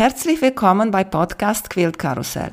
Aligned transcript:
Herzlich 0.00 0.40
willkommen 0.40 0.90
bei 0.90 1.04
Podcast 1.04 1.68
Quilt 1.68 1.98
Karussell. 1.98 2.52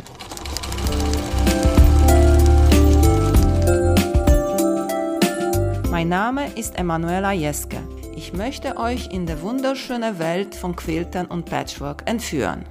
Mein 5.89 6.09
Name 6.09 6.51
ist 6.57 6.77
Emanuela 6.77 7.31
Jeske. 7.31 7.77
Ich 8.17 8.33
möchte 8.33 8.75
euch 8.75 9.13
in 9.13 9.25
die 9.25 9.41
wunderschöne 9.41 10.19
Welt 10.19 10.55
von 10.55 10.75
Quiltern 10.75 11.27
und 11.27 11.45
Patchwork 11.45 12.03
entführen. 12.05 12.65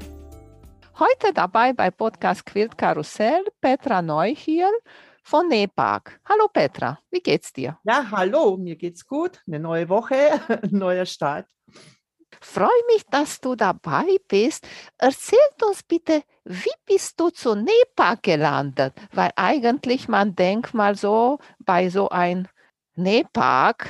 Heute 0.99 1.33
dabei 1.33 1.73
bei 1.73 1.91
Podcast 1.91 2.45
Quilt 2.45 2.77
Karussell 2.77 3.47
Petra 3.63 4.03
Neu 4.03 4.35
hier 4.35 4.71
von 5.23 5.49
Nepark. 5.49 6.21
Hallo 6.29 6.49
Petra, 6.53 6.99
wie 7.11 7.21
geht's 7.21 7.51
dir? 7.51 7.79
Ja, 7.85 8.11
hallo, 8.11 8.59
mir 8.59 8.77
geht's 8.77 9.07
gut. 9.07 9.41
Eine 9.47 9.59
neue 9.59 9.89
Woche, 9.89 10.39
ein 10.49 10.69
neuer 10.71 11.07
Start. 11.07 11.47
Freue 12.41 12.69
mich, 12.93 13.05
dass 13.11 13.41
du 13.41 13.55
dabei 13.55 14.19
bist. 14.29 14.67
Erzähl 14.99 15.39
uns 15.63 15.83
bitte, 15.83 16.23
wie 16.45 16.71
bist 16.87 17.19
du 17.21 17.31
zu 17.31 17.55
NEPA 17.55 18.17
gelandet? 18.23 18.95
Weil 19.13 19.31
eigentlich, 19.37 20.09
man 20.09 20.35
denkt 20.35 20.75
mal 20.75 20.97
so, 20.97 21.39
bei 21.59 21.89
so 21.89 22.09
einem 22.09 22.47
NEPAG 22.95 23.87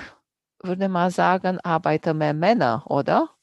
würde 0.62 0.88
man 0.88 1.10
sagen, 1.10 1.60
arbeiten 1.60 2.18
mehr 2.18 2.34
Männer, 2.34 2.84
oder? 2.86 3.35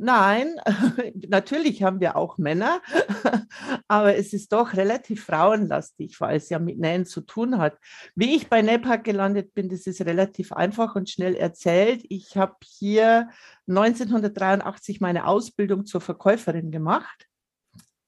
Nein, 0.00 0.54
natürlich 1.28 1.82
haben 1.82 1.98
wir 1.98 2.16
auch 2.16 2.38
Männer, 2.38 2.80
aber 3.88 4.16
es 4.16 4.32
ist 4.32 4.52
doch 4.52 4.74
relativ 4.74 5.24
frauenlastig, 5.24 6.20
weil 6.20 6.36
es 6.36 6.48
ja 6.50 6.60
mit 6.60 6.78
Nähen 6.78 7.04
zu 7.04 7.20
tun 7.20 7.58
hat. 7.58 7.76
Wie 8.14 8.36
ich 8.36 8.48
bei 8.48 8.62
NEPAC 8.62 9.02
gelandet 9.02 9.54
bin, 9.54 9.68
das 9.68 9.88
ist 9.88 10.00
relativ 10.02 10.52
einfach 10.52 10.94
und 10.94 11.10
schnell 11.10 11.34
erzählt. 11.34 12.04
Ich 12.10 12.36
habe 12.36 12.54
hier 12.64 13.28
1983 13.66 15.00
meine 15.00 15.26
Ausbildung 15.26 15.84
zur 15.84 16.00
Verkäuferin 16.00 16.70
gemacht 16.70 17.26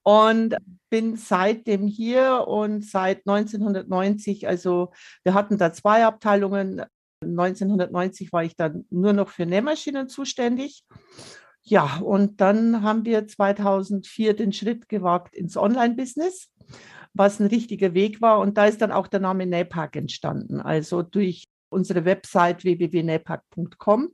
und 0.05 0.57
bin 0.91 1.17
seitdem 1.17 1.89
hier 1.89 2.47
und 2.47 2.85
seit 2.85 3.27
1990, 3.27 4.47
also 4.47 4.93
wir 5.25 5.35
hatten 5.35 5.59
da 5.59 5.73
zwei 5.73 6.05
Abteilungen. 6.05 6.85
1990 7.23 8.33
war 8.33 8.45
ich 8.45 8.55
dann 8.55 8.87
nur 8.91 9.13
noch 9.13 9.29
für 9.29 9.45
Nähmaschinen 9.45 10.09
zuständig 10.09 10.85
ja, 11.71 11.99
und 11.99 12.41
dann 12.41 12.83
haben 12.83 13.05
wir 13.05 13.29
2004 13.29 14.35
den 14.35 14.53
Schritt 14.53 14.89
gewagt 14.89 15.37
ins 15.37 15.57
Online-Business, 15.57 16.53
was 17.15 17.39
ein 17.39 17.47
richtiger 17.47 17.95
Weg 17.95 18.21
war. 18.21 18.41
Und 18.41 18.59
da 18.59 18.67
ist 18.67 18.83
dann 18.83 18.91
auch 18.91 19.07
der 19.07 19.21
Name 19.21 19.47
NAPAC 19.47 19.95
entstanden, 19.95 20.61
also 20.61 21.03
durch 21.03 21.45
unsere 21.69 22.05
Website 22.05 22.65
www.napac.com. 22.65 24.09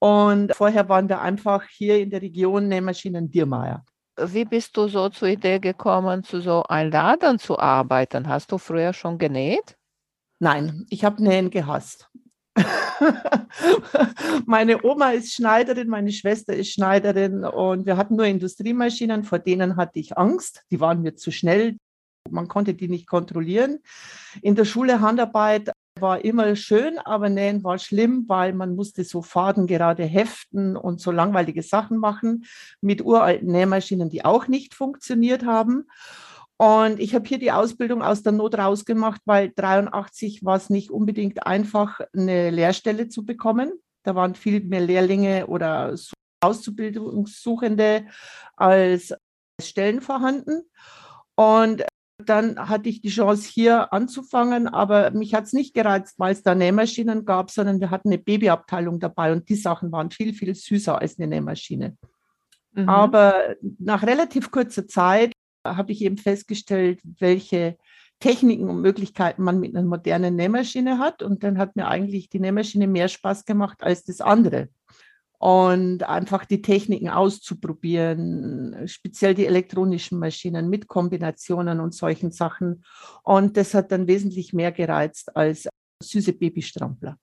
Und 0.00 0.56
vorher 0.56 0.88
waren 0.88 1.08
wir 1.08 1.20
einfach 1.20 1.68
hier 1.68 2.00
in 2.00 2.10
der 2.10 2.20
Region 2.20 2.66
Nähmaschinen 2.66 3.30
Diermeier. 3.30 3.84
Wie 4.20 4.44
bist 4.44 4.76
du 4.76 4.88
so 4.88 5.08
zur 5.08 5.28
Idee 5.28 5.60
gekommen, 5.60 6.24
zu 6.24 6.40
so 6.40 6.64
einem 6.64 6.90
Laden 6.90 7.38
zu 7.38 7.60
arbeiten? 7.60 8.26
Hast 8.26 8.50
du 8.50 8.58
früher 8.58 8.92
schon 8.92 9.18
genäht? 9.18 9.76
Nein, 10.40 10.84
ich 10.90 11.04
habe 11.04 11.22
Nähen 11.22 11.50
gehasst. 11.50 12.10
meine 14.46 14.84
Oma 14.84 15.12
ist 15.12 15.32
Schneiderin, 15.34 15.88
meine 15.88 16.12
Schwester 16.12 16.54
ist 16.54 16.72
Schneiderin 16.72 17.44
und 17.44 17.86
wir 17.86 17.96
hatten 17.96 18.16
nur 18.16 18.26
Industriemaschinen, 18.26 19.24
vor 19.24 19.38
denen 19.38 19.76
hatte 19.76 19.98
ich 19.98 20.18
Angst. 20.18 20.62
Die 20.70 20.80
waren 20.80 21.02
mir 21.02 21.16
zu 21.16 21.30
schnell. 21.30 21.76
Man 22.30 22.48
konnte 22.48 22.74
die 22.74 22.88
nicht 22.88 23.06
kontrollieren. 23.06 23.78
In 24.42 24.54
der 24.54 24.64
Schule 24.64 25.00
Handarbeit 25.00 25.72
war 26.00 26.24
immer 26.24 26.56
schön, 26.56 26.98
aber 26.98 27.28
Nähen 27.28 27.64
war 27.64 27.78
schlimm, 27.78 28.24
weil 28.28 28.52
man 28.52 28.74
musste 28.74 29.04
so 29.04 29.22
Faden 29.22 29.66
gerade 29.66 30.04
heften 30.04 30.76
und 30.76 31.00
so 31.00 31.10
langweilige 31.10 31.62
Sachen 31.62 31.98
machen 31.98 32.44
mit 32.80 33.02
uralten 33.02 33.50
Nähmaschinen, 33.50 34.08
die 34.08 34.24
auch 34.24 34.48
nicht 34.48 34.74
funktioniert 34.74 35.44
haben. 35.44 35.86
Und 36.58 37.00
ich 37.00 37.14
habe 37.14 37.26
hier 37.26 37.38
die 37.38 37.52
Ausbildung 37.52 38.02
aus 38.02 38.22
der 38.22 38.32
Not 38.32 38.56
rausgemacht, 38.56 39.20
weil 39.24 39.52
83 39.54 40.44
war 40.44 40.56
es 40.56 40.70
nicht 40.70 40.90
unbedingt 40.90 41.46
einfach, 41.46 42.00
eine 42.12 42.50
Lehrstelle 42.50 43.08
zu 43.08 43.24
bekommen. 43.24 43.72
Da 44.04 44.14
waren 44.14 44.34
viel 44.34 44.60
mehr 44.60 44.80
Lehrlinge 44.80 45.46
oder 45.46 45.94
Auszubildungssuchende 46.40 48.06
als 48.56 49.14
Stellen 49.60 50.00
vorhanden. 50.00 50.62
Und 51.34 51.84
dann 52.18 52.68
hatte 52.68 52.88
ich 52.88 53.00
die 53.00 53.08
Chance, 53.08 53.48
hier 53.52 53.92
anzufangen, 53.92 54.68
aber 54.68 55.10
mich 55.10 55.34
hat 55.34 55.44
es 55.44 55.52
nicht 55.52 55.74
gereizt, 55.74 56.18
weil 56.18 56.32
es 56.32 56.42
da 56.42 56.54
Nähmaschinen 56.54 57.24
gab, 57.24 57.50
sondern 57.50 57.80
wir 57.80 57.90
hatten 57.90 58.08
eine 58.08 58.18
Babyabteilung 58.18 59.00
dabei 59.00 59.32
und 59.32 59.48
die 59.48 59.56
Sachen 59.56 59.90
waren 59.92 60.10
viel, 60.10 60.32
viel 60.32 60.54
süßer 60.54 61.00
als 61.00 61.18
eine 61.18 61.28
Nähmaschine. 61.28 61.96
Mhm. 62.72 62.88
Aber 62.88 63.34
nach 63.78 64.02
relativ 64.02 64.50
kurzer 64.50 64.86
Zeit 64.86 65.31
habe 65.64 65.92
ich 65.92 66.02
eben 66.02 66.18
festgestellt, 66.18 67.00
welche 67.18 67.76
Techniken 68.20 68.68
und 68.70 68.80
Möglichkeiten 68.80 69.42
man 69.42 69.58
mit 69.58 69.74
einer 69.74 69.86
modernen 69.86 70.36
Nähmaschine 70.36 70.98
hat. 70.98 71.22
Und 71.22 71.42
dann 71.42 71.58
hat 71.58 71.74
mir 71.74 71.88
eigentlich 71.88 72.28
die 72.28 72.38
Nähmaschine 72.38 72.86
mehr 72.86 73.08
Spaß 73.08 73.44
gemacht 73.44 73.82
als 73.82 74.04
das 74.04 74.20
andere. 74.20 74.68
Und 75.38 76.04
einfach 76.04 76.44
die 76.44 76.62
Techniken 76.62 77.08
auszuprobieren, 77.08 78.86
speziell 78.86 79.34
die 79.34 79.46
elektronischen 79.46 80.20
Maschinen 80.20 80.68
mit 80.68 80.86
Kombinationen 80.86 81.80
und 81.80 81.94
solchen 81.94 82.30
Sachen. 82.30 82.84
Und 83.24 83.56
das 83.56 83.74
hat 83.74 83.90
dann 83.90 84.06
wesentlich 84.06 84.52
mehr 84.52 84.70
gereizt 84.70 85.34
als 85.36 85.68
süße 86.00 86.32
Babystrampler. 86.34 87.16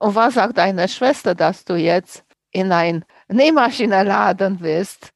Und 0.00 0.14
was 0.16 0.34
sagt 0.34 0.58
deine 0.58 0.88
Schwester, 0.88 1.36
dass 1.36 1.64
du 1.64 1.76
jetzt 1.76 2.24
in 2.50 2.72
ein 2.72 3.04
Nähmaschinenladen 3.28 4.58
bist? 4.58 5.10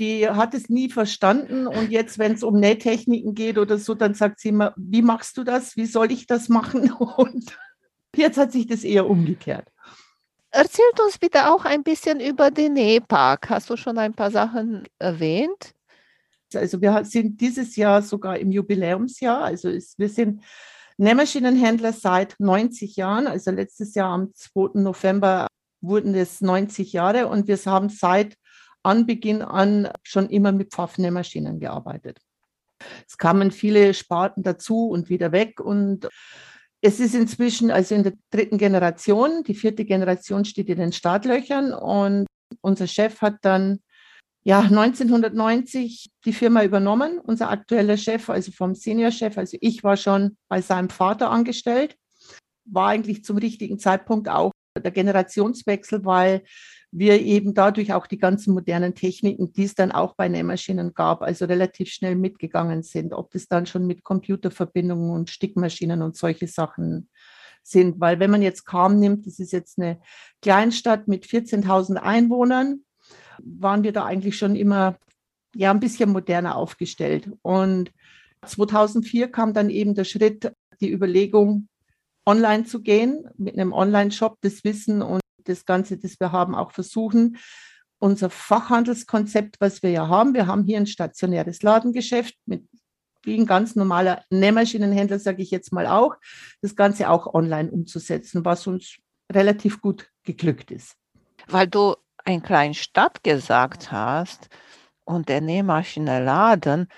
Die 0.00 0.28
hat 0.28 0.54
es 0.54 0.68
nie 0.68 0.90
verstanden. 0.90 1.66
Und 1.66 1.90
jetzt, 1.90 2.18
wenn 2.18 2.32
es 2.32 2.42
um 2.42 2.58
Nähtechniken 2.58 3.34
geht 3.34 3.58
oder 3.58 3.78
so, 3.78 3.94
dann 3.94 4.14
sagt 4.14 4.40
sie 4.40 4.48
immer, 4.48 4.72
wie 4.76 5.02
machst 5.02 5.36
du 5.36 5.44
das? 5.44 5.76
Wie 5.76 5.86
soll 5.86 6.10
ich 6.10 6.26
das 6.26 6.48
machen? 6.48 6.90
Und 7.16 7.56
jetzt 8.16 8.38
hat 8.38 8.50
sich 8.50 8.66
das 8.66 8.82
eher 8.82 9.08
umgekehrt. 9.08 9.68
Erzählt 10.50 10.98
uns 11.04 11.18
bitte 11.18 11.48
auch 11.52 11.64
ein 11.64 11.84
bisschen 11.84 12.18
über 12.18 12.50
den 12.50 12.72
Nähpark. 12.72 13.50
Hast 13.50 13.70
du 13.70 13.76
schon 13.76 13.98
ein 13.98 14.14
paar 14.14 14.32
Sachen 14.32 14.88
erwähnt? 14.98 15.74
Also 16.52 16.80
wir 16.80 17.04
sind 17.04 17.40
dieses 17.40 17.76
Jahr 17.76 18.02
sogar 18.02 18.38
im 18.38 18.50
Jubiläumsjahr. 18.50 19.44
Also 19.44 19.68
ist, 19.68 19.96
wir 19.98 20.08
sind 20.08 20.42
Nähmaschinenhändler 20.96 21.92
seit 21.92 22.34
90 22.38 22.96
Jahren. 22.96 23.28
Also 23.28 23.52
letztes 23.52 23.94
Jahr 23.94 24.10
am 24.10 24.34
2. 24.34 24.80
November 24.80 25.46
wurden 25.80 26.14
es 26.14 26.40
90 26.40 26.92
Jahre 26.92 27.28
und 27.28 27.46
wir 27.46 27.56
haben 27.66 27.88
seit 27.88 28.34
Anbeginn 28.82 29.42
an 29.42 29.88
schon 30.02 30.28
immer 30.28 30.52
mit 30.52 30.72
Pfaffnähmaschinen 30.72 31.60
gearbeitet. 31.60 32.18
Es 33.06 33.18
kamen 33.18 33.50
viele 33.50 33.94
Sparten 33.94 34.42
dazu 34.42 34.88
und 34.88 35.10
wieder 35.10 35.32
weg 35.32 35.60
und 35.60 36.08
es 36.80 36.98
ist 36.98 37.14
inzwischen 37.14 37.70
also 37.70 37.94
in 37.94 38.04
der 38.04 38.14
dritten 38.30 38.56
Generation, 38.56 39.44
die 39.44 39.54
vierte 39.54 39.84
Generation 39.84 40.44
steht 40.44 40.68
in 40.70 40.78
den 40.78 40.92
Startlöchern 40.92 41.74
und 41.74 42.26
unser 42.62 42.86
Chef 42.86 43.20
hat 43.20 43.36
dann 43.42 43.80
ja 44.42 44.60
1990 44.60 46.10
die 46.24 46.32
Firma 46.32 46.64
übernommen, 46.64 47.18
unser 47.18 47.50
aktueller 47.50 47.98
Chef, 47.98 48.30
also 48.30 48.50
vom 48.52 48.74
Seniorchef, 48.74 49.36
also 49.36 49.58
ich 49.60 49.84
war 49.84 49.98
schon 49.98 50.38
bei 50.48 50.62
seinem 50.62 50.88
Vater 50.88 51.30
angestellt, 51.30 51.96
war 52.64 52.88
eigentlich 52.88 53.24
zum 53.24 53.36
richtigen 53.36 53.78
Zeitpunkt 53.78 54.28
auch 54.28 54.52
der 54.80 54.92
Generationswechsel, 54.92 56.04
weil 56.04 56.42
wir 56.92 57.20
eben 57.20 57.54
dadurch 57.54 57.92
auch 57.92 58.06
die 58.06 58.18
ganzen 58.18 58.52
modernen 58.52 58.94
Techniken, 58.94 59.52
die 59.52 59.64
es 59.64 59.74
dann 59.74 59.92
auch 59.92 60.14
bei 60.16 60.28
Nähmaschinen 60.28 60.92
gab, 60.92 61.22
also 61.22 61.44
relativ 61.44 61.90
schnell 61.90 62.16
mitgegangen 62.16 62.82
sind, 62.82 63.12
ob 63.12 63.30
das 63.30 63.46
dann 63.46 63.66
schon 63.66 63.86
mit 63.86 64.02
Computerverbindungen 64.02 65.10
und 65.10 65.30
Stickmaschinen 65.30 66.02
und 66.02 66.16
solche 66.16 66.48
Sachen 66.48 67.08
sind. 67.62 68.00
Weil 68.00 68.18
wenn 68.18 68.30
man 68.30 68.42
jetzt 68.42 68.64
Kam 68.64 68.98
nimmt, 68.98 69.26
das 69.26 69.38
ist 69.38 69.52
jetzt 69.52 69.78
eine 69.78 70.00
Kleinstadt 70.42 71.06
mit 71.06 71.26
14.000 71.26 71.96
Einwohnern, 71.96 72.84
waren 73.38 73.84
wir 73.84 73.92
da 73.92 74.04
eigentlich 74.04 74.36
schon 74.36 74.56
immer 74.56 74.96
ja 75.54 75.70
ein 75.70 75.80
bisschen 75.80 76.10
moderner 76.10 76.56
aufgestellt. 76.56 77.30
Und 77.42 77.92
2004 78.46 79.30
kam 79.30 79.52
dann 79.52 79.70
eben 79.70 79.94
der 79.94 80.04
Schritt, 80.04 80.52
die 80.80 80.90
Überlegung, 80.90 81.68
online 82.26 82.64
zu 82.64 82.82
gehen, 82.82 83.24
mit 83.36 83.54
einem 83.54 83.72
Online-Shop 83.72 84.38
das 84.40 84.64
Wissen 84.64 85.02
und 85.02 85.20
das 85.44 85.64
Ganze, 85.64 85.98
das 85.98 86.20
wir 86.20 86.32
haben, 86.32 86.54
auch 86.54 86.70
versuchen, 86.72 87.38
unser 87.98 88.30
Fachhandelskonzept, 88.30 89.56
was 89.60 89.82
wir 89.82 89.90
ja 89.90 90.08
haben. 90.08 90.34
Wir 90.34 90.46
haben 90.46 90.64
hier 90.64 90.78
ein 90.78 90.86
stationäres 90.86 91.62
Ladengeschäft 91.62 92.34
mit 92.46 92.64
wie 93.22 93.38
ein 93.38 93.46
ganz 93.46 93.76
normaler 93.76 94.24
Nähmaschinenhändler, 94.30 95.18
sage 95.18 95.42
ich 95.42 95.50
jetzt 95.50 95.72
mal 95.72 95.86
auch, 95.86 96.16
das 96.62 96.74
Ganze 96.74 97.10
auch 97.10 97.34
online 97.34 97.70
umzusetzen, 97.70 98.44
was 98.44 98.66
uns 98.66 98.96
relativ 99.30 99.80
gut 99.80 100.08
geglückt 100.24 100.70
ist. 100.70 100.96
Weil 101.46 101.68
du 101.68 101.96
ein 102.24 102.42
kleinen 102.42 102.74
Stadt 102.74 103.22
gesagt 103.22 103.92
hast 103.92 104.48
und 105.04 105.28
der 105.28 105.40
Nähmaschinenladen, 105.40 106.88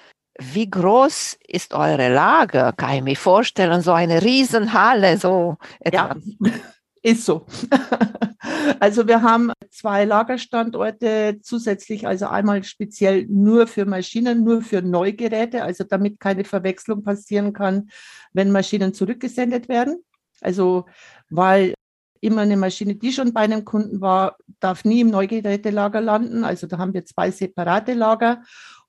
wie 0.52 0.70
groß 0.70 1.38
ist 1.46 1.74
eure 1.74 2.12
Lage? 2.12 2.72
Kann 2.76 2.96
ich 2.96 3.02
mir 3.02 3.16
vorstellen, 3.16 3.80
so 3.82 3.92
eine 3.92 4.22
Riesenhalle, 4.22 5.18
so 5.18 5.56
etwas. 5.80 6.16
Ja. 6.40 6.50
Ist 7.04 7.24
so. 7.24 7.46
also 8.80 9.08
wir 9.08 9.22
haben 9.22 9.50
zwei 9.70 10.04
Lagerstandorte 10.04 11.40
zusätzlich, 11.42 12.06
also 12.06 12.28
einmal 12.28 12.62
speziell 12.62 13.26
nur 13.26 13.66
für 13.66 13.86
Maschinen, 13.86 14.44
nur 14.44 14.62
für 14.62 14.82
Neugeräte, 14.82 15.64
also 15.64 15.82
damit 15.82 16.20
keine 16.20 16.44
Verwechslung 16.44 17.02
passieren 17.02 17.52
kann, 17.52 17.90
wenn 18.32 18.52
Maschinen 18.52 18.94
zurückgesendet 18.94 19.68
werden. 19.68 20.04
Also 20.40 20.86
weil 21.28 21.74
immer 22.20 22.42
eine 22.42 22.56
Maschine, 22.56 22.94
die 22.94 23.12
schon 23.12 23.32
bei 23.32 23.40
einem 23.40 23.64
Kunden 23.64 24.00
war, 24.00 24.36
darf 24.60 24.84
nie 24.84 25.00
im 25.00 25.10
Neugerätelager 25.10 26.00
landen. 26.00 26.44
Also 26.44 26.68
da 26.68 26.78
haben 26.78 26.94
wir 26.94 27.04
zwei 27.04 27.32
separate 27.32 27.94
Lager 27.94 28.42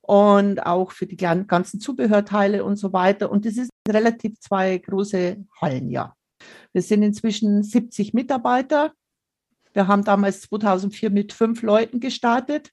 und 0.06 0.66
auch 0.66 0.92
für 0.92 1.06
die 1.06 1.16
ganzen 1.16 1.80
Zubehörteile 1.80 2.62
und 2.62 2.76
so 2.76 2.92
weiter. 2.92 3.30
Und 3.30 3.46
das 3.46 3.56
ist 3.56 3.70
relativ 3.88 4.38
zwei 4.38 4.76
große 4.76 5.38
Hallen, 5.60 5.90
ja. 5.90 6.14
Wir 6.72 6.82
sind 6.82 7.02
inzwischen 7.02 7.62
70 7.62 8.12
Mitarbeiter. 8.12 8.92
Wir 9.72 9.88
haben 9.88 10.04
damals 10.04 10.42
2004 10.42 11.10
mit 11.10 11.32
fünf 11.32 11.62
Leuten 11.62 12.00
gestartet 12.00 12.70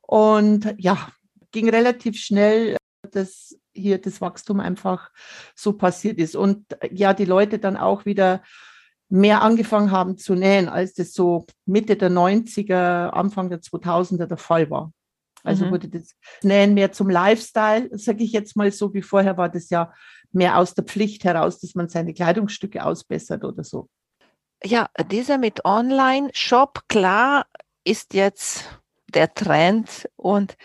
und 0.00 0.74
ja, 0.78 1.08
ging 1.50 1.68
relativ 1.68 2.16
schnell, 2.16 2.76
dass 3.10 3.54
hier 3.74 3.98
das 3.98 4.20
Wachstum 4.20 4.58
einfach 4.58 5.10
so 5.54 5.74
passiert 5.74 6.18
ist 6.18 6.36
und 6.36 6.64
ja, 6.90 7.12
die 7.12 7.26
Leute 7.26 7.58
dann 7.58 7.76
auch 7.76 8.06
wieder 8.06 8.42
mehr 9.10 9.42
angefangen 9.42 9.90
haben 9.90 10.16
zu 10.16 10.34
nähen, 10.34 10.70
als 10.70 10.94
das 10.94 11.12
so 11.12 11.44
Mitte 11.66 11.96
der 11.96 12.10
90er, 12.10 13.10
Anfang 13.10 13.50
der 13.50 13.60
2000er 13.60 14.26
der 14.26 14.38
Fall 14.38 14.70
war. 14.70 14.92
Also 15.42 15.66
mhm. 15.66 15.70
wurde 15.72 15.88
das 15.88 16.14
Nähen 16.42 16.74
mehr 16.74 16.92
zum 16.92 17.10
Lifestyle, 17.10 17.88
sage 17.92 18.24
ich 18.24 18.32
jetzt 18.32 18.56
mal 18.56 18.70
so, 18.70 18.94
wie 18.94 19.02
vorher 19.02 19.36
war 19.36 19.48
das 19.48 19.70
ja 19.70 19.92
mehr 20.32 20.58
aus 20.58 20.74
der 20.74 20.84
Pflicht 20.84 21.24
heraus, 21.24 21.60
dass 21.60 21.74
man 21.74 21.88
seine 21.88 22.14
Kleidungsstücke 22.14 22.84
ausbessert 22.84 23.44
oder 23.44 23.64
so. 23.64 23.88
Ja, 24.64 24.88
dieser 25.10 25.38
mit 25.38 25.64
Online-Shop, 25.64 26.84
klar, 26.88 27.46
ist 27.84 28.14
jetzt 28.14 28.64
der 29.12 29.34
Trend 29.34 30.08
und 30.16 30.56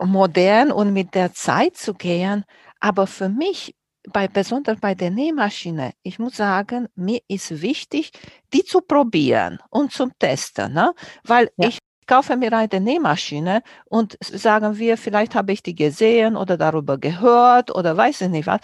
modern 0.00 0.72
und 0.72 0.92
mit 0.92 1.14
der 1.14 1.34
Zeit 1.34 1.76
zu 1.76 1.94
gehen. 1.94 2.44
Aber 2.80 3.06
für 3.06 3.28
mich, 3.28 3.76
bei, 4.10 4.26
besonders 4.26 4.80
bei 4.80 4.94
der 4.94 5.10
Nähmaschine, 5.10 5.92
ich 6.02 6.18
muss 6.18 6.36
sagen, 6.36 6.88
mir 6.94 7.20
ist 7.28 7.62
wichtig, 7.62 8.10
die 8.52 8.64
zu 8.64 8.80
probieren 8.80 9.58
und 9.70 9.92
zum 9.92 10.12
Testen. 10.18 10.72
Ne? 10.72 10.94
Weil 11.22 11.50
ja. 11.56 11.68
ich 11.68 11.78
kaufe 12.12 12.36
mir 12.36 12.52
eine 12.52 12.78
Nähmaschine 12.78 13.62
und 13.86 14.18
sagen 14.20 14.76
wir, 14.76 14.98
vielleicht 14.98 15.34
habe 15.34 15.52
ich 15.52 15.62
die 15.62 15.74
gesehen 15.74 16.36
oder 16.36 16.58
darüber 16.58 16.98
gehört 16.98 17.74
oder 17.74 17.96
weiß 17.96 18.20
ich 18.20 18.28
nicht 18.28 18.46
was 18.46 18.60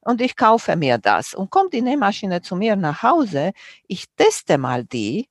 und 0.00 0.20
ich 0.20 0.34
kaufe 0.34 0.74
mir 0.74 0.98
das. 0.98 1.32
Und 1.32 1.48
kommt 1.50 1.74
die 1.74 1.80
Nähmaschine 1.80 2.42
zu 2.42 2.56
mir 2.56 2.74
nach 2.74 3.04
Hause, 3.04 3.52
ich 3.86 4.06
teste 4.16 4.58
mal 4.58 4.84
die 4.84 5.28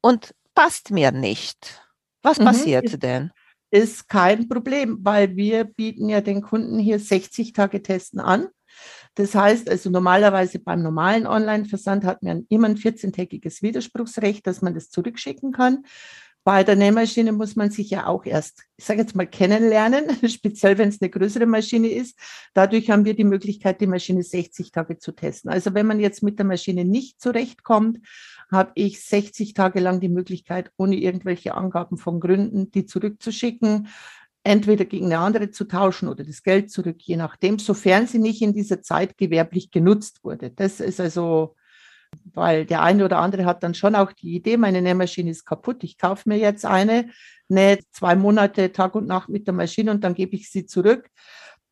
und 0.00 0.34
passt 0.56 0.90
mir 0.90 1.12
nicht. 1.12 1.80
Was 2.22 2.40
mhm. 2.40 2.44
passiert 2.46 3.00
denn? 3.00 3.30
Ist 3.70 4.08
kein 4.08 4.48
Problem, 4.48 4.98
weil 5.02 5.36
wir 5.36 5.62
bieten 5.62 6.08
ja 6.08 6.20
den 6.20 6.42
Kunden 6.42 6.80
hier 6.80 6.98
60 6.98 7.52
Tage 7.52 7.82
Testen 7.84 8.18
an. 8.18 8.48
Das 9.14 9.32
heißt 9.34 9.70
also 9.70 9.90
normalerweise 9.90 10.58
beim 10.58 10.82
normalen 10.82 11.28
Online-Versand 11.28 12.04
hat 12.04 12.24
man 12.24 12.46
immer 12.48 12.66
ein 12.66 12.76
14-tägiges 12.76 13.62
Widerspruchsrecht, 13.62 14.44
dass 14.44 14.60
man 14.60 14.74
das 14.74 14.90
zurückschicken 14.90 15.52
kann. 15.52 15.84
Bei 16.46 16.62
der 16.62 16.76
Nähmaschine 16.76 17.32
muss 17.32 17.56
man 17.56 17.72
sich 17.72 17.90
ja 17.90 18.06
auch 18.06 18.24
erst, 18.24 18.66
ich 18.76 18.84
sage 18.84 19.00
jetzt 19.00 19.16
mal, 19.16 19.26
kennenlernen, 19.26 20.04
speziell 20.28 20.78
wenn 20.78 20.90
es 20.90 21.02
eine 21.02 21.10
größere 21.10 21.44
Maschine 21.44 21.88
ist. 21.88 22.16
Dadurch 22.54 22.88
haben 22.88 23.04
wir 23.04 23.14
die 23.14 23.24
Möglichkeit, 23.24 23.80
die 23.80 23.88
Maschine 23.88 24.22
60 24.22 24.70
Tage 24.70 24.96
zu 24.96 25.10
testen. 25.10 25.50
Also 25.50 25.74
wenn 25.74 25.88
man 25.88 25.98
jetzt 25.98 26.22
mit 26.22 26.38
der 26.38 26.46
Maschine 26.46 26.84
nicht 26.84 27.20
zurechtkommt, 27.20 27.98
habe 28.48 28.70
ich 28.76 29.04
60 29.04 29.54
Tage 29.54 29.80
lang 29.80 29.98
die 29.98 30.08
Möglichkeit, 30.08 30.70
ohne 30.76 30.94
irgendwelche 30.94 31.56
Angaben 31.56 31.98
von 31.98 32.20
Gründen, 32.20 32.70
die 32.70 32.86
zurückzuschicken, 32.86 33.88
entweder 34.44 34.84
gegen 34.84 35.06
eine 35.06 35.18
andere 35.18 35.50
zu 35.50 35.64
tauschen 35.64 36.06
oder 36.06 36.22
das 36.22 36.44
Geld 36.44 36.70
zurück, 36.70 36.98
je 37.00 37.16
nachdem, 37.16 37.58
sofern 37.58 38.06
sie 38.06 38.20
nicht 38.20 38.40
in 38.40 38.54
dieser 38.54 38.82
Zeit 38.82 39.18
gewerblich 39.18 39.72
genutzt 39.72 40.22
wurde. 40.22 40.50
Das 40.50 40.78
ist 40.78 41.00
also 41.00 41.56
weil 42.32 42.66
der 42.66 42.82
eine 42.82 43.04
oder 43.04 43.18
andere 43.18 43.44
hat 43.44 43.62
dann 43.62 43.74
schon 43.74 43.94
auch 43.94 44.12
die 44.12 44.34
Idee, 44.34 44.56
meine 44.56 44.82
Nähmaschine 44.82 45.30
ist 45.30 45.44
kaputt, 45.44 45.84
ich 45.84 45.98
kaufe 45.98 46.28
mir 46.28 46.38
jetzt 46.38 46.64
eine, 46.64 47.10
nähe 47.48 47.78
zwei 47.92 48.16
Monate 48.16 48.72
Tag 48.72 48.94
und 48.94 49.06
Nacht 49.06 49.28
mit 49.28 49.46
der 49.46 49.54
Maschine 49.54 49.90
und 49.90 50.04
dann 50.04 50.14
gebe 50.14 50.36
ich 50.36 50.50
sie 50.50 50.66
zurück. 50.66 51.08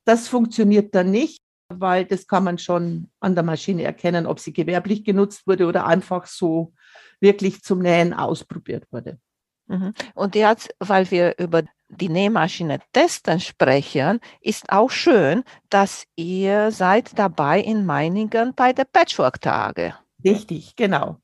Das 0.05 0.29
funktioniert 0.29 0.95
dann 0.95 1.11
nicht, 1.11 1.43
weil 1.69 2.05
das 2.05 2.27
kann 2.27 2.45
man 2.45 2.59
schon 2.59 3.09
an 3.21 3.35
der 3.35 3.45
Maschine 3.45 3.83
erkennen, 3.83 4.27
ob 4.27 4.39
sie 4.39 4.53
gewerblich 4.53 5.05
genutzt 5.05 5.47
wurde 5.47 5.67
oder 5.67 5.87
einfach 5.87 6.27
so 6.27 6.73
wirklich 7.21 7.63
zum 7.63 7.81
Nähen 7.81 8.13
ausprobiert 8.13 8.85
wurde. 8.91 9.19
Mhm. 9.67 9.95
Und 10.15 10.35
jetzt, 10.35 10.75
weil 10.79 11.11
wir 11.11 11.39
über 11.39 11.63
die 11.89 12.09
Nähmaschine 12.09 12.81
testen 12.93 13.41
sprechen, 13.41 14.21
ist 14.41 14.71
auch 14.71 14.91
schön, 14.91 15.45
dass 15.71 16.05
ihr 16.17 16.71
seid 16.71 17.19
dabei 17.19 17.61
in 17.61 17.87
Meiningen 17.87 18.55
bei 18.55 18.73
der 18.73 18.85
Patchwork-Tage. 18.85 19.95
Richtig, 20.25 20.77
genau. 20.77 21.19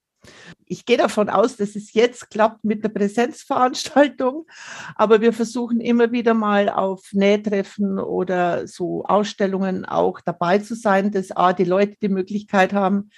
Ich 0.66 0.84
gehe 0.84 0.98
davon 0.98 1.30
aus, 1.30 1.56
dass 1.56 1.76
es 1.76 1.94
jetzt 1.94 2.30
klappt 2.30 2.62
mit 2.62 2.84
der 2.84 2.90
Präsenzveranstaltung, 2.90 4.46
aber 4.94 5.22
wir 5.22 5.32
versuchen 5.32 5.80
immer 5.80 6.12
wieder 6.12 6.34
mal 6.34 6.68
auf 6.68 7.08
Nähtreffen 7.12 7.98
oder 7.98 8.66
so 8.68 9.04
Ausstellungen 9.04 9.86
auch 9.86 10.20
dabei 10.20 10.58
zu 10.58 10.74
sein, 10.74 11.10
dass 11.10 11.30
A, 11.32 11.54
die 11.54 11.64
Leute 11.64 11.96
die 12.02 12.10
Möglichkeit 12.10 12.74
haben, 12.74 13.10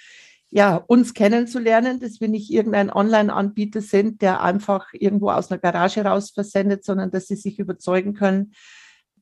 ja, 0.49 0.77
uns 0.77 1.13
kennenzulernen, 1.13 1.99
dass 1.99 2.21
wir 2.21 2.29
nicht 2.29 2.51
irgendein 2.51 2.91
Online-Anbieter 2.91 3.81
sind, 3.81 4.21
der 4.21 4.41
einfach 4.41 4.87
irgendwo 4.93 5.31
aus 5.31 5.51
einer 5.51 5.59
Garage 5.59 6.05
raus 6.05 6.31
versendet, 6.31 6.85
sondern 6.85 7.11
dass 7.11 7.27
sie 7.27 7.35
sich 7.35 7.59
überzeugen 7.59 8.13
können, 8.13 8.53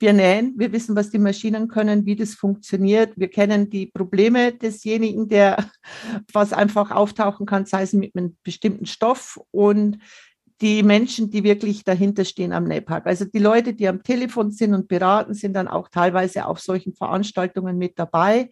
wir 0.01 0.13
nähen, 0.13 0.53
wir 0.57 0.71
wissen, 0.71 0.95
was 0.95 1.09
die 1.09 1.19
Maschinen 1.19 1.68
können, 1.68 2.06
wie 2.06 2.15
das 2.15 2.33
funktioniert. 2.33 3.13
Wir 3.15 3.30
kennen 3.30 3.69
die 3.69 3.86
Probleme 3.86 4.51
desjenigen, 4.51 5.30
der 5.30 5.69
was 6.33 6.53
einfach 6.53 6.92
auftauchen 6.92 7.45
kann, 7.45 7.65
sei 7.65 7.83
es 7.83 7.94
mit 7.94 8.15
einem 8.15 8.38
bestimmten 8.44 8.86
Stoff 8.86 9.39
und 9.51 9.98
die 10.62 10.83
Menschen, 10.83 11.31
die 11.31 11.44
wirklich 11.44 11.83
dahinter 11.83 12.24
stehen 12.24 12.53
am 12.53 12.65
Nähpark. 12.65 13.07
Also 13.07 13.25
die 13.25 13.39
Leute, 13.39 13.74
die 13.74 13.88
am 13.88 14.03
Telefon 14.03 14.51
sind 14.51 14.75
und 14.75 14.88
beraten, 14.88 15.33
sind 15.33 15.53
dann 15.53 15.68
auch 15.68 15.88
teilweise 15.89 16.45
auf 16.45 16.59
solchen 16.59 16.94
Veranstaltungen 16.94 17.77
mit 17.77 17.97
dabei. 17.97 18.51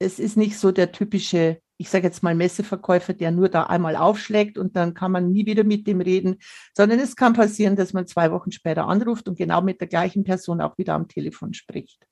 Es 0.00 0.18
ist 0.18 0.36
nicht 0.36 0.58
so 0.58 0.72
der 0.72 0.90
typische 0.90 1.60
ich 1.78 1.88
sage 1.88 2.06
jetzt 2.06 2.22
mal 2.22 2.34
Messeverkäufer, 2.34 3.14
der 3.14 3.30
nur 3.30 3.48
da 3.48 3.64
einmal 3.64 3.96
aufschlägt 3.96 4.58
und 4.58 4.76
dann 4.76 4.94
kann 4.94 5.12
man 5.12 5.30
nie 5.30 5.46
wieder 5.46 5.64
mit 5.64 5.86
dem 5.86 6.00
reden, 6.00 6.38
sondern 6.76 6.98
es 6.98 7.16
kann 7.16 7.32
passieren, 7.32 7.76
dass 7.76 7.92
man 7.92 8.06
zwei 8.06 8.32
Wochen 8.32 8.50
später 8.50 8.86
anruft 8.86 9.28
und 9.28 9.38
genau 9.38 9.62
mit 9.62 9.80
der 9.80 9.88
gleichen 9.88 10.24
Person 10.24 10.60
auch 10.60 10.76
wieder 10.76 10.94
am 10.94 11.08
Telefon 11.08 11.54
spricht. 11.54 12.04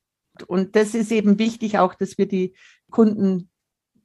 Und 0.46 0.76
das 0.76 0.94
ist 0.94 1.10
eben 1.10 1.38
wichtig 1.38 1.78
auch, 1.78 1.94
dass 1.94 2.16
wir 2.16 2.28
die 2.28 2.54
Kunden 2.90 3.50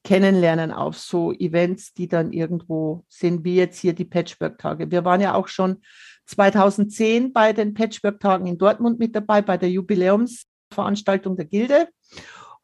kennenlernen 0.04 0.72
auf 0.72 0.98
so 0.98 1.32
Events, 1.32 1.94
die 1.94 2.08
dann 2.08 2.34
irgendwo 2.34 3.06
sind, 3.08 3.44
wie 3.44 3.56
jetzt 3.56 3.80
hier 3.80 3.94
die 3.94 4.06
Patchwork-Tage. 4.06 4.90
Wir 4.90 5.06
waren 5.06 5.22
ja 5.22 5.36
auch 5.36 5.48
schon 5.48 5.84
2010 6.26 7.34
bei 7.34 7.54
den 7.54 7.76
Patchwork-Tagen 7.76 8.48
in 8.48 8.58
Dortmund 8.58 8.98
mit 8.98 9.16
dabei, 9.16 9.44
bei 9.44 9.58
der 9.58 9.70
Jubiläumsveranstaltung 9.70 11.36
der 11.36 11.46
Gilde. 11.46 11.88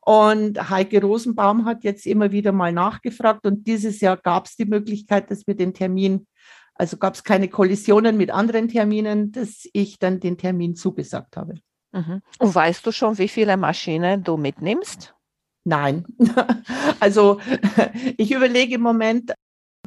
Und 0.08 0.70
Heike 0.70 1.02
Rosenbaum 1.02 1.66
hat 1.66 1.84
jetzt 1.84 2.08
immer 2.08 2.32
wieder 2.32 2.54
mal 2.54 2.72
nachgefragt 2.72 3.46
und 3.46 3.68
dieses 3.68 4.00
Jahr 4.00 4.16
gab 4.16 4.46
es 4.46 4.56
die 4.56 4.64
Möglichkeit, 4.64 5.30
dass 5.30 5.46
wir 5.48 5.54
den 5.54 5.74
Termin, 5.74 6.28
also 6.76 6.96
gab 6.96 7.16
es 7.16 7.26
keine 7.26 7.50
Kollisionen 7.50 8.16
mit 8.16 8.32
anderen 8.32 8.70
Terminen, 8.70 9.34
dass 9.34 9.68
ich 9.74 10.00
dann 10.00 10.22
den 10.22 10.38
Termin 10.38 10.78
zugesagt 10.78 11.36
habe. 11.36 11.56
Mhm. 11.92 12.22
Und 12.40 12.56
weißt 12.56 12.88
du 12.88 12.94
schon, 12.94 13.18
wie 13.18 13.28
viele 13.28 13.58
Maschinen 13.58 14.24
du 14.24 14.38
mitnimmst? 14.38 15.14
Nein. 15.66 16.06
Also 17.02 17.42
ich 18.18 18.32
überlege 18.32 18.76
im 18.76 18.82
Moment, 18.82 19.34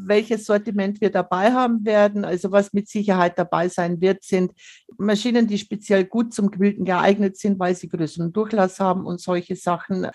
welches 0.04 0.46
Sortiment 0.46 1.00
wir 1.00 1.10
dabei 1.10 1.52
haben 1.52 1.84
werden. 1.84 2.24
Also 2.24 2.52
was 2.52 2.72
mit 2.72 2.88
Sicherheit 2.88 3.38
dabei 3.38 3.68
sein 3.68 4.00
wird, 4.00 4.22
sind 4.22 4.52
Maschinen, 4.98 5.46
die 5.46 5.58
speziell 5.58 6.04
gut 6.04 6.34
zum 6.34 6.50
Quilten 6.50 6.84
geeignet 6.84 7.36
sind, 7.36 7.58
weil 7.58 7.74
sie 7.74 7.88
größeren 7.88 8.32
Durchlass 8.32 8.80
haben 8.80 9.06
und 9.06 9.20
solche 9.20 9.56
Sachen. 9.56 10.08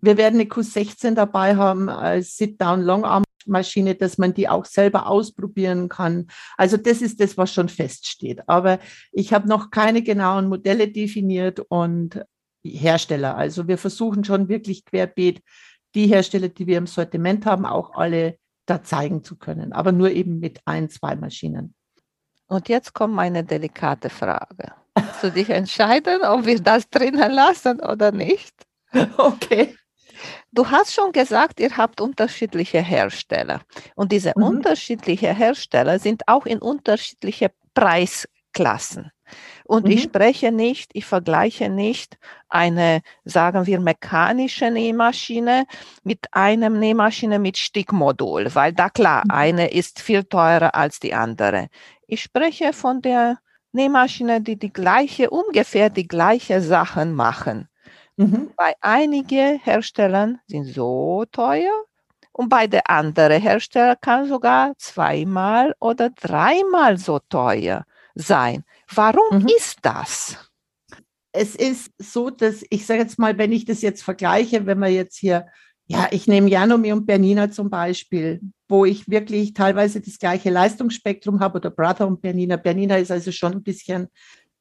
Wir 0.00 0.16
werden 0.16 0.40
eine 0.40 0.48
Q16 0.48 1.14
dabei 1.14 1.56
haben 1.56 1.88
als 1.88 2.36
Sit-Down-Longarm-Maschine, 2.36 3.94
dass 3.94 4.18
man 4.18 4.32
die 4.32 4.48
auch 4.48 4.64
selber 4.64 5.06
ausprobieren 5.06 5.88
kann. 5.88 6.26
Also 6.56 6.76
das 6.76 7.02
ist 7.02 7.20
das, 7.20 7.36
was 7.36 7.52
schon 7.52 7.68
feststeht. 7.68 8.48
Aber 8.48 8.78
ich 9.12 9.32
habe 9.32 9.48
noch 9.48 9.70
keine 9.70 10.02
genauen 10.02 10.48
Modelle 10.48 10.88
definiert 10.88 11.60
und 11.68 12.24
Hersteller. 12.64 13.36
Also 13.36 13.68
wir 13.68 13.78
versuchen 13.78 14.24
schon 14.24 14.48
wirklich 14.48 14.84
querbeet 14.84 15.42
die 15.94 16.06
Hersteller, 16.06 16.48
die 16.48 16.66
wir 16.66 16.78
im 16.78 16.86
Sortiment 16.86 17.46
haben, 17.46 17.66
auch 17.66 17.94
alle 17.94 18.38
da 18.66 18.82
zeigen 18.82 19.24
zu 19.24 19.36
können, 19.36 19.72
aber 19.72 19.92
nur 19.92 20.10
eben 20.10 20.38
mit 20.38 20.60
ein, 20.64 20.88
zwei 20.88 21.16
Maschinen. 21.16 21.74
Und 22.46 22.68
jetzt 22.68 22.92
kommt 22.94 23.14
meine 23.14 23.44
delikate 23.44 24.10
Frage. 24.10 24.72
Kannst 24.94 25.22
du 25.22 25.30
dich 25.30 25.50
entscheiden, 25.50 26.22
ob 26.22 26.46
wir 26.46 26.60
das 26.60 26.88
drinnen 26.90 27.32
lassen 27.32 27.80
oder 27.80 28.12
nicht? 28.12 28.54
Okay. 29.16 29.76
Du 30.52 30.68
hast 30.68 30.92
schon 30.92 31.12
gesagt, 31.12 31.60
ihr 31.60 31.76
habt 31.76 32.00
unterschiedliche 32.00 32.82
Hersteller. 32.82 33.62
Und 33.94 34.12
diese 34.12 34.32
mhm. 34.36 34.42
unterschiedlichen 34.42 35.34
Hersteller 35.34 35.98
sind 35.98 36.24
auch 36.26 36.44
in 36.44 36.58
unterschiedliche 36.58 37.52
Preisklassen. 37.72 39.12
Und 39.70 39.84
mhm. 39.84 39.92
ich 39.92 40.02
spreche 40.02 40.50
nicht, 40.50 40.90
ich 40.94 41.06
vergleiche 41.06 41.68
nicht 41.68 42.18
eine, 42.48 43.02
sagen 43.24 43.66
wir, 43.66 43.78
mechanische 43.78 44.68
Nähmaschine 44.68 45.64
mit 46.02 46.26
einem 46.32 46.80
Nähmaschine 46.80 47.38
mit 47.38 47.56
Stickmodul, 47.56 48.52
weil 48.56 48.72
da 48.72 48.90
klar, 48.90 49.22
mhm. 49.26 49.30
eine 49.30 49.70
ist 49.70 50.00
viel 50.00 50.24
teurer 50.24 50.74
als 50.74 50.98
die 50.98 51.14
andere. 51.14 51.68
Ich 52.08 52.20
spreche 52.20 52.72
von 52.72 53.00
der 53.00 53.38
Nähmaschine, 53.70 54.40
die 54.40 54.56
die 54.56 54.72
gleiche, 54.72 55.30
ungefähr 55.30 55.88
die 55.88 56.08
gleiche 56.08 56.60
Sachen 56.62 57.14
machen. 57.14 57.68
Mhm. 58.16 58.50
Bei 58.56 58.74
einigen 58.80 59.60
Herstellern 59.60 60.40
sind 60.48 60.64
so 60.64 61.24
teuer 61.30 61.84
und 62.32 62.48
bei 62.48 62.66
der 62.66 62.90
anderen 62.90 63.40
Hersteller 63.40 63.94
kann 63.94 64.26
sogar 64.26 64.76
zweimal 64.78 65.76
oder 65.78 66.10
dreimal 66.10 66.98
so 66.98 67.20
teuer 67.28 67.84
sein. 68.16 68.64
Warum 68.94 69.42
mhm. 69.42 69.48
ist 69.56 69.78
das? 69.82 70.36
Es 71.32 71.54
ist 71.54 71.92
so, 71.98 72.30
dass 72.30 72.64
ich 72.70 72.86
sage 72.86 73.00
jetzt 73.00 73.18
mal, 73.18 73.38
wenn 73.38 73.52
ich 73.52 73.64
das 73.64 73.82
jetzt 73.82 74.02
vergleiche, 74.02 74.66
wenn 74.66 74.78
wir 74.78 74.88
jetzt 74.88 75.16
hier, 75.16 75.46
ja, 75.86 76.08
ich 76.10 76.26
nehme 76.26 76.48
Janomi 76.48 76.92
und 76.92 77.06
Bernina 77.06 77.50
zum 77.50 77.70
Beispiel, 77.70 78.40
wo 78.68 78.84
ich 78.84 79.08
wirklich 79.08 79.54
teilweise 79.54 80.00
das 80.00 80.18
gleiche 80.18 80.50
Leistungsspektrum 80.50 81.40
habe 81.40 81.58
oder 81.58 81.70
Brother 81.70 82.06
und 82.06 82.20
Bernina. 82.20 82.56
Bernina 82.56 82.96
ist 82.96 83.10
also 83.10 83.32
schon 83.32 83.52
ein 83.52 83.62
bisschen 83.62 84.08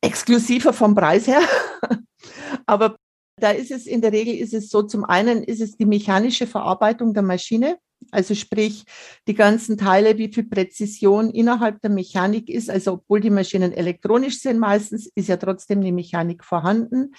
exklusiver 0.02 0.74
vom 0.74 0.96
Preis 0.96 1.28
her. 1.28 1.42
Aber 2.66 2.98
da 3.40 3.52
ist 3.52 3.72
es 3.72 3.88
in 3.88 4.02
der 4.02 4.12
Regel 4.12 4.36
ist 4.36 4.54
es 4.54 4.70
so, 4.70 4.84
zum 4.84 5.06
einen 5.06 5.44
ist 5.44 5.62
es 5.62 5.78
die 5.78 5.86
mechanische 5.86 6.46
Verarbeitung 6.46 7.14
der 7.14 7.24
Maschine, 7.24 7.78
also 8.12 8.34
sprich 8.34 8.86
die 9.28 9.34
ganzen 9.34 9.78
Teile, 9.78 10.18
wie 10.18 10.32
viel 10.34 10.46
Präzision 10.46 11.30
innerhalb 11.30 11.82
der 11.82 11.90
Mechanik 11.90 12.50
ist. 12.50 12.70
Also 12.70 12.94
obwohl 12.94 13.20
die 13.20 13.30
Maschinen 13.30 13.72
elektronisch 13.72 14.40
sind 14.40 14.60
meistens, 14.60 15.08
ist 15.16 15.30
ja 15.30 15.38
trotzdem 15.38 15.82
die 15.82 15.92
Mechanik 15.92 16.44
vorhanden. 16.44 17.14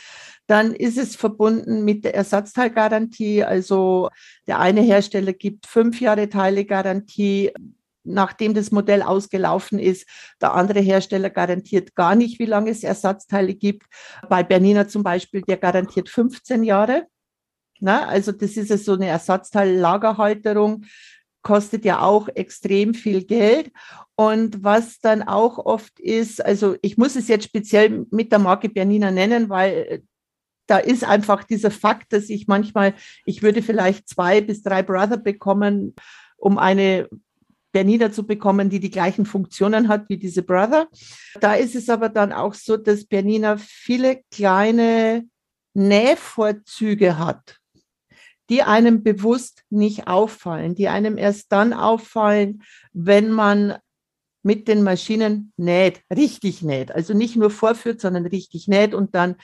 Dann 0.46 0.74
ist 0.74 0.98
es 0.98 1.16
verbunden 1.16 1.84
mit 1.84 2.04
der 2.04 2.14
Ersatzteilgarantie. 2.14 3.44
Also 3.44 4.10
der 4.46 4.58
eine 4.58 4.80
Hersteller 4.80 5.32
gibt 5.32 5.66
fünf 5.66 6.00
Jahre 6.00 6.28
Teilegarantie 6.28 7.52
nachdem 8.02 8.54
das 8.54 8.70
Modell 8.70 9.02
ausgelaufen 9.02 9.78
ist. 9.78 10.08
Der 10.40 10.54
andere 10.54 10.80
Hersteller 10.80 11.28
garantiert 11.28 11.94
gar 11.94 12.14
nicht, 12.14 12.38
wie 12.38 12.46
lange 12.46 12.70
es 12.70 12.82
Ersatzteile 12.82 13.54
gibt. 13.54 13.86
Bei 14.28 14.42
Bernina 14.42 14.88
zum 14.88 15.02
Beispiel, 15.02 15.42
der 15.42 15.58
garantiert 15.58 16.08
15 16.08 16.64
Jahre. 16.64 17.06
Na, 17.80 18.06
also 18.06 18.32
das 18.32 18.56
ist 18.56 18.70
ja 18.70 18.76
so 18.76 18.92
eine 18.92 19.06
Ersatzteillagerhalterung, 19.06 20.84
kostet 21.42 21.84
ja 21.84 22.00
auch 22.00 22.28
extrem 22.28 22.94
viel 22.94 23.24
Geld. 23.24 23.72
Und 24.14 24.62
was 24.62 25.00
dann 25.00 25.22
auch 25.22 25.58
oft 25.58 25.98
ist, 25.98 26.44
also 26.44 26.76
ich 26.82 26.98
muss 26.98 27.16
es 27.16 27.28
jetzt 27.28 27.46
speziell 27.46 28.06
mit 28.10 28.32
der 28.32 28.38
Marke 28.38 28.68
Bernina 28.68 29.10
nennen, 29.10 29.48
weil 29.48 30.02
da 30.66 30.78
ist 30.78 31.02
einfach 31.02 31.42
dieser 31.42 31.70
Fakt, 31.70 32.12
dass 32.12 32.28
ich 32.28 32.46
manchmal, 32.46 32.94
ich 33.24 33.42
würde 33.42 33.62
vielleicht 33.62 34.08
zwei 34.08 34.40
bis 34.40 34.62
drei 34.62 34.82
Brother 34.82 35.16
bekommen, 35.16 35.94
um 36.36 36.58
eine 36.58 37.08
Bernina 37.72 38.12
zu 38.12 38.26
bekommen, 38.26 38.68
die 38.70 38.80
die 38.80 38.90
gleichen 38.90 39.26
Funktionen 39.26 39.88
hat 39.88 40.08
wie 40.08 40.16
diese 40.16 40.42
Brother. 40.42 40.88
Da 41.40 41.54
ist 41.54 41.74
es 41.74 41.88
aber 41.88 42.08
dann 42.08 42.32
auch 42.32 42.54
so, 42.54 42.76
dass 42.76 43.04
Bernina 43.04 43.56
viele 43.56 44.22
kleine 44.30 45.24
Nähvorzüge 45.74 47.18
hat, 47.18 47.59
die 48.50 48.62
einem 48.62 49.02
bewusst 49.02 49.62
nicht 49.70 50.08
auffallen, 50.08 50.74
die 50.74 50.88
einem 50.88 51.16
erst 51.16 51.52
dann 51.52 51.72
auffallen, 51.72 52.62
wenn 52.92 53.30
man 53.30 53.78
mit 54.42 54.68
den 54.68 54.82
Maschinen 54.82 55.52
näht, 55.56 56.00
richtig 56.14 56.62
näht. 56.62 56.92
Also 56.92 57.14
nicht 57.14 57.36
nur 57.36 57.50
vorführt, 57.50 58.00
sondern 58.00 58.26
richtig 58.26 58.68
näht. 58.68 58.94
Und 58.94 59.14
dann, 59.14 59.36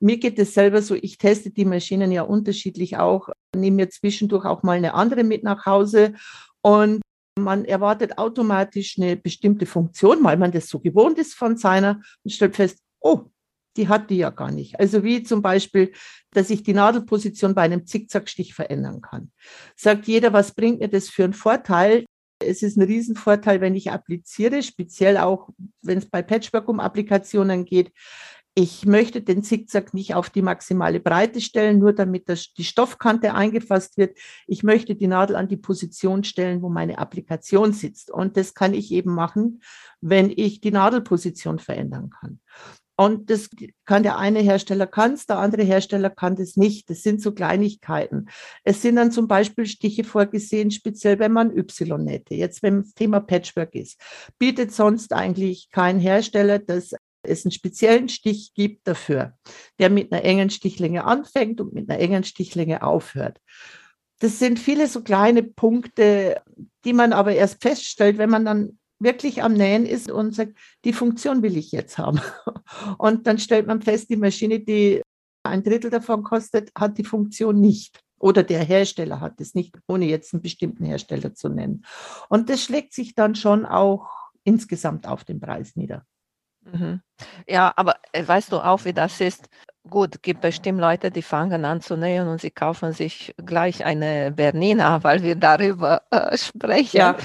mir 0.00 0.18
geht 0.18 0.38
es 0.38 0.54
selber 0.54 0.80
so, 0.80 0.94
ich 0.94 1.18
teste 1.18 1.50
die 1.50 1.64
Maschinen 1.64 2.12
ja 2.12 2.22
unterschiedlich 2.22 2.96
auch, 2.96 3.28
nehme 3.54 3.76
mir 3.76 3.90
zwischendurch 3.90 4.44
auch 4.44 4.62
mal 4.62 4.76
eine 4.76 4.94
andere 4.94 5.24
mit 5.24 5.42
nach 5.42 5.66
Hause. 5.66 6.14
Und 6.62 7.02
man 7.38 7.64
erwartet 7.64 8.16
automatisch 8.16 8.96
eine 8.96 9.16
bestimmte 9.16 9.66
Funktion, 9.66 10.22
weil 10.22 10.36
man 10.36 10.52
das 10.52 10.68
so 10.68 10.78
gewohnt 10.78 11.18
ist 11.18 11.34
von 11.34 11.56
seiner 11.56 12.00
und 12.22 12.30
stellt 12.30 12.54
fest, 12.54 12.78
oh, 13.00 13.24
die 13.76 13.88
hat 13.88 14.10
die 14.10 14.18
ja 14.18 14.30
gar 14.30 14.50
nicht. 14.50 14.78
Also 14.78 15.04
wie 15.04 15.22
zum 15.22 15.42
Beispiel, 15.42 15.92
dass 16.30 16.50
ich 16.50 16.62
die 16.62 16.74
Nadelposition 16.74 17.54
bei 17.54 17.62
einem 17.62 17.86
Zickzackstich 17.86 18.54
verändern 18.54 19.00
kann. 19.00 19.30
Sagt 19.76 20.06
jeder, 20.06 20.32
was 20.32 20.54
bringt 20.54 20.80
mir 20.80 20.88
das 20.88 21.08
für 21.08 21.24
einen 21.24 21.32
Vorteil? 21.32 22.04
Es 22.40 22.62
ist 22.62 22.76
ein 22.76 22.82
Riesenvorteil, 22.82 23.60
wenn 23.60 23.74
ich 23.74 23.90
appliziere, 23.90 24.62
speziell 24.62 25.16
auch, 25.18 25.48
wenn 25.82 25.98
es 25.98 26.10
bei 26.10 26.22
Patchwork 26.22 26.68
um 26.68 26.80
Applikationen 26.80 27.64
geht, 27.64 27.92
ich 28.56 28.86
möchte 28.86 29.20
den 29.20 29.42
Zickzack 29.42 29.94
nicht 29.94 30.14
auf 30.14 30.30
die 30.30 30.42
maximale 30.42 31.00
Breite 31.00 31.40
stellen, 31.40 31.80
nur 31.80 31.92
damit 31.92 32.28
das, 32.28 32.54
die 32.54 32.62
Stoffkante 32.62 33.34
eingefasst 33.34 33.98
wird. 33.98 34.16
Ich 34.46 34.62
möchte 34.62 34.94
die 34.94 35.08
Nadel 35.08 35.34
an 35.34 35.48
die 35.48 35.56
Position 35.56 36.22
stellen, 36.22 36.62
wo 36.62 36.68
meine 36.68 36.98
Applikation 36.98 37.72
sitzt. 37.72 38.12
Und 38.12 38.36
das 38.36 38.54
kann 38.54 38.72
ich 38.72 38.92
eben 38.92 39.12
machen, 39.12 39.60
wenn 40.00 40.30
ich 40.30 40.60
die 40.60 40.70
Nadelposition 40.70 41.58
verändern 41.58 42.10
kann. 42.10 42.38
Und 42.96 43.28
das 43.28 43.50
kann 43.84 44.04
der 44.04 44.18
eine 44.18 44.40
Hersteller 44.40 44.86
kann 44.86 45.14
es, 45.14 45.26
der 45.26 45.38
andere 45.38 45.62
Hersteller 45.62 46.10
kann 46.10 46.36
das 46.36 46.56
nicht. 46.56 46.88
Das 46.90 47.02
sind 47.02 47.20
so 47.20 47.32
Kleinigkeiten. 47.32 48.28
Es 48.62 48.82
sind 48.82 48.96
dann 48.96 49.10
zum 49.10 49.26
Beispiel 49.26 49.66
Stiche 49.66 50.04
vorgesehen, 50.04 50.70
speziell 50.70 51.18
wenn 51.18 51.32
man 51.32 51.56
Y 51.56 52.04
nähte. 52.04 52.34
Jetzt, 52.34 52.62
wenn 52.62 52.82
das 52.82 52.94
Thema 52.94 53.20
Patchwork 53.20 53.74
ist, 53.74 54.00
bietet 54.38 54.72
sonst 54.72 55.12
eigentlich 55.12 55.70
kein 55.70 55.98
Hersteller 55.98 56.58
das 56.58 56.92
es 57.26 57.44
einen 57.44 57.52
speziellen 57.52 58.08
Stich 58.08 58.52
gibt 58.54 58.86
dafür, 58.86 59.34
der 59.78 59.90
mit 59.90 60.12
einer 60.12 60.24
engen 60.24 60.50
Stichlänge 60.50 61.04
anfängt 61.04 61.60
und 61.60 61.72
mit 61.72 61.88
einer 61.88 61.98
engen 61.98 62.24
Stichlänge 62.24 62.82
aufhört. 62.82 63.40
Das 64.20 64.38
sind 64.38 64.58
viele 64.58 64.86
so 64.86 65.02
kleine 65.02 65.42
Punkte, 65.42 66.40
die 66.84 66.92
man 66.92 67.12
aber 67.12 67.34
erst 67.34 67.62
feststellt, 67.62 68.18
wenn 68.18 68.30
man 68.30 68.44
dann 68.44 68.78
wirklich 68.98 69.42
am 69.42 69.52
Nähen 69.54 69.86
ist 69.86 70.10
und 70.10 70.34
sagt, 70.34 70.56
die 70.84 70.92
Funktion 70.92 71.42
will 71.42 71.56
ich 71.56 71.72
jetzt 71.72 71.98
haben. 71.98 72.20
Und 72.98 73.26
dann 73.26 73.38
stellt 73.38 73.66
man 73.66 73.82
fest, 73.82 74.10
die 74.10 74.16
Maschine, 74.16 74.60
die 74.60 75.02
ein 75.42 75.62
Drittel 75.62 75.90
davon 75.90 76.22
kostet, 76.22 76.70
hat 76.76 76.96
die 76.98 77.04
Funktion 77.04 77.60
nicht. 77.60 78.00
Oder 78.18 78.42
der 78.42 78.64
Hersteller 78.64 79.20
hat 79.20 79.40
es 79.40 79.54
nicht, 79.54 79.76
ohne 79.86 80.06
jetzt 80.06 80.32
einen 80.32 80.42
bestimmten 80.42 80.84
Hersteller 80.84 81.34
zu 81.34 81.48
nennen. 81.48 81.84
Und 82.28 82.48
das 82.48 82.62
schlägt 82.62 82.94
sich 82.94 83.14
dann 83.14 83.34
schon 83.34 83.66
auch 83.66 84.08
insgesamt 84.44 85.06
auf 85.06 85.24
den 85.24 85.40
Preis 85.40 85.76
nieder. 85.76 86.06
Mhm. 86.64 87.02
Ja, 87.46 87.72
aber 87.76 87.96
äh, 88.12 88.26
weißt 88.26 88.52
du 88.52 88.58
auch, 88.58 88.84
wie 88.84 88.92
das 88.92 89.20
ist? 89.20 89.48
Gut, 89.88 90.22
gibt 90.22 90.40
bestimmt 90.40 90.80
Leute, 90.80 91.10
die 91.10 91.20
fangen 91.20 91.66
an 91.66 91.82
zu 91.82 91.96
nähen 91.96 92.28
und 92.28 92.40
sie 92.40 92.50
kaufen 92.50 92.92
sich 92.92 93.34
gleich 93.44 93.84
eine 93.84 94.32
Bernina, 94.32 95.02
weil 95.04 95.22
wir 95.22 95.36
darüber 95.36 96.02
äh, 96.10 96.36
sprechen. 96.38 96.96
Ja. 96.96 97.16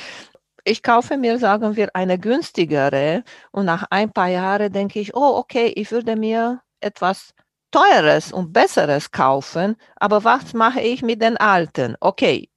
Ich 0.64 0.84
kaufe 0.84 1.18
mir, 1.18 1.38
sagen 1.40 1.76
wir, 1.76 1.90
eine 1.96 2.20
günstigere 2.20 3.24
und 3.52 3.66
nach 3.66 3.86
ein 3.90 4.12
paar 4.12 4.28
Jahren 4.28 4.72
denke 4.72 5.00
ich, 5.00 5.16
oh, 5.16 5.38
okay, 5.38 5.68
ich 5.76 5.92
würde 5.92 6.16
mir 6.16 6.62
etwas 6.80 7.34
Teures 7.72 8.32
und 8.32 8.52
Besseres 8.52 9.12
kaufen, 9.12 9.76
aber 9.96 10.24
was 10.24 10.54
mache 10.54 10.82
ich 10.82 11.02
mit 11.02 11.22
den 11.22 11.38
alten? 11.38 11.96
Okay, 12.00 12.50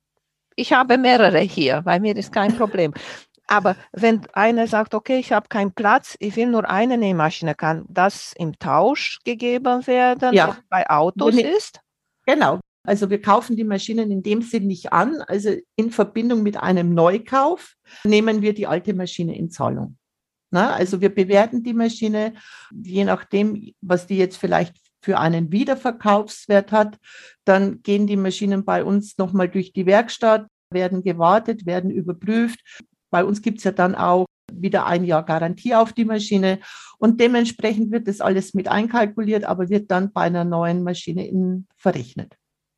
ich 0.56 0.72
habe 0.72 0.98
mehrere 0.98 1.40
hier, 1.40 1.82
bei 1.82 2.00
mir 2.00 2.16
ist 2.16 2.32
kein 2.32 2.56
Problem. 2.56 2.94
Aber 3.46 3.76
wenn 3.92 4.26
einer 4.32 4.66
sagt, 4.66 4.94
okay, 4.94 5.18
ich 5.18 5.32
habe 5.32 5.48
keinen 5.48 5.72
Platz, 5.72 6.16
ich 6.20 6.36
will 6.36 6.46
nur 6.46 6.68
eine 6.68 6.96
Nähmaschine, 6.96 7.54
kann 7.54 7.84
das 7.88 8.32
im 8.38 8.58
Tausch 8.58 9.18
gegeben 9.24 9.86
werden, 9.86 10.32
ja. 10.32 10.56
bei 10.70 10.88
Autos 10.88 11.34
ne 11.34 11.42
ist? 11.42 11.80
Genau. 12.24 12.60
Also 12.84 13.10
wir 13.10 13.20
kaufen 13.20 13.56
die 13.56 13.64
Maschinen 13.64 14.10
in 14.10 14.22
dem 14.22 14.42
Sinn 14.42 14.66
nicht 14.66 14.92
an. 14.92 15.22
Also 15.22 15.50
in 15.76 15.90
Verbindung 15.90 16.42
mit 16.42 16.56
einem 16.56 16.94
Neukauf 16.94 17.74
nehmen 18.04 18.42
wir 18.42 18.54
die 18.54 18.66
alte 18.66 18.94
Maschine 18.94 19.36
in 19.36 19.50
Zahlung. 19.50 19.96
Na, 20.50 20.72
also 20.72 21.00
wir 21.00 21.14
bewerten 21.14 21.62
die 21.62 21.72
Maschine, 21.72 22.34
je 22.70 23.04
nachdem, 23.04 23.72
was 23.80 24.06
die 24.06 24.18
jetzt 24.18 24.36
vielleicht 24.36 24.76
für 25.00 25.18
einen 25.18 25.50
Wiederverkaufswert 25.50 26.72
hat. 26.72 26.98
Dann 27.44 27.82
gehen 27.82 28.06
die 28.06 28.16
Maschinen 28.16 28.64
bei 28.64 28.84
uns 28.84 29.16
nochmal 29.18 29.48
durch 29.48 29.72
die 29.72 29.86
Werkstatt, 29.86 30.46
werden 30.70 31.02
gewartet, 31.02 31.66
werden 31.66 31.90
überprüft. 31.90 32.60
Bei 33.10 33.24
uns 33.24 33.42
gibt 33.42 33.58
es 33.58 33.64
ja 33.64 33.72
dann 33.72 33.94
auch 33.94 34.26
wieder 34.52 34.86
ein 34.86 35.04
Jahr 35.04 35.24
Garantie 35.24 35.74
auf 35.74 35.92
die 35.92 36.04
Maschine 36.04 36.60
und 36.98 37.20
dementsprechend 37.20 37.90
wird 37.90 38.06
das 38.06 38.20
alles 38.20 38.54
mit 38.54 38.68
einkalkuliert, 38.68 39.44
aber 39.44 39.70
wird 39.70 39.90
dann 39.90 40.12
bei 40.12 40.22
einer 40.22 40.44
neuen 40.44 40.82
Maschine 40.82 41.26
in, 41.26 41.66
verrechnet. 41.76 42.36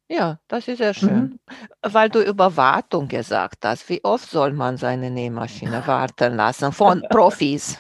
Ja, 0.08 0.38
das 0.48 0.68
ist 0.68 0.78
sehr 0.78 0.94
schön. 0.94 1.16
Mhm. 1.16 1.38
Weil 1.82 2.10
du 2.10 2.22
über 2.22 2.56
Wartung 2.56 3.08
gesagt 3.08 3.64
hast. 3.64 3.88
Wie 3.88 4.04
oft 4.04 4.28
soll 4.28 4.52
man 4.52 4.76
seine 4.76 5.10
Nähmaschine 5.10 5.86
warten 5.86 6.36
lassen 6.36 6.72
von 6.72 7.02
Profis? 7.10 7.78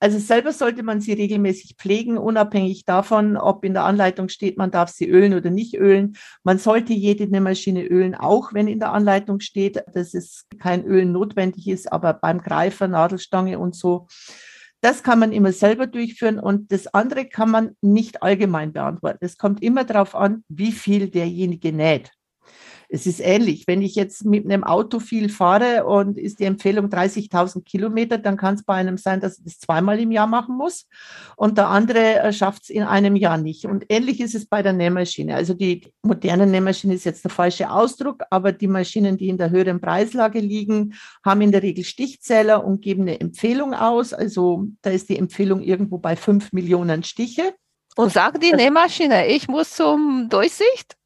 Also 0.00 0.18
selber 0.18 0.52
sollte 0.52 0.82
man 0.82 1.00
sie 1.00 1.14
regelmäßig 1.14 1.76
pflegen, 1.78 2.18
unabhängig 2.18 2.84
davon, 2.84 3.36
ob 3.36 3.64
in 3.64 3.72
der 3.72 3.84
Anleitung 3.84 4.28
steht, 4.28 4.58
man 4.58 4.70
darf 4.70 4.90
sie 4.90 5.08
ölen 5.08 5.32
oder 5.34 5.50
nicht 5.50 5.76
ölen. 5.76 6.16
Man 6.44 6.58
sollte 6.58 6.92
jede 6.92 7.26
Nähmaschine 7.26 7.84
ölen, 7.84 8.14
auch 8.14 8.52
wenn 8.52 8.68
in 8.68 8.80
der 8.80 8.92
Anleitung 8.92 9.40
steht, 9.40 9.82
dass 9.94 10.14
es 10.14 10.46
kein 10.58 10.84
Ölen 10.84 11.12
notwendig 11.12 11.68
ist, 11.68 11.90
aber 11.90 12.12
beim 12.12 12.42
Greifer, 12.42 12.86
Nadelstange 12.86 13.58
und 13.58 13.74
so. 13.74 14.08
Das 14.80 15.02
kann 15.02 15.18
man 15.18 15.32
immer 15.32 15.52
selber 15.52 15.86
durchführen 15.88 16.38
und 16.38 16.70
das 16.70 16.86
andere 16.94 17.26
kann 17.26 17.50
man 17.50 17.76
nicht 17.80 18.22
allgemein 18.22 18.72
beantworten. 18.72 19.24
Es 19.24 19.36
kommt 19.36 19.62
immer 19.62 19.84
darauf 19.84 20.14
an, 20.14 20.44
wie 20.48 20.72
viel 20.72 21.08
derjenige 21.10 21.72
näht. 21.72 22.12
Es 22.90 23.06
ist 23.06 23.20
ähnlich. 23.20 23.64
Wenn 23.66 23.82
ich 23.82 23.94
jetzt 23.94 24.24
mit 24.24 24.46
einem 24.46 24.64
Auto 24.64 24.98
viel 24.98 25.28
fahre 25.28 25.84
und 25.84 26.16
ist 26.16 26.40
die 26.40 26.44
Empfehlung 26.44 26.86
30.000 26.86 27.62
Kilometer, 27.64 28.16
dann 28.16 28.38
kann 28.38 28.54
es 28.54 28.62
bei 28.62 28.74
einem 28.74 28.96
sein, 28.96 29.20
dass 29.20 29.38
ich 29.38 29.44
das 29.44 29.58
zweimal 29.58 30.00
im 30.00 30.10
Jahr 30.10 30.26
machen 30.26 30.56
muss 30.56 30.86
und 31.36 31.58
der 31.58 31.68
andere 31.68 32.20
äh, 32.20 32.32
schafft 32.32 32.62
es 32.64 32.70
in 32.70 32.82
einem 32.82 33.14
Jahr 33.14 33.36
nicht. 33.36 33.66
Und 33.66 33.84
ähnlich 33.90 34.20
ist 34.20 34.34
es 34.34 34.46
bei 34.46 34.62
der 34.62 34.72
Nähmaschine. 34.72 35.34
Also 35.34 35.52
die 35.52 35.92
moderne 36.02 36.46
Nähmaschine 36.46 36.94
ist 36.94 37.04
jetzt 37.04 37.24
der 37.24 37.30
falsche 37.30 37.70
Ausdruck, 37.70 38.24
aber 38.30 38.52
die 38.52 38.68
Maschinen, 38.68 39.18
die 39.18 39.28
in 39.28 39.36
der 39.36 39.50
höheren 39.50 39.80
Preislage 39.80 40.40
liegen, 40.40 40.94
haben 41.24 41.42
in 41.42 41.52
der 41.52 41.62
Regel 41.62 41.84
Stichzähler 41.84 42.64
und 42.64 42.80
geben 42.80 43.02
eine 43.02 43.20
Empfehlung 43.20 43.74
aus. 43.74 44.14
Also 44.14 44.66
da 44.80 44.90
ist 44.90 45.10
die 45.10 45.18
Empfehlung 45.18 45.60
irgendwo 45.60 45.98
bei 45.98 46.16
fünf 46.16 46.52
Millionen 46.52 47.02
Stiche. 47.02 47.54
Und 47.96 48.12
sagt 48.12 48.42
die 48.42 48.52
Nähmaschine, 48.52 49.26
ich 49.26 49.48
muss 49.48 49.72
zum 49.72 50.28
Durchsicht? 50.30 50.97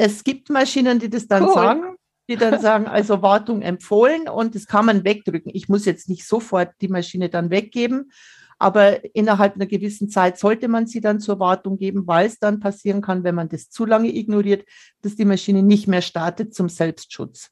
Es 0.00 0.24
gibt 0.24 0.48
Maschinen, 0.48 0.98
die 0.98 1.10
das 1.10 1.28
dann 1.28 1.44
cool. 1.44 1.52
sagen, 1.52 1.96
die 2.26 2.36
dann 2.36 2.58
sagen, 2.62 2.86
also 2.86 3.20
Wartung 3.20 3.60
empfohlen 3.60 4.30
und 4.30 4.54
das 4.54 4.66
kann 4.66 4.86
man 4.86 5.04
wegdrücken. 5.04 5.52
Ich 5.54 5.68
muss 5.68 5.84
jetzt 5.84 6.08
nicht 6.08 6.26
sofort 6.26 6.70
die 6.80 6.88
Maschine 6.88 7.28
dann 7.28 7.50
weggeben, 7.50 8.10
aber 8.58 9.04
innerhalb 9.14 9.56
einer 9.56 9.66
gewissen 9.66 10.08
Zeit 10.08 10.38
sollte 10.38 10.68
man 10.68 10.86
sie 10.86 11.02
dann 11.02 11.20
zur 11.20 11.38
Wartung 11.38 11.76
geben, 11.76 12.06
weil 12.06 12.26
es 12.26 12.38
dann 12.38 12.60
passieren 12.60 13.02
kann, 13.02 13.24
wenn 13.24 13.34
man 13.34 13.50
das 13.50 13.68
zu 13.68 13.84
lange 13.84 14.08
ignoriert, 14.08 14.66
dass 15.02 15.16
die 15.16 15.26
Maschine 15.26 15.62
nicht 15.62 15.86
mehr 15.86 16.02
startet 16.02 16.54
zum 16.54 16.70
Selbstschutz. 16.70 17.50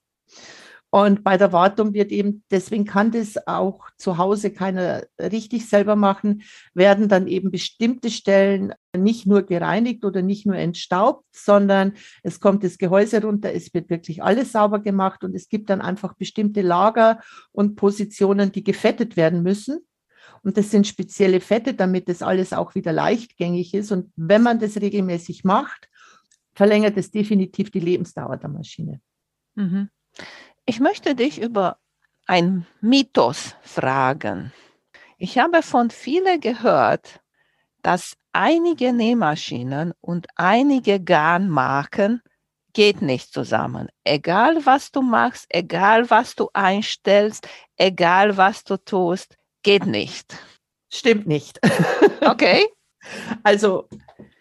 Und 0.91 1.23
bei 1.23 1.37
der 1.37 1.53
Wartung 1.53 1.93
wird 1.93 2.11
eben, 2.13 2.45
deswegen 2.51 2.87
kann 2.87 3.11
das 3.11 3.47
auch 3.47 3.91
zu 3.99 4.17
Hause 4.17 4.51
keiner 4.51 5.05
richtig 5.21 5.69
selber 5.69 5.97
machen, 5.97 6.43
werden 6.73 7.09
dann 7.09 7.27
eben 7.27 7.51
bestimmte 7.51 8.11
Stellen 8.11 8.73
nicht 8.97 9.27
nur 9.27 9.43
gereinigt 9.43 10.05
oder 10.07 10.23
nicht 10.23 10.47
nur 10.47 10.57
entstaubt, 10.57 11.27
sondern 11.31 11.93
es 12.23 12.41
kommt 12.41 12.65
das 12.65 12.79
Gehäuse 12.79 13.23
runter, 13.23 13.53
es 13.53 13.75
wird 13.75 13.91
wirklich 13.91 14.23
alles 14.23 14.53
sauber 14.53 14.79
gemacht 14.79 15.25
und 15.25 15.35
es 15.35 15.51
gibt 15.51 15.69
dann 15.69 15.83
einfach 15.83 16.15
bestimmte 16.15 16.63
Lager 16.63 17.21
und 17.53 17.77
Positionen, 17.77 18.51
die 18.51 18.65
gefettet 18.65 19.17
werden 19.17 19.43
müssen. 19.43 19.81
Und 20.43 20.57
das 20.57 20.71
sind 20.71 20.87
spezielle 20.87 21.41
Fette, 21.41 21.75
damit 21.75 22.09
das 22.09 22.23
alles 22.23 22.55
auch 22.55 22.75
wieder 22.75 22.93
leichtgängig 22.93 23.75
ist. 23.75 23.93
Und 23.93 24.11
wenn 24.17 24.43
man 24.43 24.59
das 24.59 24.81
regelmäßig 24.81 25.45
macht, 25.45 25.89
verlängert 26.55 26.97
es 26.97 27.11
definitiv 27.11 27.71
die 27.71 27.81
Lebensdauer 27.81 28.37
der 28.39 28.49
Maschine. 28.49 29.01
Mhm. 29.55 29.91
Ich 30.69 30.81
möchte 30.81 31.15
dich 31.15 31.41
über 31.41 31.79
ein 32.27 32.67
Mythos 32.83 33.57
fragen. 33.63 34.53
Ich 35.17 35.39
habe 35.39 35.63
von 35.63 35.89
vielen 35.89 36.43
gehört, 36.43 37.21
dass 37.81 38.19
einige 38.35 38.93
Nähmaschinen 38.93 39.95
und 40.03 40.27
einige 40.37 41.01
Garnmarken 41.01 42.21
geht 42.75 43.01
nicht 43.01 43.33
zusammen. 43.33 43.89
Egal 44.05 44.67
was 44.67 44.93
du 44.93 45.01
machst, 45.01 45.47
egal 45.49 46.11
was 46.11 46.35
du 46.35 46.51
einstellst, 46.53 47.49
egal 47.79 48.37
was 48.37 48.63
du 48.63 48.77
tust, 48.77 49.39
geht 49.63 49.87
nicht. 49.87 50.37
Stimmt 50.93 51.27
nicht. 51.27 51.61
Okay. 52.21 52.67
Also 53.43 53.89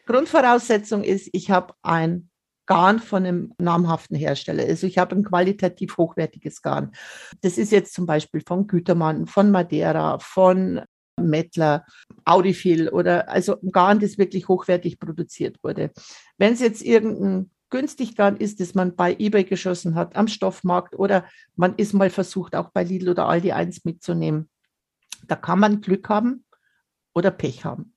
Grundvoraussetzung 0.07 1.03
ist, 1.03 1.29
ich 1.31 1.51
habe 1.51 1.73
ein 1.83 2.29
Garn 2.67 2.99
von 2.99 3.25
einem 3.25 3.53
namhaften 3.57 4.15
Hersteller. 4.15 4.63
Also 4.63 4.85
ich 4.85 4.97
habe 4.99 5.15
ein 5.15 5.23
qualitativ 5.23 5.97
hochwertiges 5.97 6.61
Garn. 6.61 6.91
Das 7.41 7.57
ist 7.57 7.71
jetzt 7.71 7.93
zum 7.93 8.05
Beispiel 8.05 8.43
von 8.45 8.67
Gütermann, 8.67 9.25
von 9.25 9.49
Madeira, 9.49 10.19
von 10.19 10.81
Mettler, 11.19 11.85
Audifil 12.25 12.89
oder 12.89 13.29
also 13.29 13.59
ein 13.61 13.71
Garn, 13.71 13.99
das 13.99 14.19
wirklich 14.19 14.47
hochwertig 14.47 14.99
produziert 14.99 15.57
wurde. 15.63 15.91
Wenn 16.37 16.53
es 16.53 16.59
jetzt 16.59 16.83
irgendein 16.83 17.49
günstig 17.69 18.15
Garn 18.15 18.37
ist, 18.37 18.59
das 18.59 18.75
man 18.75 18.95
bei 18.95 19.15
eBay 19.17 19.43
geschossen 19.43 19.95
hat, 19.95 20.15
am 20.15 20.27
Stoffmarkt 20.27 20.97
oder 20.97 21.25
man 21.55 21.75
ist 21.75 21.93
mal 21.93 22.09
versucht, 22.09 22.55
auch 22.55 22.69
bei 22.69 22.83
Lidl 22.83 23.09
oder 23.09 23.27
Aldi 23.27 23.51
1 23.51 23.83
mitzunehmen, 23.85 24.49
da 25.27 25.35
kann 25.35 25.59
man 25.59 25.81
Glück 25.81 26.07
haben 26.09 26.45
oder 27.15 27.31
Pech 27.31 27.65
haben. 27.65 27.95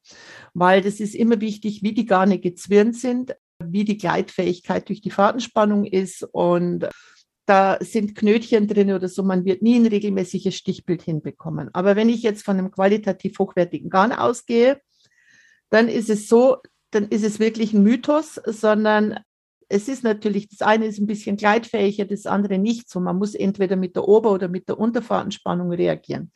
Weil 0.54 0.80
das 0.80 0.98
ist 0.98 1.14
immer 1.14 1.40
wichtig, 1.40 1.82
wie 1.82 1.92
die 1.92 2.06
Garne 2.06 2.38
gezwirnt 2.38 2.96
sind 2.96 3.36
wie 3.64 3.84
die 3.84 3.98
Gleitfähigkeit 3.98 4.88
durch 4.88 5.00
die 5.00 5.10
Fadenspannung 5.10 5.84
ist 5.84 6.22
und 6.32 6.88
da 7.46 7.78
sind 7.80 8.14
Knötchen 8.14 8.68
drin 8.68 8.92
oder 8.92 9.08
so, 9.08 9.24
man 9.24 9.44
wird 9.44 9.60
nie 9.60 9.76
ein 9.76 9.86
regelmäßiges 9.86 10.54
Stichbild 10.54 11.02
hinbekommen. 11.02 11.68
Aber 11.72 11.96
wenn 11.96 12.08
ich 12.08 12.22
jetzt 12.22 12.44
von 12.44 12.58
einem 12.58 12.70
qualitativ 12.70 13.38
hochwertigen 13.40 13.90
Garn 13.90 14.12
ausgehe, 14.12 14.80
dann 15.68 15.88
ist 15.88 16.10
es 16.10 16.28
so, 16.28 16.58
dann 16.92 17.08
ist 17.08 17.24
es 17.24 17.40
wirklich 17.40 17.72
ein 17.72 17.82
Mythos, 17.82 18.40
sondern 18.46 19.18
es 19.68 19.88
ist 19.88 20.04
natürlich, 20.04 20.48
das 20.48 20.62
eine 20.62 20.86
ist 20.86 20.98
ein 20.98 21.06
bisschen 21.06 21.36
gleitfähiger, 21.36 22.04
das 22.04 22.26
andere 22.26 22.58
nicht 22.58 22.88
so. 22.88 23.00
Man 23.00 23.18
muss 23.18 23.34
entweder 23.34 23.76
mit 23.76 23.96
der 23.96 24.06
Ober- 24.06 24.32
oder 24.32 24.48
mit 24.48 24.68
der 24.68 24.78
Unterfadenspannung 24.78 25.72
reagieren. 25.72 26.32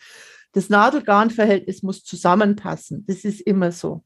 Das 0.53 0.69
Nadel-Garn-Verhältnis 0.69 1.83
muss 1.83 2.05
zusammenpassen. 2.05 3.05
Das 3.07 3.25
ist 3.25 3.41
immer 3.41 3.73
so 3.73 4.05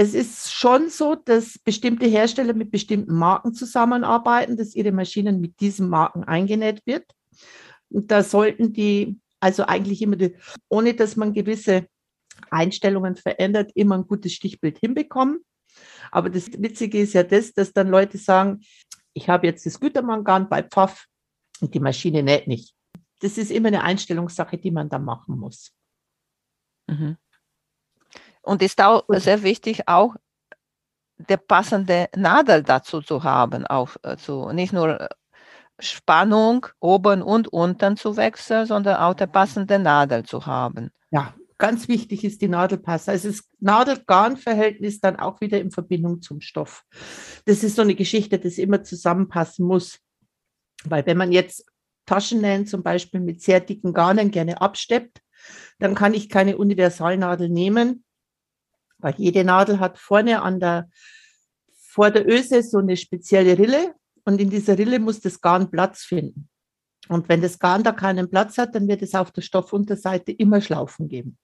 es 0.00 0.14
ist 0.14 0.52
schon 0.52 0.90
so, 0.90 1.16
dass 1.16 1.58
bestimmte 1.58 2.06
Hersteller 2.06 2.54
mit 2.54 2.70
bestimmten 2.70 3.14
Marken 3.14 3.52
zusammenarbeiten, 3.52 4.56
dass 4.56 4.76
ihre 4.76 4.92
Maschinen 4.92 5.40
mit 5.40 5.58
diesen 5.58 5.88
Marken 5.88 6.22
eingenäht 6.22 6.86
wird. 6.86 7.04
Und 7.90 8.12
da 8.12 8.22
sollten 8.22 8.72
die, 8.72 9.18
also 9.40 9.64
eigentlich 9.64 10.00
immer, 10.00 10.14
die, 10.14 10.36
ohne 10.68 10.94
dass 10.94 11.16
man 11.16 11.32
gewisse 11.32 11.88
Einstellungen 12.48 13.16
verändert, 13.16 13.72
immer 13.74 13.96
ein 13.98 14.06
gutes 14.06 14.32
Stichbild 14.34 14.78
hinbekommen. 14.78 15.40
Aber 16.12 16.30
das 16.30 16.46
Witzige 16.52 17.00
ist 17.00 17.14
ja 17.14 17.24
das, 17.24 17.52
dass 17.52 17.72
dann 17.72 17.88
Leute 17.88 18.18
sagen, 18.18 18.60
ich 19.14 19.28
habe 19.28 19.48
jetzt 19.48 19.66
das 19.66 19.80
Gütermangan 19.80 20.48
bei 20.48 20.62
Pfaff 20.62 21.06
und 21.60 21.74
die 21.74 21.80
Maschine 21.80 22.22
näht 22.22 22.46
nicht. 22.46 22.72
Das 23.18 23.36
ist 23.36 23.50
immer 23.50 23.66
eine 23.66 23.82
Einstellungssache, 23.82 24.58
die 24.58 24.70
man 24.70 24.88
da 24.88 25.00
machen 25.00 25.40
muss. 25.40 25.72
Mhm. 26.86 27.16
Und 28.42 28.62
ist 28.62 28.80
auch 28.80 29.04
sehr 29.08 29.42
wichtig, 29.42 29.88
auch 29.88 30.14
der 31.18 31.36
passende 31.36 32.08
Nadel 32.16 32.62
dazu 32.62 33.00
zu 33.00 33.24
haben, 33.24 33.66
auch 33.66 33.96
zu, 34.18 34.52
nicht 34.52 34.72
nur 34.72 35.00
äh, 35.00 35.08
Spannung 35.80 36.66
oben 36.80 37.22
und 37.22 37.48
unten 37.48 37.96
zu 37.96 38.16
wechseln, 38.16 38.66
sondern 38.66 38.96
auch 38.96 39.14
der 39.14 39.26
passende 39.26 39.78
Nadel 39.78 40.24
zu 40.24 40.46
haben. 40.46 40.90
Ja, 41.10 41.34
ganz 41.58 41.88
wichtig 41.88 42.24
ist 42.24 42.40
die 42.40 42.48
Nadelpasse. 42.48 43.10
Also 43.12 43.28
das 43.28 43.44
Nadel-Garn-Verhältnis 43.60 45.00
dann 45.00 45.16
auch 45.16 45.40
wieder 45.40 45.60
in 45.60 45.70
Verbindung 45.70 46.22
zum 46.22 46.40
Stoff. 46.40 46.84
Das 47.44 47.62
ist 47.62 47.76
so 47.76 47.82
eine 47.82 47.94
Geschichte, 47.94 48.38
das 48.38 48.58
immer 48.58 48.82
zusammenpassen 48.82 49.66
muss. 49.66 50.00
Weil 50.84 51.06
wenn 51.06 51.16
man 51.16 51.32
jetzt 51.32 51.66
Taschennähen 52.06 52.66
zum 52.66 52.82
Beispiel 52.82 53.20
mit 53.20 53.42
sehr 53.42 53.60
dicken 53.60 53.92
Garnen 53.92 54.30
gerne 54.30 54.60
absteppt, 54.60 55.20
dann 55.78 55.94
kann 55.94 56.14
ich 56.14 56.28
keine 56.28 56.56
Universalnadel 56.56 57.48
nehmen, 57.48 58.04
weil 58.98 59.14
jede 59.16 59.44
Nadel 59.44 59.80
hat 59.80 59.98
vorne 59.98 60.42
an 60.42 60.60
der, 60.60 60.88
vor 61.72 62.10
der 62.10 62.28
Öse 62.28 62.62
so 62.62 62.78
eine 62.78 62.96
spezielle 62.96 63.58
Rille 63.58 63.94
und 64.24 64.40
in 64.40 64.50
dieser 64.50 64.76
Rille 64.76 64.98
muss 64.98 65.20
das 65.20 65.40
Garn 65.40 65.70
Platz 65.70 66.02
finden. 66.02 66.48
Und 67.08 67.28
wenn 67.28 67.40
das 67.40 67.58
Garn 67.58 67.82
da 67.82 67.92
keinen 67.92 68.28
Platz 68.28 68.58
hat, 68.58 68.74
dann 68.74 68.86
wird 68.88 69.02
es 69.02 69.14
auf 69.14 69.30
der 69.30 69.42
Stoffunterseite 69.42 70.32
immer 70.32 70.60
Schlaufen 70.60 71.08
geben. 71.08 71.38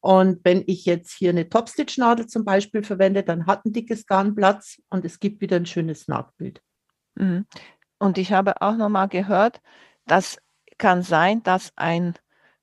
Und 0.00 0.40
wenn 0.44 0.62
ich 0.66 0.84
jetzt 0.84 1.12
hier 1.12 1.30
eine 1.30 1.48
Topstitch-Nadel 1.48 2.26
zum 2.26 2.44
Beispiel 2.44 2.82
verwende, 2.82 3.22
dann 3.22 3.46
hat 3.46 3.64
ein 3.64 3.72
dickes 3.72 4.06
Garn 4.06 4.34
Platz 4.34 4.80
und 4.88 5.04
es 5.04 5.18
gibt 5.18 5.40
wieder 5.40 5.56
ein 5.56 5.66
schönes 5.66 6.08
Nahtbild. 6.08 6.62
Mhm. 7.16 7.46
Und 7.98 8.16
ich 8.16 8.32
habe 8.32 8.62
auch 8.62 8.76
noch 8.76 8.88
mal 8.88 9.06
gehört, 9.06 9.60
das 10.06 10.38
kann 10.78 11.02
sein, 11.02 11.42
dass 11.42 11.72
ein 11.76 12.14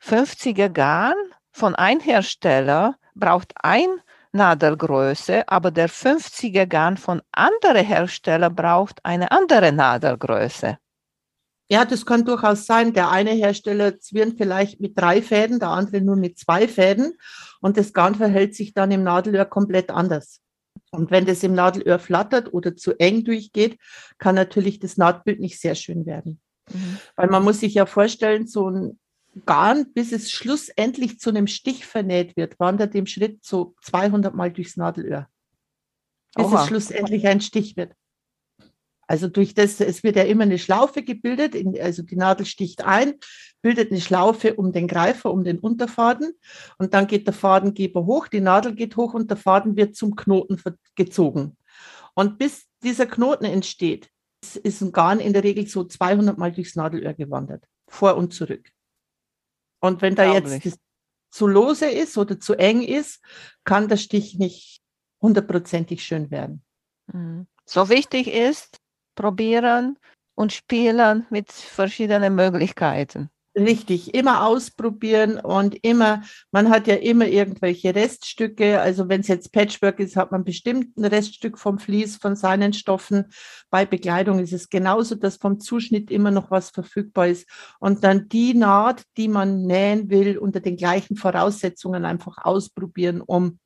50er 0.02 0.70
Garn 0.70 1.16
von 1.52 1.76
einem 1.76 2.00
Hersteller 2.00 2.98
braucht 3.16 3.54
ein 3.62 3.88
Nadelgröße, 4.32 5.48
aber 5.48 5.72
der 5.72 5.90
50er 5.90 6.66
Garn 6.66 6.98
von 6.98 7.22
anderen 7.32 7.86
Herstellern 7.86 8.56
braucht 8.56 9.04
eine 9.04 9.32
andere 9.32 9.72
Nadelgröße. 9.72 10.78
Ja, 11.68 11.84
das 11.84 12.06
kann 12.06 12.26
durchaus 12.26 12.68
sein. 12.68 12.94
Der 12.94 13.10
eine 13.10 13.32
Hersteller 13.32 14.00
zwirnt 14.00 14.38
vielleicht 14.38 14.80
mit 14.80 15.00
drei 15.00 15.22
Fäden, 15.22 15.60
der 15.60 15.70
andere 15.70 16.02
nur 16.02 16.16
mit 16.16 16.38
zwei 16.38 16.68
Fäden 16.68 17.18
und 17.60 17.78
das 17.78 17.94
Garn 17.94 18.14
verhält 18.14 18.54
sich 18.54 18.74
dann 18.74 18.92
im 18.92 19.04
Nadelöhr 19.04 19.46
komplett 19.46 19.90
anders. 19.90 20.42
Und 20.92 21.10
wenn 21.10 21.26
das 21.26 21.42
im 21.44 21.54
Nadelöhr 21.54 21.98
flattert 21.98 22.54
oder 22.54 22.76
zu 22.76 22.94
eng 23.00 23.24
durchgeht, 23.24 23.80
kann 24.20 24.36
natürlich 24.36 24.80
das 24.80 24.98
Nahtbild 24.98 25.40
nicht 25.40 25.60
sehr 25.60 25.74
schön 25.74 26.06
werden. 26.06 26.40
Mhm. 26.72 26.98
Weil 27.16 27.30
man 27.30 27.44
muss 27.44 27.62
sich 27.62 27.74
ja 27.74 27.86
vorstellen, 27.86 28.46
so 28.46 28.70
ein 28.70 29.00
Garn, 29.46 29.92
bis 29.94 30.12
es 30.12 30.32
schlussendlich 30.32 31.20
zu 31.20 31.30
einem 31.30 31.48
Stich 31.48 31.86
vernäht 31.86 32.38
wird, 32.38 32.60
wandert 32.60 32.96
im 32.96 33.06
Schritt 33.06 33.44
so 33.44 33.76
200 33.84 34.34
Mal 34.34 34.52
durchs 34.52 34.78
Nadelöhr, 34.78 35.28
bis 36.36 36.46
Oha. 36.46 36.62
es 36.62 36.68
schlussendlich 36.68 37.28
ein 37.28 37.42
Stich 37.42 37.76
wird. 37.76 37.94
Also 39.08 39.28
durch 39.28 39.54
das, 39.54 39.80
es 39.82 40.04
wird 40.04 40.16
ja 40.16 40.24
immer 40.24 40.44
eine 40.44 40.58
Schlaufe 40.58 41.04
gebildet, 41.04 41.54
in, 41.54 41.80
also 41.80 42.02
die 42.02 42.16
Nadel 42.16 42.46
sticht 42.46 42.84
ein, 42.84 43.16
bildet 43.62 43.92
eine 43.92 44.02
Schlaufe 44.02 44.56
um 44.56 44.72
den 44.72 44.88
Greifer, 44.88 45.32
um 45.32 45.44
den 45.44 45.60
Unterfaden 45.60 46.34
und 46.80 46.94
dann 46.96 47.06
geht 47.06 47.28
der 47.28 47.34
Fadengeber 47.34 48.06
hoch, 48.06 48.28
die 48.28 48.42
Nadel 48.42 48.74
geht 48.74 48.96
hoch 48.98 49.14
und 49.14 49.30
der 49.30 49.38
Faden 49.38 49.76
wird 49.76 49.96
zum 49.96 50.16
Knoten 50.16 50.60
gezogen. 50.96 51.56
Und 52.16 52.40
bis 52.40 52.66
dieser 52.82 53.06
Knoten 53.06 53.46
entsteht, 53.46 54.10
ist- 54.42 54.58
ist 54.58 54.82
ein 54.82 54.92
Garn 54.92 55.20
in 55.20 55.34
der 55.34 55.44
Regel 55.44 55.68
so 55.68 55.84
200 55.84 56.38
Mal 56.38 56.52
durchs 56.52 56.76
Nadelöhr 56.76 57.14
gewandert, 57.14 57.64
vor 57.88 58.16
und 58.16 58.34
zurück. 58.34 58.72
Und 59.86 60.02
wenn 60.02 60.16
da 60.16 60.34
jetzt 60.34 60.80
zu 61.32 61.48
lose 61.48 61.90
ist 61.90 62.18
oder 62.18 62.40
zu 62.40 62.56
eng 62.56 62.82
ist, 62.82 63.22
kann 63.64 63.88
der 63.88 63.98
Stich 63.98 64.38
nicht 64.40 64.82
hundertprozentig 65.22 66.04
schön 66.04 66.32
werden. 66.32 66.64
Mhm. 67.12 67.48
So 67.66 67.90
wichtig 67.90 68.28
ist, 68.28 68.78
probieren 69.16 69.98
und 70.36 70.54
spielen 70.54 71.26
mit 71.30 71.52
verschiedenen 71.52 72.36
Möglichkeiten. 72.36 73.30
Richtig, 73.58 74.14
immer 74.14 74.46
ausprobieren 74.46 75.40
und 75.40 75.82
immer, 75.82 76.24
man 76.52 76.70
hat 76.70 76.88
ja 76.88 76.96
immer 76.96 77.26
irgendwelche 77.26 77.96
Reststücke. 77.96 78.82
Also 78.82 79.08
wenn 79.08 79.22
es 79.22 79.30
jetzt 79.30 79.54
Patchwork 79.54 80.02
ist, 80.02 80.18
hat 80.18 80.34
man 80.34 80.44
bestimmt 80.44 80.98
ein 80.98 81.06
Reststück 81.06 81.58
vom 81.58 81.80
Vlies, 81.80 82.18
von 82.18 82.36
seinen 82.36 82.74
Stoffen. 82.74 83.32
Bei 83.70 83.86
Bekleidung 83.86 84.40
ist 84.40 84.52
es 84.52 84.70
genauso, 84.70 85.16
dass 85.16 85.38
vom 85.38 85.62
Zuschnitt 85.62 86.12
immer 86.12 86.32
noch 86.32 86.52
was 86.52 86.70
verfügbar 86.70 87.30
ist. 87.30 87.48
Und 87.80 88.04
dann 88.04 88.28
die 88.28 88.54
Naht, 88.56 89.04
die 89.16 89.30
man 89.30 89.62
nähen 89.62 90.10
will, 90.10 90.38
unter 90.38 90.60
den 90.60 90.76
gleichen 90.76 91.16
Voraussetzungen 91.16 92.04
einfach 92.04 92.40
ausprobieren, 92.40 93.22
um 93.22 93.60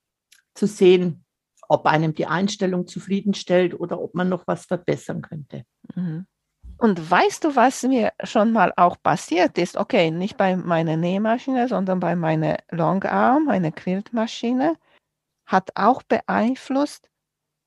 zu 0.53 0.67
sehen, 0.67 1.25
ob 1.67 1.87
einem 1.87 2.13
die 2.13 2.27
Einstellung 2.27 2.85
zufriedenstellt 2.85 3.79
oder 3.79 3.99
ob 3.99 4.13
man 4.13 4.29
noch 4.29 4.45
was 4.45 4.65
verbessern 4.65 5.23
könnte. 5.23 5.63
Mhm. 5.95 6.27
Und 6.79 7.11
weißt 7.11 7.43
du, 7.43 7.55
was 7.55 7.83
mir 7.83 8.13
schon 8.23 8.53
mal 8.53 8.73
auch 8.77 8.95
passiert 9.03 9.57
ist? 9.57 9.75
Okay, 9.75 10.11
nicht 10.11 10.37
bei 10.37 10.55
meiner 10.55 10.95
Nähmaschine, 10.97 11.67
sondern 11.67 11.99
bei 11.99 12.15
meiner 12.15 12.57
Longarm, 12.71 13.45
meine 13.45 13.71
Quiltmaschine, 13.73 14.75
hat 15.45 15.71
auch 15.75 16.03
beeinflusst, 16.03 17.09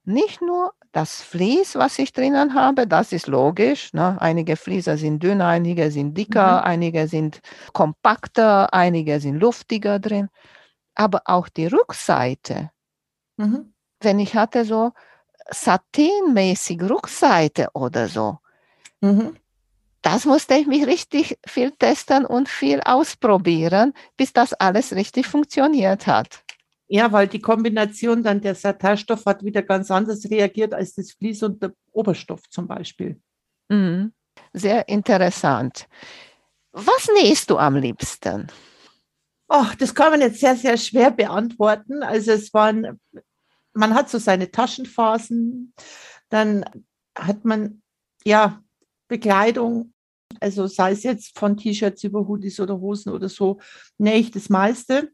nicht 0.04 0.42
nur 0.42 0.74
das 0.92 1.22
Vlies, 1.22 1.76
was 1.76 1.98
ich 1.98 2.12
drinnen 2.12 2.54
habe, 2.54 2.86
das 2.88 3.12
ist 3.12 3.26
logisch. 3.28 3.92
Ne? 3.94 4.16
Einige 4.20 4.56
Flieser 4.56 4.96
sind 4.98 5.22
dünner, 5.22 5.48
einige 5.48 5.90
sind 5.90 6.16
dicker, 6.18 6.60
Mhm. 6.60 6.64
einige 6.64 7.08
sind 7.08 7.40
kompakter, 7.74 8.74
einige 8.74 9.20
sind 9.20 9.36
luftiger 9.40 9.98
drin. 10.00 10.28
Aber 10.96 11.22
auch 11.26 11.48
die 11.50 11.66
Rückseite, 11.66 12.70
Mhm. 13.38 13.72
wenn 14.00 14.18
ich 14.18 14.34
hatte 14.34 14.64
so 14.64 14.92
satinmäßig 15.50 16.82
Rückseite 16.82 17.68
oder 17.74 18.08
so, 18.08 18.38
Mhm. 19.02 19.36
das 20.02 20.24
musste 20.24 20.54
ich 20.54 20.66
mich 20.66 20.86
richtig 20.86 21.38
viel 21.46 21.72
testen 21.72 22.24
und 22.24 22.48
viel 22.48 22.80
ausprobieren, 22.80 23.92
bis 24.16 24.32
das 24.32 24.52
alles 24.54 24.94
richtig 24.94 25.26
funktioniert 25.26 26.06
hat. 26.06 26.44
Ja, 26.88 27.10
weil 27.10 27.26
die 27.26 27.40
Kombination 27.40 28.22
dann 28.22 28.40
der 28.40 28.54
Satinstoff 28.54 29.24
hat 29.26 29.44
wieder 29.44 29.62
ganz 29.62 29.90
anders 29.90 30.28
reagiert 30.30 30.74
als 30.74 30.94
das 30.94 31.12
Vlies 31.12 31.42
und 31.42 31.62
der 31.62 31.72
Oberstoff 31.92 32.48
zum 32.50 32.66
Beispiel. 32.68 33.20
Mhm. 33.68 34.12
Sehr 34.52 34.88
interessant. 34.88 35.86
Was 36.72 37.08
nähst 37.14 37.50
du 37.50 37.58
am 37.58 37.76
liebsten? 37.76 38.48
Oh, 39.48 39.66
das 39.78 39.94
kann 39.94 40.10
man 40.10 40.20
jetzt 40.20 40.40
sehr, 40.40 40.56
sehr 40.56 40.76
schwer 40.76 41.10
beantworten. 41.10 42.02
Also 42.02 42.32
es 42.32 42.52
waren, 42.54 42.98
man 43.74 43.94
hat 43.94 44.08
so 44.08 44.18
seine 44.18 44.50
Taschenphasen, 44.50 45.74
dann 46.30 46.64
hat 47.16 47.44
man 47.44 47.82
ja 48.24 48.62
Bekleidung, 49.12 49.92
also 50.40 50.66
sei 50.66 50.92
es 50.92 51.02
jetzt 51.02 51.38
von 51.38 51.58
T-Shirts 51.58 52.02
über 52.02 52.26
Hoodies 52.26 52.60
oder 52.60 52.80
Hosen 52.80 53.12
oder 53.12 53.28
so, 53.28 53.60
nähe 53.98 54.16
ich 54.16 54.30
das 54.30 54.48
meiste. 54.48 55.10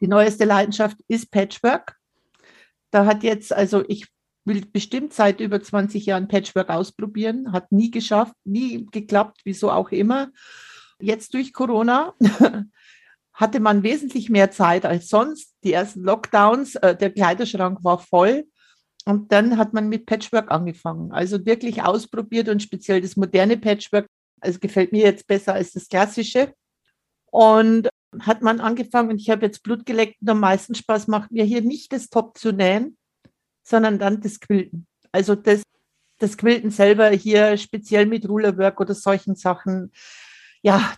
Die 0.00 0.06
neueste 0.06 0.44
Leidenschaft 0.44 0.98
ist 1.08 1.32
Patchwork. 1.32 1.96
Da 2.92 3.04
hat 3.04 3.24
jetzt, 3.24 3.52
also 3.52 3.82
ich 3.88 4.06
will 4.44 4.64
bestimmt 4.64 5.12
seit 5.12 5.40
über 5.40 5.60
20 5.60 6.06
Jahren 6.06 6.28
Patchwork 6.28 6.70
ausprobieren, 6.70 7.50
hat 7.50 7.72
nie 7.72 7.90
geschafft, 7.90 8.36
nie 8.44 8.86
geklappt, 8.92 9.40
wieso 9.42 9.72
auch 9.72 9.90
immer. 9.90 10.30
Jetzt 11.00 11.34
durch 11.34 11.52
Corona 11.52 12.14
hatte 13.32 13.58
man 13.58 13.82
wesentlich 13.82 14.30
mehr 14.30 14.52
Zeit 14.52 14.86
als 14.86 15.08
sonst. 15.08 15.56
Die 15.64 15.72
ersten 15.72 16.04
Lockdowns, 16.04 16.76
äh, 16.76 16.94
der 16.94 17.10
Kleiderschrank 17.10 17.82
war 17.82 17.98
voll. 17.98 18.44
Und 19.06 19.32
dann 19.32 19.58
hat 19.58 19.74
man 19.74 19.88
mit 19.88 20.06
Patchwork 20.06 20.50
angefangen. 20.50 21.12
Also 21.12 21.44
wirklich 21.44 21.82
ausprobiert 21.82 22.48
und 22.48 22.62
speziell 22.62 23.00
das 23.00 23.16
moderne 23.16 23.56
Patchwork, 23.56 24.06
also 24.40 24.58
gefällt 24.58 24.92
mir 24.92 25.04
jetzt 25.04 25.26
besser 25.26 25.54
als 25.54 25.72
das 25.72 25.88
klassische. 25.88 26.54
Und 27.30 27.88
hat 28.20 28.42
man 28.42 28.60
angefangen 28.60 29.10
und 29.10 29.20
ich 29.20 29.30
habe 29.30 29.44
jetzt 29.44 29.62
Blut 29.62 29.84
geleckt 29.86 30.16
und 30.20 30.28
am 30.28 30.40
meisten 30.40 30.74
Spaß 30.74 31.08
macht 31.08 31.32
mir 31.32 31.44
hier 31.44 31.62
nicht 31.62 31.92
das 31.92 32.08
Top 32.08 32.38
zu 32.38 32.52
nähen, 32.52 32.96
sondern 33.62 33.98
dann 33.98 34.20
das 34.20 34.40
Quilten. 34.40 34.86
Also 35.10 35.34
das, 35.34 35.62
das 36.18 36.36
Quilten 36.36 36.70
selber 36.70 37.08
hier 37.10 37.56
speziell 37.56 38.06
mit 38.06 38.28
Rulerwork 38.28 38.80
oder 38.80 38.94
solchen 38.94 39.34
Sachen. 39.34 39.92
Ja, 40.62 40.94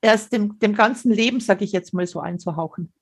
erst 0.00 0.32
dem, 0.32 0.58
dem 0.58 0.74
ganzen 0.74 1.12
Leben, 1.12 1.40
sage 1.40 1.64
ich 1.64 1.72
jetzt 1.72 1.92
mal 1.92 2.06
so, 2.06 2.20
einzuhauchen. 2.20 2.92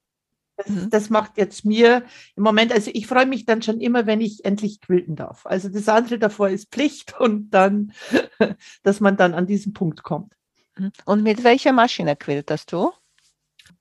Das, 0.57 0.69
Mhm. 0.69 0.91
das 0.91 1.11
macht 1.11 1.37
jetzt 1.37 1.65
mir 1.65 2.05
im 2.35 2.43
Moment, 2.43 2.73
also 2.73 2.91
ich 2.95 3.07
freue 3.07 3.27
mich 3.27 3.45
dann 3.45 3.63
schon 3.63 3.81
immer, 3.81 4.07
wenn 4.07 4.21
ich 4.21 4.45
endlich 4.45 4.81
quilten 4.81 5.15
darf. 5.15 5.45
Also 5.45 5.69
das 5.69 5.89
andere 5.89 6.19
davor 6.19 6.49
ist 6.49 6.71
Pflicht 6.71 7.19
und 7.21 7.51
dann, 7.51 7.93
dass 8.83 9.01
man 9.01 9.17
dann 9.17 9.35
an 9.35 9.47
diesen 9.47 9.73
Punkt 9.75 10.03
kommt. 10.03 10.35
Mhm. 10.77 10.93
Und 11.05 11.23
mit 11.23 11.45
welcher 11.45 11.73
Maschine 11.73 12.17
quiltest 12.17 12.73
du? 12.73 12.93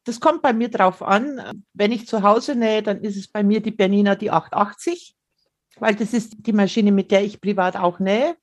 Das 0.03 0.19
kommt 0.19 0.41
bei 0.41 0.53
mir 0.53 0.69
drauf 0.69 1.01
an. 1.01 1.63
Wenn 1.73 1.91
ich 1.91 2.07
zu 2.07 2.23
Hause 2.23 2.55
nähe, 2.55 2.83
dann 2.83 3.01
ist 3.01 3.17
es 3.17 3.27
bei 3.27 3.43
mir 3.43 3.61
die 3.61 3.71
Bernina 3.71 4.15
die 4.15 4.31
880, 4.31 5.15
weil 5.77 5.95
das 5.95 6.13
ist 6.13 6.35
die 6.39 6.53
Maschine, 6.53 6.91
mit 6.91 7.11
der 7.11 7.23
ich 7.23 7.41
privat 7.41 7.75
auch 7.75 7.99
nähe. 7.99 8.35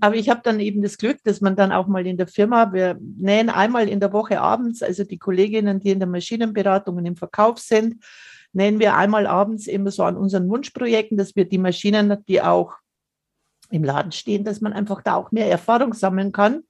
Aber 0.00 0.16
ich 0.16 0.28
habe 0.28 0.40
dann 0.42 0.60
eben 0.60 0.82
das 0.82 0.98
Glück, 0.98 1.18
dass 1.24 1.40
man 1.40 1.56
dann 1.56 1.72
auch 1.72 1.86
mal 1.86 2.06
in 2.06 2.16
der 2.16 2.26
Firma, 2.26 2.72
wir 2.72 2.98
nähen 3.00 3.50
einmal 3.50 3.88
in 3.88 4.00
der 4.00 4.12
Woche 4.12 4.40
abends, 4.40 4.82
also 4.82 5.04
die 5.04 5.18
Kolleginnen, 5.18 5.80
die 5.80 5.90
in 5.90 5.98
der 5.98 6.08
Maschinenberatung 6.08 6.96
und 6.96 7.06
im 7.06 7.16
Verkauf 7.16 7.58
sind, 7.58 8.02
nähen 8.52 8.78
wir 8.78 8.96
einmal 8.96 9.26
abends 9.26 9.66
immer 9.66 9.90
so 9.90 10.04
an 10.04 10.16
unseren 10.16 10.48
Wunschprojekten, 10.48 11.18
dass 11.18 11.36
wir 11.36 11.44
die 11.44 11.58
Maschinen, 11.58 12.24
die 12.28 12.40
auch 12.40 12.74
im 13.70 13.84
Laden 13.84 14.12
stehen, 14.12 14.44
dass 14.44 14.60
man 14.60 14.72
einfach 14.72 15.02
da 15.02 15.16
auch 15.16 15.32
mehr 15.32 15.50
Erfahrung 15.50 15.94
sammeln 15.94 16.32
kann. 16.32 16.62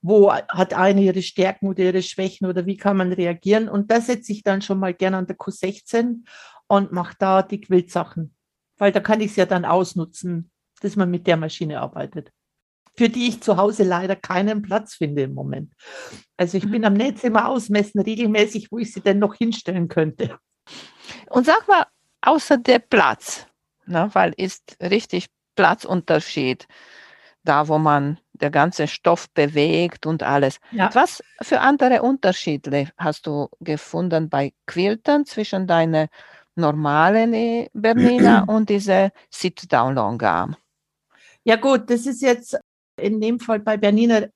Wo 0.00 0.32
hat 0.32 0.74
eine 0.74 1.02
ihre 1.02 1.22
Stärken 1.22 1.68
oder 1.68 1.84
ihre 1.84 2.02
Schwächen 2.02 2.48
oder 2.48 2.66
wie 2.66 2.76
kann 2.76 2.96
man 2.96 3.12
reagieren? 3.12 3.68
Und 3.68 3.90
da 3.90 4.00
setze 4.00 4.32
ich 4.32 4.42
dann 4.42 4.60
schon 4.60 4.80
mal 4.80 4.94
gerne 4.94 5.18
an 5.18 5.26
der 5.26 5.36
Q16 5.36 6.24
und 6.66 6.90
mache 6.90 7.14
da 7.18 7.42
die 7.42 7.60
Quiltsachen, 7.60 8.34
weil 8.78 8.90
da 8.90 8.98
kann 8.98 9.20
ich 9.20 9.30
es 9.30 9.36
ja 9.36 9.46
dann 9.46 9.64
ausnutzen, 9.64 10.50
dass 10.80 10.96
man 10.96 11.10
mit 11.10 11.28
der 11.28 11.36
Maschine 11.36 11.80
arbeitet 11.80 12.32
für 12.94 13.08
die 13.08 13.28
ich 13.28 13.42
zu 13.42 13.56
Hause 13.56 13.84
leider 13.84 14.16
keinen 14.16 14.62
Platz 14.62 14.94
finde 14.94 15.22
im 15.22 15.34
Moment. 15.34 15.72
Also 16.36 16.58
ich 16.58 16.70
bin 16.70 16.84
am 16.84 16.94
Nähzimmer 16.94 17.48
ausmessen 17.48 18.00
regelmäßig, 18.00 18.70
wo 18.70 18.78
ich 18.78 18.92
sie 18.92 19.00
denn 19.00 19.18
noch 19.18 19.34
hinstellen 19.34 19.88
könnte. 19.88 20.38
Und 21.30 21.46
sag 21.46 21.66
mal, 21.68 21.86
außer 22.20 22.58
der 22.58 22.78
Platz, 22.78 23.46
ne, 23.86 24.10
weil 24.12 24.32
ist 24.36 24.76
richtig 24.80 25.26
Platzunterschied, 25.56 26.66
da 27.44 27.68
wo 27.68 27.78
man 27.78 28.18
der 28.32 28.50
ganze 28.50 28.88
Stoff 28.88 29.30
bewegt 29.30 30.06
und 30.06 30.22
alles. 30.22 30.58
Ja. 30.70 30.90
Was 30.94 31.22
für 31.40 31.60
andere 31.60 32.02
Unterschiede 32.02 32.88
hast 32.96 33.26
du 33.26 33.48
gefunden 33.60 34.28
bei 34.28 34.52
Quilten 34.66 35.24
zwischen 35.26 35.66
deiner 35.66 36.08
normalen 36.54 37.68
Bernina 37.72 38.42
und 38.46 38.68
dieser 38.68 39.10
Sit-Down-Longarm? 39.30 40.56
Ja 41.44 41.56
gut, 41.56 41.90
das 41.90 42.06
ist 42.06 42.22
jetzt 42.22 42.58
in 43.00 43.20
dem 43.20 43.40
Fall 43.40 43.60
bei 43.60 43.76
Bernina, 43.76 44.26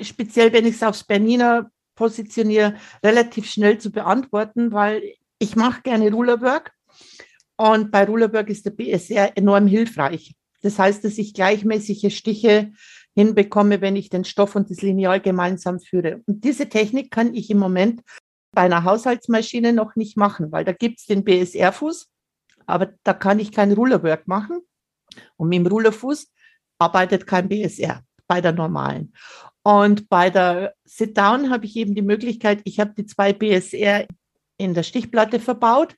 speziell 0.00 0.52
wenn 0.52 0.66
ich 0.66 0.76
es 0.76 0.82
aufs 0.82 1.04
Bernina 1.04 1.70
positioniere, 1.94 2.76
relativ 3.02 3.50
schnell 3.50 3.78
zu 3.78 3.90
beantworten, 3.90 4.72
weil 4.72 5.02
ich 5.38 5.56
mache 5.56 5.82
gerne 5.82 6.10
Rulerwork 6.12 6.72
und 7.56 7.90
bei 7.90 8.04
Rulerwork 8.04 8.50
ist 8.50 8.66
der 8.66 8.70
BSR 8.70 9.36
enorm 9.36 9.66
hilfreich. 9.66 10.34
Das 10.62 10.78
heißt, 10.78 11.04
dass 11.04 11.18
ich 11.18 11.34
gleichmäßige 11.34 12.14
Stiche 12.14 12.72
hinbekomme, 13.14 13.80
wenn 13.80 13.96
ich 13.96 14.10
den 14.10 14.24
Stoff 14.24 14.56
und 14.56 14.70
das 14.70 14.82
Lineal 14.82 15.20
gemeinsam 15.20 15.80
führe. 15.80 16.22
Und 16.26 16.44
diese 16.44 16.68
Technik 16.68 17.10
kann 17.10 17.34
ich 17.34 17.50
im 17.50 17.58
Moment 17.58 18.02
bei 18.52 18.62
einer 18.62 18.84
Haushaltsmaschine 18.84 19.72
noch 19.72 19.96
nicht 19.96 20.16
machen, 20.16 20.52
weil 20.52 20.64
da 20.64 20.72
gibt 20.72 20.98
es 20.98 21.06
den 21.06 21.24
BSR-Fuß, 21.24 22.08
aber 22.66 22.94
da 23.04 23.14
kann 23.14 23.38
ich 23.38 23.52
kein 23.52 23.72
Rulerwork 23.72 24.28
machen. 24.28 24.60
Und 25.36 25.48
mit 25.48 25.58
dem 25.58 25.66
Rulerfuß 25.66 26.30
arbeitet 26.78 27.26
kein 27.26 27.48
BSR 27.48 28.02
bei 28.26 28.40
der 28.40 28.52
normalen. 28.52 29.12
Und 29.62 30.08
bei 30.08 30.30
der 30.30 30.74
Sit-Down 30.84 31.50
habe 31.50 31.66
ich 31.66 31.76
eben 31.76 31.94
die 31.94 32.02
Möglichkeit, 32.02 32.60
ich 32.64 32.78
habe 32.78 32.94
die 32.96 33.06
zwei 33.06 33.32
BSR 33.32 34.06
in 34.58 34.74
der 34.74 34.84
Stichplatte 34.84 35.40
verbaut 35.40 35.96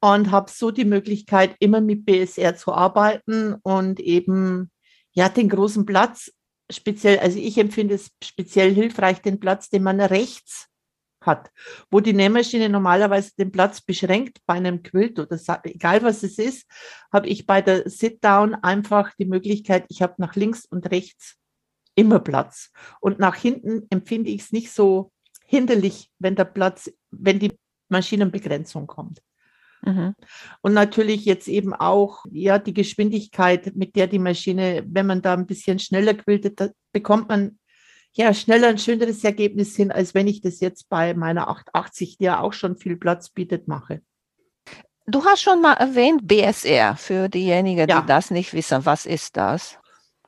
und 0.00 0.30
habe 0.30 0.50
so 0.50 0.70
die 0.70 0.84
Möglichkeit, 0.84 1.54
immer 1.60 1.80
mit 1.80 2.04
BSR 2.04 2.56
zu 2.56 2.72
arbeiten 2.72 3.54
und 3.62 4.00
eben 4.00 4.70
ja 5.12 5.28
den 5.28 5.48
großen 5.48 5.86
Platz 5.86 6.32
speziell, 6.70 7.18
also 7.20 7.38
ich 7.38 7.58
empfinde 7.58 7.94
es 7.94 8.10
speziell 8.22 8.74
hilfreich, 8.74 9.22
den 9.22 9.40
Platz, 9.40 9.70
den 9.70 9.82
man 9.82 10.00
rechts 10.00 10.68
hat, 11.20 11.50
wo 11.90 12.00
die 12.00 12.12
Nähmaschine 12.12 12.68
normalerweise 12.68 13.32
den 13.38 13.50
Platz 13.50 13.80
beschränkt 13.80 14.38
bei 14.46 14.54
einem 14.54 14.82
Quilt 14.82 15.18
oder 15.18 15.38
egal 15.64 16.02
was 16.02 16.22
es 16.22 16.38
ist, 16.38 16.66
habe 17.12 17.28
ich 17.28 17.46
bei 17.46 17.62
der 17.62 17.88
Sit-Down 17.88 18.54
einfach 18.54 19.12
die 19.18 19.26
Möglichkeit, 19.26 19.84
ich 19.88 20.02
habe 20.02 20.14
nach 20.18 20.34
links 20.36 20.64
und 20.66 20.90
rechts 20.90 21.36
immer 21.96 22.20
Platz. 22.20 22.70
Und 23.00 23.18
nach 23.18 23.34
hinten 23.34 23.86
empfinde 23.90 24.30
ich 24.30 24.42
es 24.42 24.52
nicht 24.52 24.70
so 24.70 25.10
hinderlich, 25.44 26.10
wenn 26.20 26.36
der 26.36 26.44
Platz, 26.44 26.92
wenn 27.10 27.40
die 27.40 27.52
Maschinenbegrenzung 27.88 28.86
kommt. 28.86 29.20
Mhm. 29.82 30.14
Und 30.62 30.74
natürlich 30.74 31.24
jetzt 31.24 31.48
eben 31.48 31.72
auch 31.74 32.24
ja 32.30 32.58
die 32.58 32.74
Geschwindigkeit, 32.74 33.74
mit 33.74 33.96
der 33.96 34.06
die 34.06 34.18
Maschine, 34.18 34.84
wenn 34.86 35.06
man 35.06 35.22
da 35.22 35.34
ein 35.34 35.46
bisschen 35.46 35.78
schneller 35.78 36.14
quiltet, 36.14 36.60
da 36.60 36.68
bekommt 36.92 37.28
man 37.28 37.58
ja 38.12 38.32
schneller 38.32 38.68
ein 38.68 38.78
schöneres 38.78 39.22
Ergebnis 39.24 39.76
hin, 39.76 39.92
als 39.92 40.14
wenn 40.14 40.26
ich 40.26 40.40
das 40.40 40.60
jetzt 40.60 40.88
bei 40.88 41.14
meiner 41.14 41.48
880, 41.48 42.18
die 42.18 42.24
ja 42.24 42.40
auch 42.40 42.52
schon 42.52 42.76
viel 42.76 42.96
Platz 42.96 43.30
bietet, 43.30 43.68
mache. 43.68 44.02
Du 45.06 45.24
hast 45.24 45.42
schon 45.42 45.62
mal 45.62 45.74
erwähnt 45.74 46.26
BSR 46.26 46.96
für 46.96 47.28
diejenigen, 47.28 47.88
ja. 47.88 48.00
die 48.00 48.06
das 48.06 48.30
nicht 48.30 48.52
wissen. 48.54 48.84
Was 48.84 49.06
ist 49.06 49.36
das? 49.36 49.78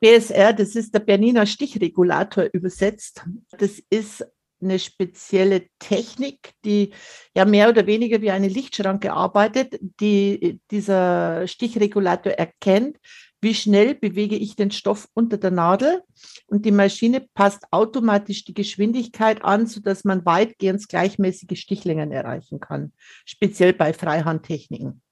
BSR, 0.00 0.52
das 0.52 0.76
ist 0.76 0.94
der 0.94 1.00
Berniner 1.00 1.46
Stichregulator 1.46 2.48
übersetzt. 2.52 3.24
Das 3.50 3.82
ist 3.90 4.24
eine 4.60 4.78
spezielle 4.78 5.66
Technik, 5.78 6.52
die 6.64 6.90
ja 7.34 7.44
mehr 7.44 7.68
oder 7.68 7.86
weniger 7.86 8.20
wie 8.20 8.30
eine 8.30 8.48
Lichtschranke 8.48 9.12
arbeitet, 9.12 9.78
die 9.80 10.60
dieser 10.70 11.46
Stichregulator 11.46 12.32
erkennt, 12.32 12.98
wie 13.40 13.54
schnell 13.54 13.94
bewege 13.94 14.34
ich 14.34 14.56
den 14.56 14.72
Stoff 14.72 15.08
unter 15.14 15.36
der 15.36 15.52
Nadel 15.52 16.02
und 16.48 16.64
die 16.64 16.72
Maschine 16.72 17.20
passt 17.34 17.64
automatisch 17.70 18.44
die 18.44 18.54
Geschwindigkeit 18.54 19.44
an, 19.44 19.66
sodass 19.66 20.04
man 20.04 20.26
weitgehend 20.26 20.88
gleichmäßige 20.88 21.58
Stichlängen 21.58 22.10
erreichen 22.10 22.58
kann, 22.58 22.92
speziell 23.24 23.74
bei 23.74 23.92
Freihandtechniken. 23.92 25.02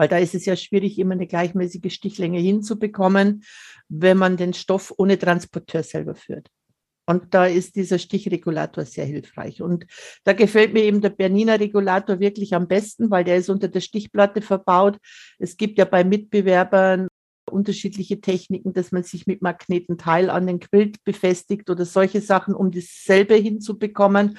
Weil 0.00 0.08
da 0.08 0.16
ist 0.16 0.34
es 0.34 0.46
ja 0.46 0.56
schwierig, 0.56 0.98
immer 0.98 1.12
eine 1.12 1.26
gleichmäßige 1.26 1.92
Stichlänge 1.92 2.38
hinzubekommen, 2.38 3.44
wenn 3.90 4.16
man 4.16 4.38
den 4.38 4.54
Stoff 4.54 4.94
ohne 4.96 5.18
Transporteur 5.18 5.82
selber 5.82 6.14
führt. 6.14 6.48
Und 7.04 7.34
da 7.34 7.44
ist 7.44 7.76
dieser 7.76 7.98
Stichregulator 7.98 8.86
sehr 8.86 9.04
hilfreich. 9.04 9.60
Und 9.60 9.84
da 10.24 10.32
gefällt 10.32 10.72
mir 10.72 10.84
eben 10.84 11.02
der 11.02 11.10
Berniner 11.10 11.60
Regulator 11.60 12.18
wirklich 12.18 12.54
am 12.54 12.66
besten, 12.66 13.10
weil 13.10 13.24
der 13.24 13.36
ist 13.36 13.50
unter 13.50 13.68
der 13.68 13.82
Stichplatte 13.82 14.40
verbaut. 14.40 14.96
Es 15.38 15.58
gibt 15.58 15.76
ja 15.76 15.84
bei 15.84 16.02
Mitbewerbern 16.02 17.08
unterschiedliche 17.50 18.22
Techniken, 18.22 18.72
dass 18.72 18.92
man 18.92 19.02
sich 19.02 19.26
mit 19.26 19.42
Magneten 19.42 19.98
Teil 19.98 20.30
an 20.30 20.46
den 20.46 20.60
Quilt 20.60 21.04
befestigt 21.04 21.68
oder 21.68 21.84
solche 21.84 22.22
Sachen, 22.22 22.54
um 22.54 22.70
dasselbe 22.70 23.34
hinzubekommen. 23.34 24.38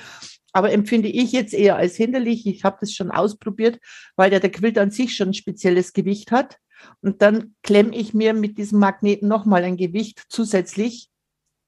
Aber 0.54 0.72
empfinde 0.72 1.08
ich 1.08 1.32
jetzt 1.32 1.54
eher 1.54 1.78
als 1.78 1.96
hinderlich. 1.96 2.46
Ich 2.46 2.64
habe 2.64 2.78
das 2.82 2.94
schon 2.94 3.12
ausprobiert, 3.12 3.80
weil 4.16 4.30
der, 4.30 4.40
der 4.40 4.52
Quilt 4.52 4.78
an 4.78 4.92
sich 4.92 5.16
schon 5.16 5.30
ein 5.30 5.34
spezielles 5.34 5.94
Gewicht 5.94 6.32
hat. 6.32 6.58
Und 7.02 7.22
dann 7.22 7.56
klemme 7.64 7.96
ich 7.96 8.14
mir 8.14 8.34
mit 8.34 8.58
diesem 8.58 8.80
Magneten 8.80 9.28
nochmal 9.28 9.64
ein 9.64 9.78
Gewicht 9.78 10.24
zusätzlich 10.30 11.10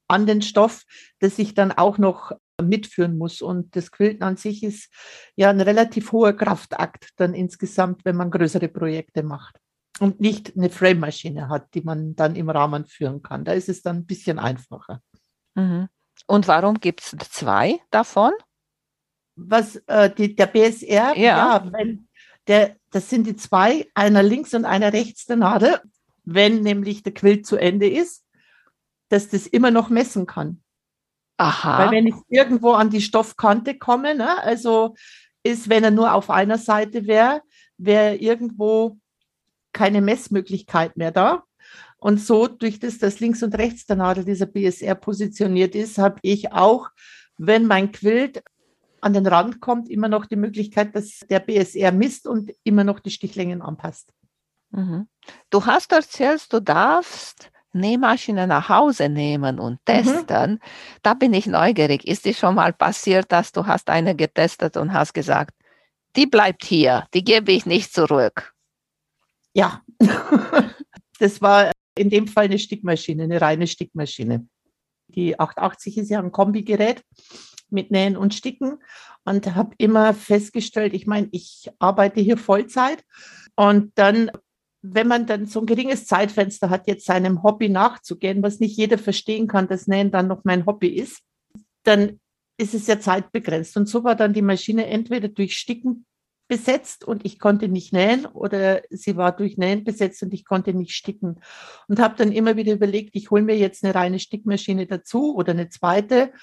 an 0.08 0.26
den 0.26 0.42
Stoff, 0.42 0.84
das 1.20 1.40
ich 1.40 1.54
dann 1.54 1.72
auch 1.72 1.98
noch 1.98 2.32
mitführen 2.62 3.18
muss. 3.18 3.42
Und 3.42 3.76
das 3.76 3.92
Quilten 3.92 4.24
an 4.24 4.38
sich 4.38 4.64
ist 4.64 4.90
ja 5.36 5.50
ein 5.50 5.62
relativ 5.62 6.12
hoher 6.12 6.34
Kraftakt 6.34 7.10
dann 7.18 7.34
insgesamt, 7.34 8.06
wenn 8.06 8.16
man 8.16 8.32
größere 8.32 8.68
Projekte 8.68 9.24
macht 9.24 9.58
und 10.00 10.20
nicht 10.20 10.56
eine 10.56 10.70
Frame-Maschine 10.70 11.50
hat, 11.50 11.74
die 11.74 11.82
man 11.82 12.16
dann 12.16 12.36
im 12.36 12.50
Rahmen 12.50 12.86
führen 12.86 13.22
kann. 13.22 13.46
Da 13.46 13.54
ist 13.54 13.70
es 13.70 13.82
dann 13.82 13.98
ein 13.98 14.06
bisschen 14.06 14.40
einfacher. 14.40 15.02
Mhm. 15.56 15.88
Und 16.28 16.48
warum 16.48 16.80
gibt 16.80 17.02
es 17.02 17.16
zwei 17.30 17.80
davon? 17.92 18.32
Was 19.36 19.78
äh, 19.88 20.10
die, 20.14 20.36
der 20.36 20.48
BSR, 20.48 21.18
ja, 21.18 21.18
ja 21.18 21.72
wenn 21.72 22.08
der, 22.48 22.76
das 22.92 23.10
sind 23.10 23.26
die 23.26 23.36
zwei, 23.36 23.88
einer 23.96 24.22
links 24.22 24.54
und 24.54 24.66
einer 24.66 24.94
rechts 24.94 25.26
der 25.26 25.38
Nadel, 25.38 25.80
wenn 26.24 26.62
nämlich 26.62 27.04
der 27.04 27.14
Quilt 27.14 27.46
zu 27.46 27.58
Ende 27.58 27.88
ist 27.90 28.24
dass 29.14 29.30
das 29.30 29.46
immer 29.46 29.70
noch 29.70 29.90
messen 29.90 30.26
kann. 30.26 30.62
Aha. 31.38 31.86
Weil 31.86 31.92
wenn 31.92 32.08
ich 32.08 32.16
irgendwo 32.30 32.72
an 32.72 32.90
die 32.90 33.02
Stoffkante 33.02 33.78
komme, 33.78 34.16
ne, 34.16 34.42
also 34.44 34.96
ist, 35.44 35.70
wenn 35.70 35.84
er 35.84 35.92
nur 35.92 36.14
auf 36.14 36.32
einer 36.32 36.58
Seite 36.58 37.06
wäre, 37.06 37.42
wäre 37.78 38.16
irgendwo 38.16 38.98
keine 39.72 40.02
Messmöglichkeit 40.02 40.98
mehr 40.98 41.12
da. 41.12 41.44
Und 41.98 42.20
so, 42.20 42.48
durch 42.48 42.80
das, 42.80 42.98
dass 42.98 43.20
links 43.20 43.44
und 43.44 43.56
rechts 43.56 43.86
der 43.86 43.98
Nadel 43.98 44.26
dieser 44.26 44.48
BSR 44.48 44.96
positioniert 44.96 45.76
ist, 45.76 46.00
habe 46.00 46.20
ich 46.24 46.52
auch, 46.52 46.90
wenn 47.38 47.68
mein 47.68 47.92
Quilt 47.92 48.44
an 49.04 49.14
den 49.14 49.28
Rand 49.28 49.60
kommt, 49.60 49.90
immer 49.90 50.08
noch 50.08 50.26
die 50.26 50.36
Möglichkeit, 50.36 50.96
dass 50.96 51.20
der 51.30 51.40
BSR 51.40 51.92
misst 51.92 52.28
und 52.28 52.52
immer 52.64 52.84
noch 52.84 53.00
die 53.00 53.12
Stichlängen 53.12 53.62
anpasst. 53.62 54.12
Mhm. 54.72 55.08
Du 55.50 55.66
hast 55.66 55.92
erzählt, 55.92 56.52
du 56.52 56.60
darfst 56.60 57.52
Nähmaschine 57.74 58.48
nach 58.48 58.70
Hause 58.70 59.10
nehmen 59.10 59.60
und 59.60 59.74
mhm. 59.74 59.86
testen, 59.86 60.52
mhm. 60.52 60.60
da 61.02 61.14
bin 61.14 61.34
ich 61.34 61.48
neugierig. 61.48 62.08
Ist 62.08 62.26
dir 62.26 62.34
schon 62.34 62.56
mal 62.56 62.74
passiert, 62.74 63.32
dass 63.32 63.52
du 63.52 63.66
hast 63.66 63.90
eine 63.90 64.16
getestet 64.16 64.78
und 64.78 64.94
hast 64.94 65.14
gesagt, 65.14 65.56
die 66.16 66.28
bleibt 66.28 66.64
hier, 66.64 67.08
die 67.14 67.24
gebe 67.24 67.52
ich 67.52 67.66
nicht 67.66 67.94
zurück? 67.94 68.54
Ja, 69.54 69.82
das 71.20 71.42
war 71.42 71.72
in 71.96 72.10
dem 72.10 72.28
Fall 72.28 72.46
eine 72.46 72.60
Stickmaschine, 72.60 73.24
eine 73.24 73.42
reine 73.42 73.68
Stickmaschine. 73.68 74.48
Die 75.08 75.40
880 75.40 75.98
ist 75.98 76.10
ja 76.10 76.20
ein 76.20 76.32
Kombigerät 76.32 77.04
mit 77.74 77.92
Nähen 77.92 78.16
und 78.16 78.34
Sticken 78.34 78.80
und 79.26 79.56
habe 79.56 79.76
immer 79.78 80.14
festgestellt, 80.14 80.94
ich 80.94 81.08
meine, 81.08 81.28
ich 81.32 81.70
arbeite 81.80 82.22
hier 82.22 82.38
Vollzeit 82.38 83.04
und 83.56 83.92
dann 83.96 84.32
wenn 84.86 85.08
man 85.08 85.26
dann 85.26 85.46
so 85.46 85.62
ein 85.62 85.66
geringes 85.66 86.06
Zeitfenster 86.06 86.70
hat, 86.70 86.88
jetzt 86.88 87.06
seinem 87.06 87.42
Hobby 87.42 87.70
nachzugehen, 87.70 88.44
was 88.44 88.60
nicht 88.60 88.76
jeder 88.76 88.98
verstehen 88.98 89.48
kann, 89.48 89.70
dass 89.70 89.88
Nähen 89.88 90.12
dann 90.12 90.28
noch 90.28 90.44
mein 90.44 90.66
Hobby 90.66 90.90
ist, 90.90 91.22
dann 91.84 92.20
ist 92.58 92.74
es 92.74 92.86
ja 92.88 93.00
zeitbegrenzt. 93.00 93.78
Und 93.78 93.88
so 93.88 94.04
war 94.04 94.16
dann 94.16 94.34
die 94.34 94.42
Maschine 94.42 94.86
entweder 94.88 95.30
durch 95.30 95.58
Sticken 95.58 96.06
besetzt 96.50 97.06
und 97.06 97.26
ich 97.26 97.40
konnte 97.40 97.70
nicht 97.70 97.94
nähen 97.94 98.26
oder 98.26 98.82
sie 98.90 99.16
war 99.16 99.34
durch 99.34 99.58
Nähen 99.58 99.86
besetzt 99.86 100.22
und 100.22 100.34
ich 100.34 100.44
konnte 100.44 100.74
nicht 100.74 100.94
sticken. 100.94 101.40
Und 101.88 102.00
habe 102.00 102.16
dann 102.18 102.34
immer 102.34 102.58
wieder 102.58 102.74
überlegt, 102.74 103.16
ich 103.16 103.32
hole 103.32 103.42
mir 103.42 103.58
jetzt 103.58 103.84
eine 103.84 103.96
reine 103.96 104.20
Stickmaschine 104.20 104.86
dazu 104.86 105.34
oder 105.36 105.54
eine 105.54 105.70
zweite. 105.70 106.34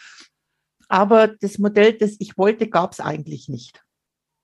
Aber 0.90 1.28
das 1.28 1.58
Modell, 1.58 1.94
das 1.94 2.16
ich 2.18 2.36
wollte, 2.36 2.68
gab 2.68 2.92
es 2.92 3.00
eigentlich 3.00 3.48
nicht 3.48 3.82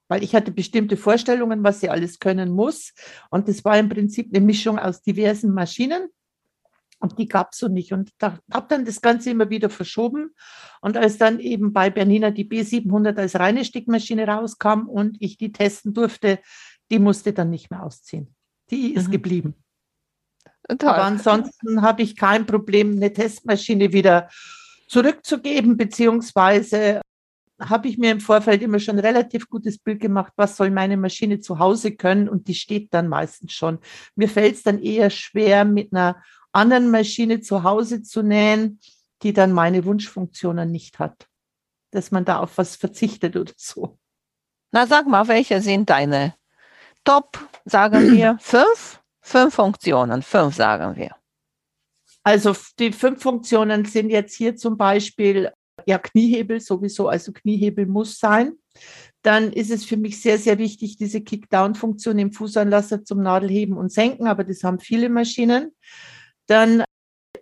weil 0.09 0.22
ich 0.22 0.35
hatte 0.35 0.52
bestimmte 0.52 0.96
Vorstellungen, 0.96 1.64
was 1.64 1.80
sie 1.80 1.90
alles 1.90 2.18
können 2.18 2.50
muss. 2.50 2.92
Und 3.30 3.48
das 3.48 3.64
war 3.64 3.78
im 3.78 3.88
Prinzip 3.88 4.28
eine 4.32 4.44
Mischung 4.44 4.78
aus 4.78 5.02
diversen 5.02 5.52
Maschinen. 5.52 6.09
Und 6.98 7.18
die 7.18 7.28
gab 7.28 7.52
es 7.52 7.59
so 7.59 7.68
nicht. 7.68 7.92
Und 7.92 8.11
da 8.18 8.38
habe 8.52 8.66
dann 8.68 8.85
das 8.85 9.00
Ganze 9.00 9.30
immer 9.30 9.50
wieder 9.50 9.68
verschoben. 9.68 10.30
Und 10.80 10.96
als 10.96 11.18
dann 11.18 11.40
eben 11.40 11.72
bei 11.72 11.90
Bernina 11.90 12.30
die 12.30 12.48
B700 12.48 13.18
als 13.18 13.38
reine 13.38 13.64
Stickmaschine 13.64 14.26
rauskam 14.26 14.88
und 14.88 15.16
ich 15.20 15.37
die 15.37 15.52
testen 15.52 15.92
durfte, 15.92 16.38
die 16.90 16.98
musste 16.98 17.32
dann 17.32 17.50
nicht 17.50 17.70
mehr 17.70 17.82
ausziehen. 17.82 18.35
Die 18.70 18.94
ist 18.94 19.09
mhm. 19.09 19.12
geblieben. 19.12 19.54
Toll. 20.68 20.88
Aber 20.88 21.04
ansonsten 21.04 21.82
habe 21.82 22.02
ich 22.02 22.16
kein 22.16 22.46
Problem, 22.46 22.92
eine 22.92 23.12
Testmaschine 23.12 23.92
wieder 23.92 24.28
zurückzugeben, 24.87 25.77
beziehungsweise 25.77 27.01
habe 27.61 27.88
ich 27.88 27.96
mir 27.99 28.11
im 28.11 28.20
Vorfeld 28.20 28.62
immer 28.62 28.79
schon 28.79 28.99
relativ 28.99 29.49
gutes 29.49 29.79
Bild 29.79 30.01
gemacht, 30.01 30.33
was 30.37 30.57
soll 30.57 30.70
meine 30.70 30.96
Maschine 30.96 31.40
zu 31.40 31.59
Hause 31.59 31.96
können 31.96 32.29
und 32.29 32.49
die 32.49 32.55
steht 32.55 32.92
dann 32.92 33.09
meistens 33.09 33.53
schon. 33.53 33.79
Mir 34.14 34.29
fällt 34.29 34.57
es 34.57 34.62
dann 34.62 34.79
eher 34.79 35.11
schwer, 35.11 35.64
mit 35.64 35.92
einer 35.92 36.22
anderen 36.53 36.90
Maschine 36.90 37.40
zu 37.40 37.62
Hause 37.62 38.03
zu 38.03 38.22
nähen, 38.22 38.81
die 39.22 39.33
dann 39.33 39.53
meine 39.53 39.85
Wunschfunktionen 39.85 40.70
nicht 40.70 40.99
hat. 40.99 41.27
Dass 41.92 42.11
man 42.11 42.25
da 42.25 42.40
auf 42.40 42.59
was 42.59 42.77
verzichtet 42.77 43.37
oder 43.37 43.53
so. 43.57 43.99
Na, 44.72 44.87
sag 44.87 45.07
mal, 45.07 45.27
welche 45.29 45.61
sind 45.62 45.88
deine 45.88 46.35
Top, 47.05 47.38
sagen 47.64 48.12
wir, 48.12 48.37
fünf? 48.40 49.01
Fünf 49.22 49.55
Funktionen, 49.55 50.22
fünf 50.22 50.55
sagen 50.55 50.96
wir. 50.96 51.16
Also 52.26 52.56
die 52.80 52.90
fünf 52.90 53.22
Funktionen 53.22 53.84
sind 53.84 54.10
jetzt 54.10 54.34
hier 54.34 54.56
zum 54.56 54.76
Beispiel 54.76 55.52
ja, 55.86 55.96
Kniehebel 55.96 56.58
sowieso, 56.58 57.06
also 57.06 57.30
Kniehebel 57.30 57.86
muss 57.86 58.18
sein. 58.18 58.54
Dann 59.22 59.52
ist 59.52 59.70
es 59.70 59.84
für 59.84 59.96
mich 59.96 60.20
sehr, 60.20 60.36
sehr 60.36 60.58
wichtig, 60.58 60.96
diese 60.96 61.20
Kickdown-Funktion 61.20 62.18
im 62.18 62.32
Fußanlasser 62.32 63.04
zum 63.04 63.22
Nadelheben 63.22 63.76
und 63.76 63.92
Senken, 63.92 64.26
aber 64.26 64.42
das 64.42 64.64
haben 64.64 64.80
viele 64.80 65.08
Maschinen. 65.08 65.70
Dann 66.48 66.82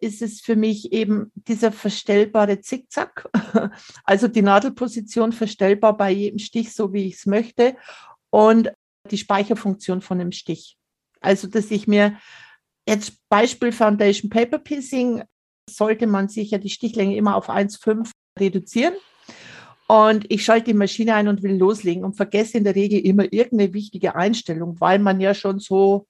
ist 0.02 0.20
es 0.20 0.42
für 0.42 0.54
mich 0.54 0.92
eben 0.92 1.32
dieser 1.34 1.72
verstellbare 1.72 2.60
Zickzack, 2.60 3.30
also 4.04 4.28
die 4.28 4.42
Nadelposition 4.42 5.32
verstellbar 5.32 5.96
bei 5.96 6.10
jedem 6.10 6.38
Stich, 6.38 6.74
so 6.74 6.92
wie 6.92 7.06
ich 7.06 7.14
es 7.14 7.24
möchte, 7.24 7.74
und 8.28 8.70
die 9.10 9.18
Speicherfunktion 9.18 10.02
von 10.02 10.18
dem 10.18 10.32
Stich. 10.32 10.76
Also, 11.22 11.48
dass 11.48 11.70
ich 11.70 11.86
mir 11.86 12.18
jetzt 12.88 13.14
Beispiel 13.28 13.72
Foundation 13.72 14.30
Paper 14.30 14.58
Piecing, 14.58 15.22
sollte 15.68 16.06
man 16.06 16.28
sicher 16.28 16.58
die 16.58 16.70
Stichlänge 16.70 17.16
immer 17.16 17.36
auf 17.36 17.48
1,5 17.48 18.10
reduzieren. 18.38 18.94
Und 19.86 20.30
ich 20.30 20.44
schalte 20.44 20.66
die 20.66 20.74
Maschine 20.74 21.14
ein 21.14 21.28
und 21.28 21.42
will 21.42 21.56
loslegen 21.56 22.04
und 22.04 22.16
vergesse 22.16 22.58
in 22.58 22.64
der 22.64 22.74
Regel 22.74 23.00
immer 23.00 23.30
irgendeine 23.32 23.74
wichtige 23.74 24.14
Einstellung, 24.14 24.80
weil 24.80 24.98
man 24.98 25.20
ja 25.20 25.34
schon 25.34 25.58
so 25.58 26.06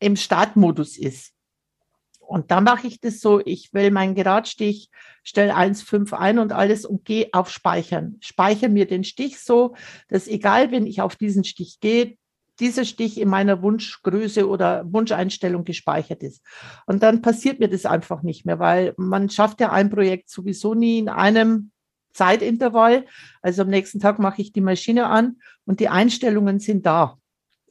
im 0.00 0.16
Startmodus 0.16 0.98
ist. 0.98 1.32
Und 2.18 2.50
dann 2.50 2.64
mache 2.64 2.86
ich 2.86 2.98
das 2.98 3.20
so, 3.20 3.40
ich 3.44 3.72
will 3.74 3.90
meinen 3.90 4.14
Geradstich, 4.14 4.88
stelle 5.22 5.54
1,5 5.54 6.14
ein 6.14 6.38
und 6.38 6.52
alles 6.52 6.84
und 6.84 7.04
gehe 7.04 7.28
auf 7.32 7.50
Speichern. 7.50 8.16
Speichere 8.20 8.70
mir 8.70 8.86
den 8.86 9.04
Stich 9.04 9.38
so, 9.38 9.74
dass 10.08 10.26
egal, 10.26 10.72
wenn 10.72 10.86
ich 10.86 11.02
auf 11.02 11.14
diesen 11.14 11.44
Stich 11.44 11.78
gehe, 11.80 12.16
dieser 12.62 12.84
Stich 12.84 13.20
in 13.20 13.28
meiner 13.28 13.60
Wunschgröße 13.60 14.48
oder 14.48 14.84
Wunscheinstellung 14.90 15.64
gespeichert 15.64 16.22
ist. 16.22 16.42
Und 16.86 17.02
dann 17.02 17.20
passiert 17.20 17.58
mir 17.60 17.68
das 17.68 17.84
einfach 17.84 18.22
nicht 18.22 18.46
mehr, 18.46 18.60
weil 18.60 18.94
man 18.96 19.28
schafft 19.28 19.60
ja 19.60 19.72
ein 19.72 19.90
Projekt 19.90 20.30
sowieso 20.30 20.74
nie 20.74 21.00
in 21.00 21.08
einem 21.08 21.72
Zeitintervall. 22.14 23.04
Also 23.42 23.62
am 23.62 23.68
nächsten 23.68 23.98
Tag 23.98 24.18
mache 24.18 24.40
ich 24.40 24.52
die 24.52 24.60
Maschine 24.60 25.06
an 25.06 25.38
und 25.64 25.80
die 25.80 25.88
Einstellungen 25.88 26.60
sind 26.60 26.86
da. 26.86 27.18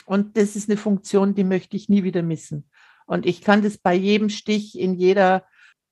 Und 0.05 0.35
das 0.35 0.55
ist 0.57 0.69
eine 0.69 0.77
Funktion, 0.77 1.35
die 1.35 1.45
möchte 1.45 1.77
ich 1.77 1.87
nie 1.87 2.03
wieder 2.03 2.21
missen. 2.21 2.69
Und 3.05 3.25
ich 3.25 3.41
kann 3.41 3.61
das 3.61 3.77
bei 3.77 3.95
jedem 3.95 4.29
Stich 4.29 4.77
in 4.77 4.93
jeder 4.93 5.45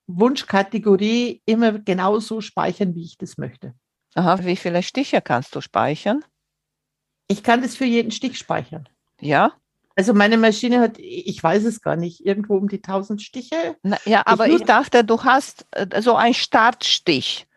Wunschkategorie 0.08 1.42
immer 1.46 1.80
genauso 1.80 2.42
speichern, 2.42 2.96
wie 2.96 3.04
ich 3.04 3.18
das 3.18 3.38
möchte. 3.38 3.76
Aha, 4.16 4.44
wie 4.44 4.56
viele 4.56 4.84
Stiche 4.84 5.22
kannst 5.22 5.56
du 5.56 5.62
speichern? 5.62 6.24
Ich 7.30 7.44
kann 7.44 7.62
das 7.62 7.76
für 7.78 7.86
jeden 7.86 8.12
Stich 8.12 8.38
speichern. 8.38 8.89
Ja. 9.22 9.54
Also 9.96 10.13
meine 10.13 10.38
Maschine 10.38 10.80
hat, 10.80 10.98
ich 10.98 11.42
weiß 11.42 11.63
es 11.63 11.82
gar 11.82 11.96
nicht, 11.96 12.26
irgendwo 12.26 12.56
um 12.58 12.68
die 12.68 12.78
1000 12.78 13.22
Stiche. 13.22 13.76
Na, 13.84 13.98
ja, 14.06 14.24
aber 14.26 14.48
ich, 14.48 14.56
ich 14.56 14.63
dachte, 14.63 15.04
du 15.04 15.24
hast 15.24 15.65
äh, 15.72 16.02
so 16.02 16.15
einen 16.15 16.34
Startstich 16.34 17.48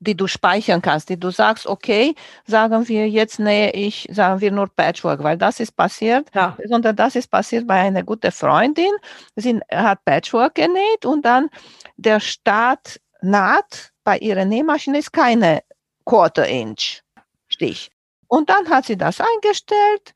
die 0.00 0.16
du 0.16 0.26
speichern 0.26 0.80
kannst, 0.80 1.08
die 1.08 1.18
du 1.18 1.30
sagst, 1.30 1.66
okay, 1.66 2.14
sagen 2.46 2.88
wir, 2.88 3.08
jetzt 3.08 3.38
nähe 3.38 3.72
ich, 3.72 4.08
sagen 4.10 4.40
wir 4.40 4.52
nur 4.52 4.68
Patchwork, 4.68 5.22
weil 5.22 5.36
das 5.36 5.60
ist 5.60 5.72
passiert, 5.72 6.28
ja. 6.34 6.56
sondern 6.64 6.94
das 6.94 7.16
ist 7.16 7.30
passiert 7.30 7.66
bei 7.66 7.80
einer 7.80 8.02
guten 8.02 8.30
Freundin. 8.30 8.90
Sie 9.34 9.60
hat 9.70 10.04
Patchwork 10.04 10.54
genäht 10.54 11.04
und 11.04 11.24
dann 11.24 11.48
der 11.96 12.20
Startnaht 12.20 13.92
bei 14.04 14.18
ihrer 14.18 14.44
Nähmaschine 14.44 14.98
ist 14.98 15.12
keine 15.12 15.62
Quarter 16.04 16.46
Inch 16.46 17.02
Stich. 17.48 17.90
Und 18.28 18.48
dann 18.48 18.68
hat 18.70 18.86
sie 18.86 18.96
das 18.96 19.20
eingestellt 19.20 20.14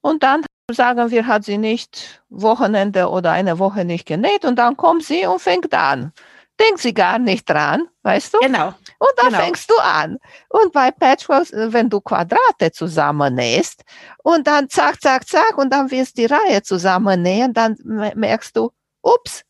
und 0.00 0.22
dann 0.22 0.44
sagen 0.70 1.10
wir, 1.10 1.26
hat 1.26 1.44
sie 1.44 1.58
nicht 1.58 2.22
Wochenende 2.28 3.08
oder 3.08 3.32
eine 3.32 3.58
Woche 3.58 3.84
nicht 3.84 4.06
genäht 4.06 4.44
und 4.44 4.56
dann 4.56 4.76
kommt 4.76 5.04
sie 5.04 5.26
und 5.26 5.40
fängt 5.40 5.74
an 5.74 6.12
denkt 6.58 6.80
sie 6.80 6.94
gar 6.94 7.18
nicht 7.18 7.48
dran, 7.48 7.88
weißt 8.02 8.34
du? 8.34 8.38
Genau. 8.40 8.68
Und 8.98 9.10
dann 9.16 9.28
genau. 9.28 9.38
fängst 9.40 9.70
du 9.70 9.76
an. 9.78 10.18
Und 10.48 10.72
bei 10.72 10.90
Patchwork, 10.90 11.52
äh, 11.52 11.72
wenn 11.72 11.90
du 11.90 12.00
Quadrate 12.00 12.72
zusammennähst 12.72 13.82
und 14.22 14.46
dann 14.46 14.68
zack, 14.68 15.00
zack, 15.00 15.26
zack 15.28 15.58
und 15.58 15.70
dann 15.72 15.90
willst 15.90 16.16
die 16.16 16.26
Reihe 16.26 16.62
zusammennähen, 16.62 17.52
dann 17.52 17.76
merkst 18.14 18.56
du, 18.56 18.70
ups, 19.02 19.42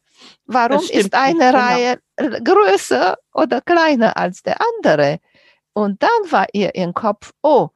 warum 0.46 0.82
ist 0.90 1.14
eine 1.14 1.34
nicht, 1.34 1.40
genau. 1.40 1.58
Reihe 1.58 1.98
genau. 2.16 2.38
größer 2.44 3.16
oder 3.34 3.60
kleiner 3.60 4.16
als 4.16 4.42
der 4.42 4.56
andere? 4.60 5.18
Und 5.76 6.02
dann 6.02 6.30
war 6.30 6.46
ihr 6.54 6.74
im 6.74 6.94
Kopf, 6.94 7.34
oh, 7.42 7.68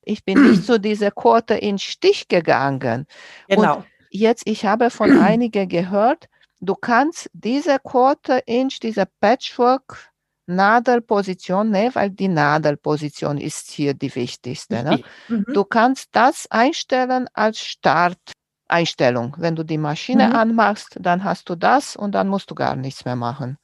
ich 0.00 0.24
bin 0.24 0.42
nicht 0.42 0.64
zu 0.66 0.80
dieser 0.80 1.10
Quarter 1.10 1.62
in 1.62 1.78
Stich 1.78 2.26
gegangen. 2.28 3.06
Genau. 3.46 3.76
Und 3.76 3.84
jetzt, 4.08 4.46
ich 4.46 4.64
habe 4.64 4.88
von 4.88 5.10
einigen 5.20 5.68
gehört, 5.68 6.30
du 6.60 6.74
kannst 6.74 7.28
diese 7.34 7.78
Quarter 7.78 8.48
Inch, 8.48 8.80
diese 8.80 9.04
Patchwork 9.20 10.12
Nadelposition, 10.46 11.68
ne, 11.68 11.90
weil 11.92 12.08
die 12.08 12.28
Nadelposition 12.28 13.36
ist 13.36 13.70
hier 13.70 13.92
die 13.92 14.14
wichtigste. 14.14 14.82
Ne? 14.82 15.02
Mhm. 15.28 15.44
Du 15.52 15.64
kannst 15.64 16.08
das 16.12 16.50
einstellen 16.50 17.28
als 17.34 17.60
Starteinstellung. 17.60 19.36
Wenn 19.38 19.56
du 19.56 19.62
die 19.62 19.78
Maschine 19.78 20.28
mhm. 20.28 20.36
anmachst, 20.36 20.96
dann 20.98 21.22
hast 21.22 21.50
du 21.50 21.54
das 21.54 21.96
und 21.96 22.12
dann 22.12 22.28
musst 22.28 22.50
du 22.50 22.54
gar 22.54 22.76
nichts 22.76 23.04
mehr 23.04 23.16
machen. 23.16 23.58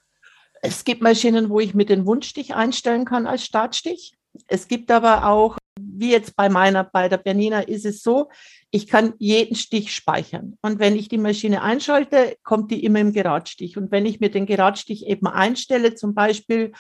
Es 0.63 0.85
gibt 0.85 1.03
Maschinen, 1.03 1.51
wo 1.51 1.61
ich 1.61 1.75
mit 1.75 1.89
den 1.89 2.07
Wunschstich 2.07 2.55
einstellen 2.55 3.05
kann 3.05 3.27
als 3.27 3.45
Startstich. 3.45 4.15
Es 4.47 4.69
gibt 4.69 4.91
aber 4.91 5.27
auch, 5.27 5.57
wie 5.81 6.11
jetzt 6.11 6.37
bei 6.37 6.49
meiner, 6.49 6.85
bei 6.85 7.09
der 7.09 7.19
Bernina 7.19 7.61
ist 7.61 7.87
es 7.87 8.03
so, 8.03 8.29
ich 8.71 8.87
kann 8.87 9.15
jeden 9.19 9.57
Stich 9.57 9.95
speichern. 9.95 10.59
Und 10.63 10.79
wenn 10.79 10.97
ich 10.97 11.09
die 11.09 11.19
Maschine 11.19 11.63
einschalte, 11.63 12.37
kommt 12.43 12.71
die 12.71 12.85
immer 12.85 13.01
im 13.01 13.13
Geradstich. 13.13 13.77
Und 13.77 13.91
wenn 13.91 14.07
ich 14.07 14.21
mir 14.21 14.31
den 14.31 14.47
Geradstich 14.47 15.07
eben 15.07 15.27
einstelle, 15.27 15.95
zum 15.95 16.15
Beispiel 16.15 16.73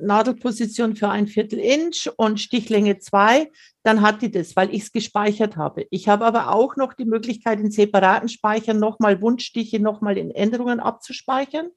Nadelposition 0.00 0.96
für 0.96 1.08
ein 1.08 1.26
Viertel 1.26 1.58
Inch 1.58 2.08
und 2.16 2.40
Stichlänge 2.40 2.98
zwei, 2.98 3.50
dann 3.82 4.00
hat 4.00 4.22
die 4.22 4.30
das, 4.30 4.56
weil 4.56 4.74
ich 4.74 4.84
es 4.84 4.92
gespeichert 4.92 5.56
habe. 5.56 5.86
Ich 5.90 6.08
habe 6.08 6.24
aber 6.24 6.54
auch 6.54 6.76
noch 6.76 6.94
die 6.94 7.04
Möglichkeit, 7.04 7.60
in 7.60 7.70
separaten 7.70 8.28
Speichern 8.28 8.78
nochmal 8.78 9.20
Wunschstiche 9.20 9.80
nochmal 9.80 10.18
in 10.18 10.30
Änderungen 10.30 10.80
abzuspeichern. 10.80 11.68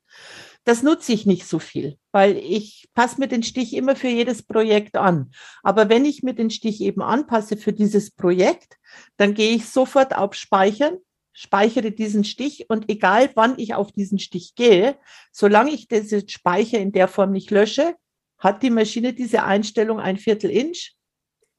Das 0.65 0.81
nutze 0.81 1.13
ich 1.13 1.27
nicht 1.27 1.45
so 1.45 1.59
viel, 1.59 1.97
weil 2.11 2.37
ich 2.37 2.89
passe 2.95 3.19
mir 3.19 3.27
den 3.27 3.43
Stich 3.43 3.75
immer 3.75 3.95
für 3.95 4.07
jedes 4.07 4.41
Projekt 4.41 4.97
an. 4.97 5.31
Aber 5.61 5.89
wenn 5.89 6.05
ich 6.05 6.23
mir 6.23 6.33
den 6.33 6.49
Stich 6.49 6.81
eben 6.81 7.03
anpasse 7.03 7.55
für 7.55 7.71
dieses 7.71 8.09
Projekt, 8.09 8.77
dann 9.17 9.35
gehe 9.35 9.55
ich 9.55 9.67
sofort 9.67 10.15
auf 10.15 10.33
Speichern, 10.33 10.97
speichere 11.33 11.91
diesen 11.91 12.23
Stich 12.23 12.65
und 12.67 12.89
egal 12.89 13.29
wann 13.35 13.59
ich 13.59 13.75
auf 13.75 13.91
diesen 13.91 14.17
Stich 14.17 14.55
gehe, 14.55 14.97
solange 15.31 15.71
ich 15.71 15.87
diesen 15.87 16.27
Speicher 16.27 16.79
in 16.79 16.91
der 16.91 17.07
Form 17.07 17.31
nicht 17.31 17.51
lösche, 17.51 17.95
hat 18.39 18.63
die 18.63 18.71
Maschine 18.71 19.13
diese 19.13 19.43
Einstellung 19.43 19.99
ein 19.99 20.17
Viertel 20.17 20.49
Inch 20.49 20.93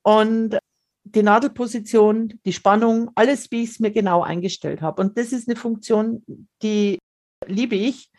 und 0.03 0.59
die 1.05 1.23
Nadelposition, 1.23 2.41
die 2.45 2.53
Spannung, 2.53 3.11
alles, 3.15 3.53
wie 3.53 3.63
ich 3.63 3.71
es 3.71 3.81
mir 3.81 3.93
genau 3.93 4.23
eingestellt 4.23 4.83
habe. 4.83 5.01
Und 5.03 5.17
das 5.17 5.33
ist 5.33 5.49
eine 5.49 5.57
Funktion, 5.57 6.25
die 6.63 6.99
liebe 7.47 7.77
ich, 7.77 8.11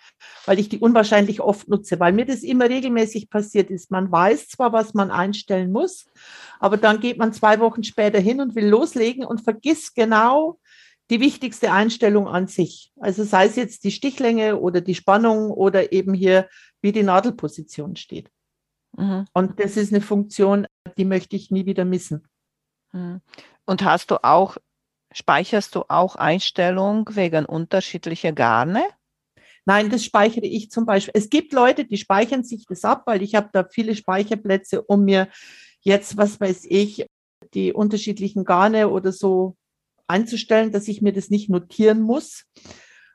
weil 0.45 0.59
ich 0.59 0.69
die 0.69 0.79
unwahrscheinlich 0.79 1.41
oft 1.41 1.67
nutze, 1.67 1.99
weil 1.99 2.13
mir 2.13 2.25
das 2.25 2.43
immer 2.43 2.69
regelmäßig 2.69 3.29
passiert 3.29 3.69
ist. 3.69 3.91
Man 3.91 4.11
weiß 4.11 4.49
zwar, 4.49 4.73
was 4.73 4.93
man 4.93 5.11
einstellen 5.11 5.71
muss, 5.71 6.05
aber 6.59 6.77
dann 6.77 6.99
geht 6.99 7.17
man 7.17 7.33
zwei 7.33 7.59
Wochen 7.59 7.83
später 7.83 8.19
hin 8.19 8.41
und 8.41 8.55
will 8.55 8.67
loslegen 8.67 9.25
und 9.25 9.41
vergisst 9.41 9.95
genau 9.95 10.59
die 11.09 11.19
wichtigste 11.19 11.71
Einstellung 11.71 12.27
an 12.27 12.47
sich. 12.47 12.91
Also 12.99 13.23
sei 13.23 13.45
es 13.45 13.55
jetzt 13.55 13.83
die 13.83 13.91
Stichlänge 13.91 14.59
oder 14.59 14.81
die 14.81 14.95
Spannung 14.95 15.51
oder 15.51 15.93
eben 15.93 16.13
hier, 16.13 16.49
wie 16.81 16.91
die 16.91 17.03
Nadelposition 17.03 17.95
steht. 17.95 18.29
Mhm. 18.97 19.25
Und 19.33 19.59
das 19.59 19.77
ist 19.77 19.93
eine 19.93 20.01
Funktion, 20.01 20.67
die 20.97 21.05
möchte 21.05 21.35
ich 21.35 21.51
nie 21.51 21.65
wieder 21.65 21.85
missen. 21.85 22.27
Mhm. 22.91 23.21
Und 23.65 23.83
hast 23.83 24.11
du 24.11 24.23
auch, 24.23 24.57
speicherst 25.11 25.75
du 25.75 25.83
auch 25.87 26.15
Einstellungen 26.15 27.05
wegen 27.09 27.45
unterschiedlicher 27.45 28.33
Garne? 28.33 28.83
Nein, 29.67 29.89
das 29.89 30.05
speichere 30.05 30.45
ich 30.45 30.71
zum 30.71 30.85
Beispiel. 30.85 31.11
Es 31.13 31.29
gibt 31.29 31.51
Leute, 31.51 31.83
die 31.83 31.97
speichern 31.97 32.45
sich 32.45 32.65
das 32.67 32.85
ab, 32.85 33.03
weil 33.05 33.21
ich 33.21 33.35
habe 33.35 33.49
da 33.51 33.67
viele 33.69 33.97
Speicherplätze, 33.97 34.81
um 34.81 35.03
mir 35.03 35.27
jetzt, 35.81 36.15
was 36.15 36.39
weiß 36.39 36.67
ich, 36.69 37.05
die 37.53 37.73
unterschiedlichen 37.73 38.45
Garne 38.45 38.87
oder 38.87 39.11
so 39.11 39.57
einzustellen, 40.07 40.71
dass 40.71 40.87
ich 40.87 41.01
mir 41.01 41.11
das 41.11 41.29
nicht 41.29 41.49
notieren 41.49 41.99
muss. 41.99 42.45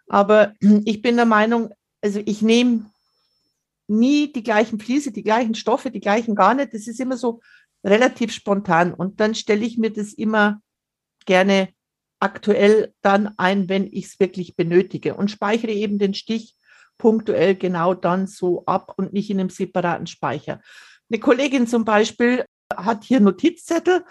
Aber 0.08 0.52
ich 0.84 1.00
bin 1.00 1.16
der 1.16 1.24
Meinung, 1.24 1.70
also 2.02 2.20
ich 2.22 2.42
nehme 2.42 2.84
nie 3.88 4.30
die 4.30 4.42
gleichen 4.42 4.78
Fliese, 4.78 5.10
die 5.10 5.22
gleichen 5.22 5.54
Stoffe, 5.54 5.90
die 5.90 6.00
gleichen 6.00 6.34
Garne. 6.34 6.66
Das 6.66 6.86
ist 6.86 7.00
immer 7.00 7.16
so 7.16 7.40
relativ 7.82 8.30
spontan. 8.30 8.92
Und 8.92 9.20
dann 9.20 9.34
stelle 9.34 9.64
ich 9.64 9.78
mir 9.78 9.90
das 9.90 10.12
immer 10.12 10.60
gerne 11.24 11.70
aktuell 12.22 12.94
dann 13.02 13.34
ein, 13.36 13.68
wenn 13.68 13.86
ich 13.86 14.06
es 14.06 14.20
wirklich 14.20 14.54
benötige 14.54 15.14
und 15.14 15.30
speichere 15.30 15.72
eben 15.72 15.98
den 15.98 16.14
Stich 16.14 16.54
punktuell 16.96 17.56
genau 17.56 17.94
dann 17.94 18.28
so 18.28 18.64
ab 18.64 18.94
und 18.96 19.12
nicht 19.12 19.28
in 19.28 19.40
einem 19.40 19.50
separaten 19.50 20.06
Speicher. 20.06 20.60
Eine 21.10 21.18
Kollegin 21.18 21.66
zum 21.66 21.84
Beispiel 21.84 22.44
hat 22.74 23.04
hier 23.04 23.20
Notizzettel 23.20 24.04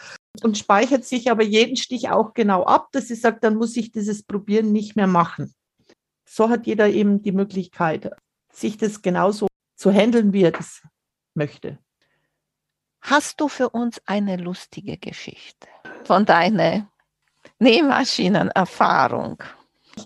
und 0.43 0.57
speichert 0.57 1.05
sich 1.05 1.31
aber 1.31 1.43
jeden 1.43 1.77
Stich 1.77 2.09
auch 2.09 2.33
genau 2.33 2.63
ab, 2.63 2.89
dass 2.91 3.07
sie 3.07 3.15
sagt, 3.15 3.43
dann 3.43 3.55
muss 3.55 3.77
ich 3.77 3.91
dieses 3.91 4.23
Probieren 4.23 4.73
nicht 4.73 4.95
mehr 4.95 5.07
machen. 5.07 5.53
So 6.29 6.49
hat 6.49 6.67
jeder 6.67 6.89
eben 6.89 7.21
die 7.21 7.31
Möglichkeit, 7.31 8.11
sich 8.51 8.77
das 8.77 9.01
genauso 9.01 9.47
zu 9.77 9.89
handeln, 9.89 10.33
wie 10.33 10.43
er 10.43 10.51
das 10.51 10.83
möchte. 11.33 11.79
Hast 13.01 13.39
du 13.39 13.47
für 13.47 13.69
uns 13.69 14.01
eine 14.05 14.35
lustige 14.35 14.97
Geschichte 14.97 15.67
von 16.03 16.25
deiner 16.25 16.90
Nähmaschinenerfahrung. 17.61 19.43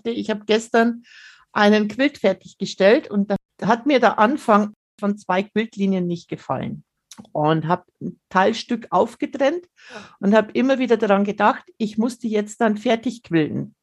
Ich 0.04 0.30
habe 0.30 0.44
gestern 0.44 1.04
einen 1.52 1.88
Quilt 1.88 2.18
fertiggestellt 2.18 3.10
und 3.10 3.30
da 3.30 3.36
hat 3.64 3.86
mir 3.86 3.98
der 3.98 4.18
Anfang 4.18 4.74
von 5.00 5.16
zwei 5.16 5.42
Quiltlinien 5.42 6.06
nicht 6.06 6.28
gefallen 6.28 6.84
und 7.32 7.66
habe 7.66 7.84
ein 8.02 8.20
Teilstück 8.28 8.88
aufgetrennt 8.90 9.66
und 10.20 10.34
habe 10.34 10.52
immer 10.52 10.78
wieder 10.78 10.98
daran 10.98 11.24
gedacht, 11.24 11.64
ich 11.78 11.96
muss 11.96 12.18
die 12.18 12.28
jetzt 12.28 12.60
dann 12.60 12.76
fertig 12.76 13.22
quilten. 13.22 13.74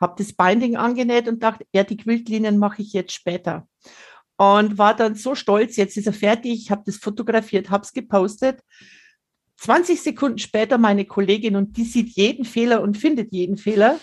Habe 0.00 0.14
das 0.16 0.32
Binding 0.32 0.76
angenäht 0.76 1.28
und 1.28 1.42
dachte, 1.42 1.66
ja, 1.72 1.84
die 1.84 1.98
Quiltlinien 1.98 2.58
mache 2.58 2.80
ich 2.80 2.94
jetzt 2.94 3.12
später. 3.12 3.68
Und 4.38 4.78
war 4.78 4.96
dann 4.96 5.14
so 5.14 5.34
stolz, 5.34 5.76
jetzt 5.76 5.98
ist 5.98 6.06
er 6.06 6.14
fertig, 6.14 6.52
ich 6.52 6.70
habe 6.70 6.82
das 6.86 6.96
fotografiert, 6.96 7.68
habe 7.68 7.84
es 7.84 7.92
gepostet. 7.92 8.62
20 9.58 10.00
Sekunden 10.00 10.38
später 10.38 10.78
meine 10.78 11.04
Kollegin 11.04 11.56
und 11.56 11.76
die 11.76 11.84
sieht 11.84 12.10
jeden 12.10 12.44
Fehler 12.44 12.82
und 12.82 12.96
findet 12.96 13.32
jeden 13.32 13.56
Fehler. 13.56 13.98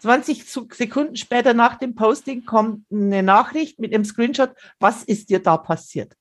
20 0.00 0.44
Sekunden 0.44 1.16
später 1.16 1.52
nach 1.52 1.76
dem 1.76 1.94
Posting 1.94 2.44
kommt 2.44 2.84
eine 2.90 3.22
Nachricht 3.22 3.78
mit 3.78 3.94
einem 3.94 4.04
Screenshot, 4.04 4.52
was 4.78 5.02
ist 5.04 5.28
dir 5.28 5.40
da 5.40 5.58
passiert? 5.58 6.14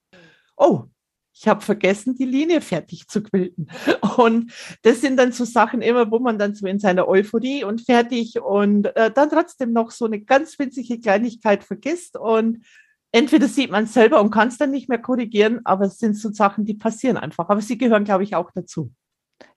Oh, 0.58 0.86
ich 1.34 1.48
habe 1.48 1.62
vergessen, 1.62 2.16
die 2.16 2.26
Linie 2.26 2.60
fertig 2.60 3.08
zu 3.08 3.24
quilten. 3.24 3.70
Und 4.18 4.52
das 4.82 5.00
sind 5.00 5.16
dann 5.16 5.32
so 5.32 5.46
Sachen 5.46 5.82
immer, 5.82 6.12
wo 6.12 6.20
man 6.20 6.38
dann 6.38 6.54
so 6.54 6.68
in 6.68 6.80
seiner 6.80 7.08
Euphorie 7.08 7.64
und 7.64 7.82
fertig 7.82 8.42
und 8.42 8.94
äh, 8.98 9.10
dann 9.10 9.30
trotzdem 9.30 9.72
noch 9.72 9.92
so 9.92 10.06
eine 10.06 10.20
ganz 10.20 10.60
winzige 10.60 11.00
Kleinigkeit 11.00 11.64
vergisst. 11.64 12.18
Und 12.18 12.66
entweder 13.12 13.48
sieht 13.48 13.72
man 13.72 13.86
es 13.86 13.94
selber 13.94 14.22
und 14.22 14.32
kann 14.32 14.50
es 14.50 14.58
dann 14.58 14.72
nicht 14.72 14.90
mehr 14.90 15.00
korrigieren, 15.00 15.62
aber 15.64 15.86
es 15.86 15.98
sind 15.98 16.16
so 16.16 16.32
Sachen, 16.32 16.66
die 16.66 16.74
passieren 16.74 17.18
einfach. 17.18 17.50
Aber 17.50 17.62
sie 17.62 17.78
gehören, 17.78 18.04
glaube 18.04 18.24
ich, 18.24 18.36
auch 18.36 18.52
dazu. 18.54 18.92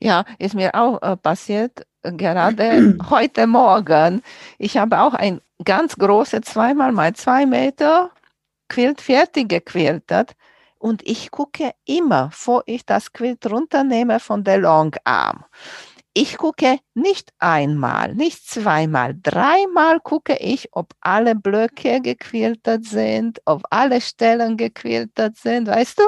Ja, 0.00 0.24
ist 0.38 0.54
mir 0.54 0.74
auch 0.74 1.02
äh, 1.02 1.16
passiert, 1.16 1.86
äh, 2.02 2.12
gerade 2.12 2.98
heute 3.10 3.46
Morgen. 3.46 4.22
Ich 4.58 4.76
habe 4.76 5.00
auch 5.00 5.14
ein 5.14 5.40
ganz 5.64 5.96
großes, 5.96 6.42
zweimal 6.42 6.92
mal 6.92 7.14
zwei 7.14 7.46
Meter 7.46 8.10
Quilt 8.68 9.02
fertig 9.02 9.50
gequiltet 9.50 10.32
und 10.78 11.02
ich 11.06 11.30
gucke 11.30 11.72
immer, 11.84 12.28
bevor 12.28 12.62
ich 12.66 12.86
das 12.86 13.12
Quilt 13.12 13.44
runternehme 13.46 14.18
von 14.18 14.44
der 14.44 14.58
Longarm. 14.58 15.44
Ich 16.14 16.36
gucke 16.36 16.78
nicht 16.94 17.32
einmal, 17.38 18.14
nicht 18.14 18.46
zweimal, 18.46 19.14
dreimal 19.22 19.98
gucke 20.00 20.36
ich, 20.36 20.68
ob 20.72 20.92
alle 21.00 21.34
Blöcke 21.34 22.00
gequiltet 22.02 22.84
sind, 22.84 23.40
ob 23.46 23.62
alle 23.70 24.00
Stellen 24.00 24.56
gequiltet 24.56 25.38
sind, 25.38 25.68
weißt 25.68 26.00
du? 26.00 26.02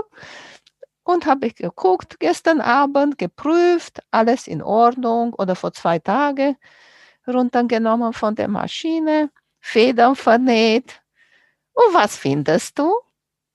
Und 1.05 1.27
habe 1.27 1.47
ich 1.47 1.55
geguckt 1.55 2.21
gestern 2.21 2.61
Abend, 2.61 3.17
geprüft, 3.19 4.01
alles 4.11 4.47
in 4.47 4.63
Ordnung 4.63 5.35
oder 5.35 5.55
vor 5.55 5.73
zwei 5.73 5.99
Tagen 5.99 6.57
runtergenommen 7.27 8.13
von 8.13 8.35
der 8.35 8.49
Maschine, 8.49 9.31
Federn 9.61 10.17
vernäht. 10.17 11.01
Und 11.73 11.95
was 11.95 12.17
findest 12.17 12.79
du? 12.79 12.93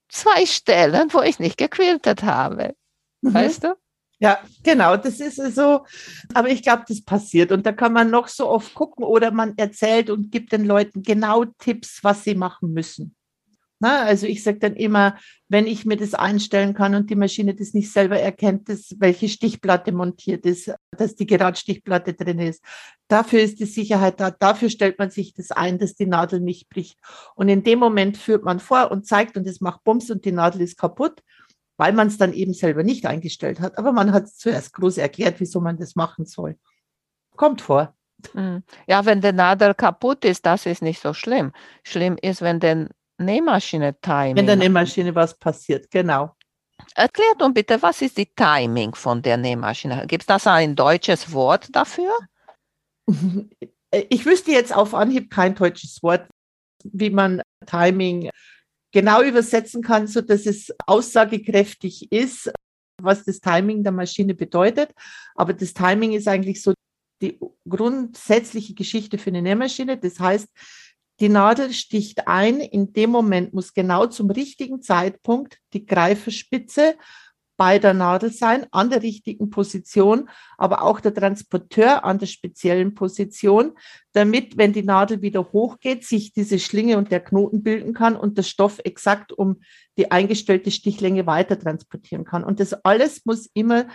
zwei 0.10 0.46
Stellen, 0.46 1.14
wo 1.14 1.22
ich 1.22 1.40
nicht 1.40 1.58
gequiltet 1.58 2.24
habe. 2.24 2.76
Mhm. 3.22 3.34
Weißt 3.34 3.64
du? 3.64 3.76
Ja, 4.22 4.40
genau, 4.64 4.98
das 4.98 5.20
ist 5.22 5.38
so. 5.56 5.86
Aber 6.34 6.50
ich 6.50 6.62
glaube, 6.62 6.84
das 6.88 7.02
passiert. 7.02 7.52
Und 7.52 7.66
da 7.66 7.72
kann 7.72 7.94
man 7.94 8.10
noch 8.10 8.28
so 8.28 8.50
oft 8.50 8.74
gucken 8.74 9.06
oder 9.06 9.32
man 9.32 9.58
erzählt 9.58 10.10
und 10.10 10.30
gibt 10.30 10.52
den 10.52 10.66
Leuten 10.66 11.04
genau 11.04 11.46
Tipps, 11.58 12.04
was 12.04 12.26
sie 12.26 12.36
machen 12.36 12.74
müssen. 12.74 13.16
Na, 13.82 14.04
also 14.04 14.28
ich 14.28 14.44
sage 14.44 14.60
dann 14.60 14.76
immer, 14.76 15.18
wenn 15.48 15.66
ich 15.66 15.86
mir 15.86 15.96
das 15.96 16.14
einstellen 16.14 16.74
kann 16.74 16.96
und 16.96 17.10
die 17.10 17.16
Maschine 17.16 17.56
das 17.56 17.74
nicht 17.74 17.94
selber 17.94 18.20
erkennt, 18.20 18.68
dass, 18.68 18.94
welche 19.00 19.30
Stichplatte 19.30 19.94
montiert 19.94 20.46
ist, 20.46 20.74
dass 20.92 21.16
die 21.16 21.26
Geradstichplatte 21.26 22.14
drin 22.14 22.40
ist. 22.40 22.62
Dafür 23.08 23.40
ist 23.40 23.62
die 23.62 23.66
Sicherheit 23.66 24.20
da. 24.20 24.32
Dafür 24.32 24.70
stellt 24.70 25.00
man 25.00 25.12
sich 25.12 25.34
das 25.34 25.52
ein, 25.52 25.80
dass 25.80 25.96
die 25.96 26.08
Nadel 26.08 26.42
nicht 26.42 26.68
bricht. 26.68 27.00
Und 27.36 27.48
in 27.48 27.64
dem 27.64 27.80
Moment 27.80 28.18
führt 28.18 28.44
man 28.44 28.60
vor 28.60 28.92
und 28.92 29.08
zeigt 29.08 29.38
und 29.38 29.48
es 29.48 29.62
macht 29.62 29.86
Bums 29.86 30.12
und 30.12 30.26
die 30.26 30.34
Nadel 30.34 30.60
ist 30.60 30.78
kaputt, 30.78 31.24
weil 31.80 31.94
man 31.94 32.08
es 32.08 32.18
dann 32.18 32.34
eben 32.34 32.54
selber 32.54 32.84
nicht 32.84 33.06
eingestellt 33.06 33.62
hat. 33.62 33.78
Aber 33.78 33.94
man 33.94 34.12
hat 34.12 34.28
zuerst 34.28 34.74
groß 34.74 34.98
erklärt, 34.98 35.40
wieso 35.40 35.62
man 35.62 35.78
das 35.78 35.96
machen 35.96 36.26
soll. 36.26 36.58
Kommt 37.38 37.62
vor. 37.62 37.96
Hm. 38.34 38.64
Ja, 38.86 39.06
wenn 39.06 39.22
der 39.22 39.32
Nadel 39.32 39.74
kaputt 39.74 40.26
ist, 40.26 40.46
das 40.46 40.66
ist 40.66 40.82
nicht 40.82 41.02
so 41.02 41.14
schlimm. 41.14 41.54
Schlimm 41.84 42.18
ist, 42.22 42.42
wenn 42.42 42.60
der 42.60 42.90
Nähmaschine-Timing. 43.18 44.36
Wenn 44.36 44.46
der 44.46 44.58
Nähmaschine 44.58 45.16
was 45.16 45.38
passiert, 45.40 45.90
genau. 45.90 46.36
Erklärt 46.96 47.42
uns 47.42 47.54
bitte, 47.54 47.82
was 47.82 48.02
ist 48.02 48.18
die 48.18 48.30
Timing 48.36 48.94
von 48.94 49.22
der 49.22 49.38
Nähmaschine? 49.38 50.06
Gibt 50.06 50.24
es 50.24 50.28
das 50.28 50.48
ein 50.48 50.76
deutsches 50.76 51.32
Wort 51.32 51.74
dafür? 51.74 52.14
Ich 53.92 54.24
wüsste 54.24 54.52
jetzt 54.52 54.72
auf 54.72 54.94
Anhieb 54.94 55.32
kein 55.32 55.56
deutsches 55.56 56.04
Wort, 56.04 56.28
wie 56.84 57.10
man 57.10 57.42
Timing 57.66 58.30
genau 58.92 59.22
übersetzen 59.24 59.82
kann, 59.82 60.08
sodass 60.08 60.46
es 60.46 60.74
aussagekräftig 60.86 62.12
ist, 62.12 62.52
was 63.02 63.24
das 63.24 63.40
Timing 63.40 63.84
der 63.84 63.92
Maschine 63.92 64.36
bedeutet. 64.36 64.92
Aber 65.36 65.54
das 65.54 65.74
Timing 65.74 66.14
ist 66.14 66.28
eigentlich 66.28 66.62
so 66.62 66.74
die 67.22 67.40
grundsätzliche 67.68 68.74
Geschichte 68.74 69.18
für 69.18 69.30
eine 69.30 69.42
Nähmaschine. 69.42 69.98
Das 69.98 70.20
heißt, 70.20 70.48
die 71.20 71.30
Nadel 71.30 71.74
sticht 71.74 72.28
ein. 72.28 72.62
In 72.62 72.94
dem 72.94 73.10
Moment 73.10 73.54
muss 73.54 73.74
genau 73.74 74.08
zum 74.08 74.30
richtigen 74.32 74.82
Zeitpunkt 74.82 75.58
die 75.74 75.86
Greiferspitze 75.86 76.96
bei 77.60 77.78
der 77.78 77.94
Nadel 77.94 78.32
sein, 78.32 78.66
an 78.72 78.90
der 78.90 79.04
richtigen 79.04 79.50
Position, 79.50 80.30
aber 80.58 80.82
auch 80.82 81.02
der 81.02 81.14
Transporteur 81.14 82.06
an 82.06 82.18
der 82.18 82.26
speziellen 82.26 82.96
Position, 82.96 83.74
damit, 84.14 84.58
wenn 84.58 84.72
die 84.72 84.84
Nadel 84.84 85.22
wieder 85.22 85.52
hochgeht, 85.52 86.06
sich 86.06 86.32
diese 86.32 86.58
Schlinge 86.58 86.98
und 86.98 87.12
der 87.12 87.20
Knoten 87.20 87.62
bilden 87.62 87.94
kann 87.94 88.16
und 88.16 88.38
der 88.38 88.44
Stoff 88.44 88.80
exakt 88.86 89.34
um 89.34 89.60
die 89.98 90.10
eingestellte 90.10 90.72
Stichlänge 90.72 91.28
weiter 91.28 91.60
transportieren 91.60 92.24
kann. 92.24 92.46
Und 92.46 92.62
das 92.62 92.74
alles 92.86 93.26
muss 93.26 93.50
immer 93.54 93.90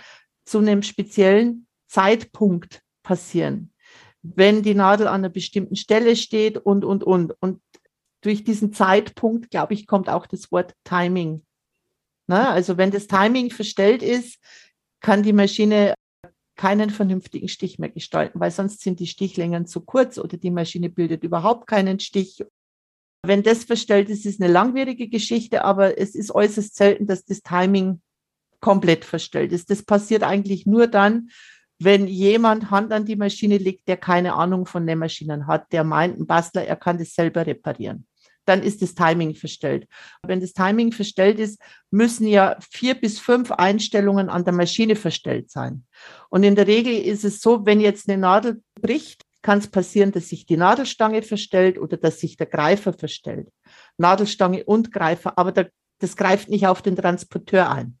zu 0.45 0.59
einem 0.59 0.83
speziellen 0.83 1.65
Zeitpunkt 1.87 2.83
passieren 3.01 3.71
wenn 4.35 4.63
die 4.63 4.73
Nadel 4.73 5.07
an 5.07 5.21
einer 5.21 5.29
bestimmten 5.29 5.75
Stelle 5.75 6.15
steht 6.15 6.57
und, 6.57 6.83
und, 6.83 7.03
und. 7.03 7.33
Und 7.41 7.61
durch 8.21 8.43
diesen 8.43 8.73
Zeitpunkt, 8.73 9.51
glaube 9.51 9.75
ich, 9.75 9.85
kommt 9.85 10.09
auch 10.09 10.25
das 10.25 10.51
Wort 10.51 10.73
Timing. 10.83 11.45
Na, 12.27 12.51
also 12.51 12.77
wenn 12.77 12.91
das 12.91 13.07
Timing 13.07 13.51
verstellt 13.51 14.01
ist, 14.01 14.39
kann 14.99 15.23
die 15.23 15.33
Maschine 15.33 15.93
keinen 16.55 16.89
vernünftigen 16.89 17.49
Stich 17.49 17.79
mehr 17.79 17.89
gestalten, 17.89 18.39
weil 18.39 18.51
sonst 18.51 18.81
sind 18.81 18.99
die 18.99 19.07
Stichlängen 19.07 19.67
zu 19.67 19.81
kurz 19.81 20.17
oder 20.17 20.37
die 20.37 20.51
Maschine 20.51 20.89
bildet 20.89 21.23
überhaupt 21.23 21.67
keinen 21.67 21.99
Stich. 21.99 22.43
Wenn 23.23 23.43
das 23.43 23.65
verstellt 23.65 24.09
ist, 24.09 24.25
ist 24.25 24.41
eine 24.41 24.51
langwierige 24.51 25.09
Geschichte, 25.09 25.63
aber 25.63 25.97
es 25.97 26.15
ist 26.15 26.33
äußerst 26.33 26.75
selten, 26.75 27.07
dass 27.07 27.25
das 27.25 27.41
Timing 27.41 28.01
komplett 28.61 29.03
verstellt 29.03 29.51
ist. 29.51 29.69
Das 29.69 29.83
passiert 29.83 30.23
eigentlich 30.23 30.65
nur 30.65 30.87
dann, 30.87 31.29
wenn 31.77 32.07
jemand 32.07 32.71
Hand 32.71 32.93
an 32.93 33.05
die 33.05 33.17
Maschine 33.17 33.57
legt, 33.57 33.87
der 33.87 33.97
keine 33.97 34.33
Ahnung 34.33 34.65
von 34.65 34.85
Nähmaschinen 34.85 35.47
hat, 35.47 35.71
der 35.73 35.83
meint, 35.83 36.17
ein 36.17 36.25
Bastler, 36.25 36.65
er 36.65 36.77
kann 36.77 36.97
das 36.97 37.13
selber 37.13 37.45
reparieren. 37.45 38.07
Dann 38.45 38.63
ist 38.63 38.81
das 38.81 38.95
Timing 38.95 39.35
verstellt. 39.35 39.87
Wenn 40.23 40.39
das 40.39 40.53
Timing 40.53 40.91
verstellt 40.91 41.39
ist, 41.39 41.59
müssen 41.91 42.27
ja 42.27 42.57
vier 42.71 42.95
bis 42.95 43.19
fünf 43.19 43.51
Einstellungen 43.51 44.29
an 44.29 44.45
der 44.45 44.53
Maschine 44.53 44.95
verstellt 44.95 45.49
sein. 45.49 45.85
Und 46.29 46.43
in 46.43 46.55
der 46.55 46.67
Regel 46.67 46.93
ist 46.93 47.25
es 47.25 47.41
so, 47.41 47.65
wenn 47.65 47.79
jetzt 47.79 48.09
eine 48.09 48.19
Nadel 48.19 48.61
bricht, 48.79 49.23
kann 49.41 49.59
es 49.59 49.67
passieren, 49.67 50.11
dass 50.11 50.29
sich 50.29 50.47
die 50.47 50.57
Nadelstange 50.57 51.21
verstellt 51.21 51.77
oder 51.77 51.97
dass 51.97 52.19
sich 52.19 52.35
der 52.35 52.47
Greifer 52.47 52.93
verstellt. 52.93 53.49
Nadelstange 53.97 54.63
und 54.63 54.91
Greifer, 54.91 55.37
aber 55.37 55.51
der, 55.51 55.69
das 55.99 56.17
greift 56.17 56.49
nicht 56.49 56.65
auf 56.65 56.81
den 56.81 56.95
Transporteur 56.95 57.69
ein. 57.69 57.99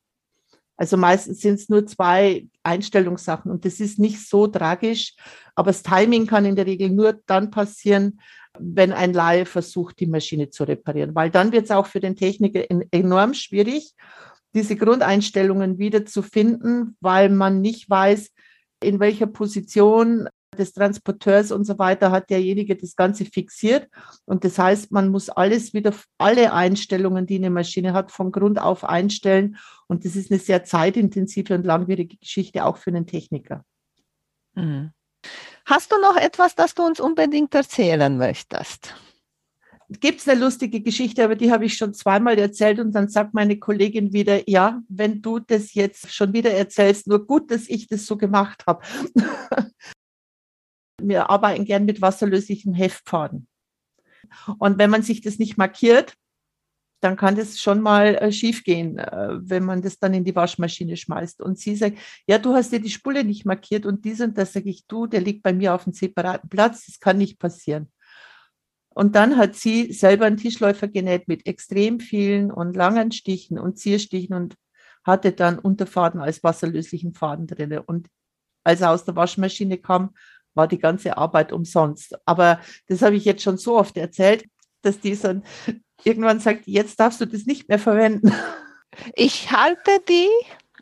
Also 0.77 0.97
meistens 0.97 1.39
sind 1.39 1.55
es 1.55 1.69
nur 1.69 1.85
zwei 1.85 2.47
Einstellungssachen 2.63 3.49
und 3.49 3.65
das 3.65 3.79
ist 3.79 3.97
nicht 3.97 4.27
so 4.27 4.47
tragisch, 4.47 5.13
aber 5.55 5.71
das 5.71 5.83
Timing 5.83 6.27
kann 6.27 6.45
in 6.45 6.55
der 6.55 6.65
Regel 6.65 6.89
nur 6.89 7.19
dann 7.25 7.49
passieren, 7.49 8.19
wenn 8.59 8.91
ein 8.91 9.13
Laie 9.13 9.45
versucht, 9.45 9.99
die 9.99 10.07
Maschine 10.07 10.49
zu 10.49 10.63
reparieren, 10.63 11.15
weil 11.15 11.29
dann 11.29 11.51
wird 11.51 11.65
es 11.65 11.71
auch 11.71 11.87
für 11.87 11.99
den 11.99 12.15
Techniker 12.15 12.63
enorm 12.91 13.33
schwierig, 13.33 13.93
diese 14.53 14.75
Grundeinstellungen 14.75 15.77
wieder 15.77 16.05
zu 16.05 16.21
finden, 16.21 16.95
weil 17.01 17.29
man 17.29 17.61
nicht 17.61 17.89
weiß, 17.89 18.31
in 18.81 18.99
welcher 18.99 19.27
Position 19.27 20.29
des 20.55 20.73
Transporteurs 20.73 21.51
und 21.51 21.65
so 21.65 21.77
weiter 21.77 22.11
hat 22.11 22.29
derjenige 22.29 22.75
das 22.75 22.95
Ganze 22.95 23.25
fixiert. 23.25 23.87
Und 24.25 24.43
das 24.43 24.57
heißt, 24.57 24.91
man 24.91 25.09
muss 25.09 25.29
alles 25.29 25.73
wieder, 25.73 25.93
alle 26.17 26.53
Einstellungen, 26.53 27.25
die 27.25 27.35
eine 27.35 27.49
Maschine 27.49 27.93
hat, 27.93 28.11
von 28.11 28.31
Grund 28.31 28.59
auf 28.59 28.83
einstellen. 28.83 29.57
Und 29.87 30.05
das 30.05 30.15
ist 30.15 30.31
eine 30.31 30.39
sehr 30.39 30.63
zeitintensive 30.63 31.53
und 31.55 31.65
langwierige 31.65 32.17
Geschichte 32.17 32.65
auch 32.65 32.77
für 32.77 32.89
einen 32.89 33.05
Techniker. 33.05 33.63
Mhm. 34.55 34.91
Hast 35.65 35.91
du 35.91 35.99
noch 35.99 36.17
etwas, 36.17 36.55
das 36.55 36.75
du 36.75 36.83
uns 36.83 36.99
unbedingt 36.99 37.53
erzählen 37.55 38.17
möchtest? 38.17 38.95
Gibt 39.87 40.19
es 40.19 40.27
eine 40.27 40.39
lustige 40.39 40.81
Geschichte, 40.81 41.23
aber 41.23 41.35
die 41.35 41.51
habe 41.51 41.65
ich 41.65 41.77
schon 41.77 41.93
zweimal 41.93 42.39
erzählt 42.39 42.79
und 42.79 42.93
dann 42.93 43.07
sagt 43.07 43.35
meine 43.35 43.59
Kollegin 43.59 44.13
wieder, 44.13 44.49
ja, 44.49 44.81
wenn 44.89 45.21
du 45.21 45.37
das 45.37 45.75
jetzt 45.75 46.11
schon 46.11 46.33
wieder 46.33 46.51
erzählst, 46.51 47.05
nur 47.07 47.25
gut, 47.27 47.51
dass 47.51 47.69
ich 47.69 47.87
das 47.87 48.07
so 48.07 48.17
gemacht 48.17 48.63
habe. 48.65 48.83
Wir 51.07 51.29
arbeiten 51.29 51.65
gern 51.65 51.85
mit 51.85 52.01
wasserlöslichem 52.01 52.73
Heftfaden. 52.73 53.47
Und 54.57 54.77
wenn 54.77 54.89
man 54.89 55.03
sich 55.03 55.21
das 55.21 55.39
nicht 55.39 55.57
markiert, 55.57 56.15
dann 57.01 57.17
kann 57.17 57.35
das 57.35 57.59
schon 57.59 57.81
mal 57.81 58.15
äh, 58.15 58.31
schiefgehen, 58.31 58.97
äh, 58.97 59.29
wenn 59.39 59.63
man 59.63 59.81
das 59.81 59.99
dann 59.99 60.13
in 60.13 60.23
die 60.23 60.35
Waschmaschine 60.35 60.97
schmeißt. 60.97 61.41
Und 61.41 61.59
sie 61.59 61.75
sagt, 61.75 61.99
ja, 62.25 62.39
du 62.39 62.53
hast 62.53 62.71
dir 62.71 62.79
die 62.79 62.89
Spule 62.89 63.23
nicht 63.23 63.45
markiert 63.45 63.85
und 63.85 64.05
dies 64.05 64.21
und 64.21 64.37
das 64.37 64.53
sage 64.53 64.69
ich, 64.69 64.87
du, 64.87 65.05
der 65.05 65.21
liegt 65.21 65.43
bei 65.43 65.53
mir 65.53 65.75
auf 65.75 65.85
einem 65.85 65.93
separaten 65.93 66.49
Platz, 66.49 66.87
das 66.87 66.99
kann 66.99 67.17
nicht 67.17 67.37
passieren. 67.37 67.91
Und 68.89 69.15
dann 69.15 69.37
hat 69.37 69.55
sie 69.55 69.91
selber 69.91 70.25
einen 70.25 70.37
Tischläufer 70.37 70.87
genäht 70.87 71.27
mit 71.27 71.45
extrem 71.45 71.99
vielen 71.99 72.49
und 72.49 72.75
langen 72.75 73.11
Stichen 73.11 73.59
und 73.59 73.77
Zierstichen 73.77 74.33
und 74.33 74.55
hatte 75.03 75.33
dann 75.33 75.59
Unterfaden 75.59 76.21
als 76.21 76.43
wasserlöslichen 76.43 77.13
Faden 77.13 77.45
drin. 77.45 77.77
Und 77.77 78.07
als 78.63 78.81
er 78.81 78.91
aus 78.91 79.03
der 79.05 79.15
Waschmaschine 79.15 79.77
kam, 79.77 80.15
war 80.55 80.67
die 80.67 80.79
ganze 80.79 81.17
Arbeit 81.17 81.51
umsonst. 81.51 82.15
Aber 82.25 82.59
das 82.87 83.01
habe 83.01 83.15
ich 83.15 83.25
jetzt 83.25 83.43
schon 83.43 83.57
so 83.57 83.77
oft 83.77 83.97
erzählt, 83.97 84.45
dass 84.81 84.99
die 84.99 85.15
so 85.15 85.41
irgendwann 86.03 86.39
sagt, 86.39 86.67
jetzt 86.67 86.99
darfst 86.99 87.21
du 87.21 87.25
das 87.25 87.45
nicht 87.45 87.69
mehr 87.69 87.79
verwenden. 87.79 88.33
Ich 89.13 89.51
halte 89.51 89.99
die. 90.07 90.29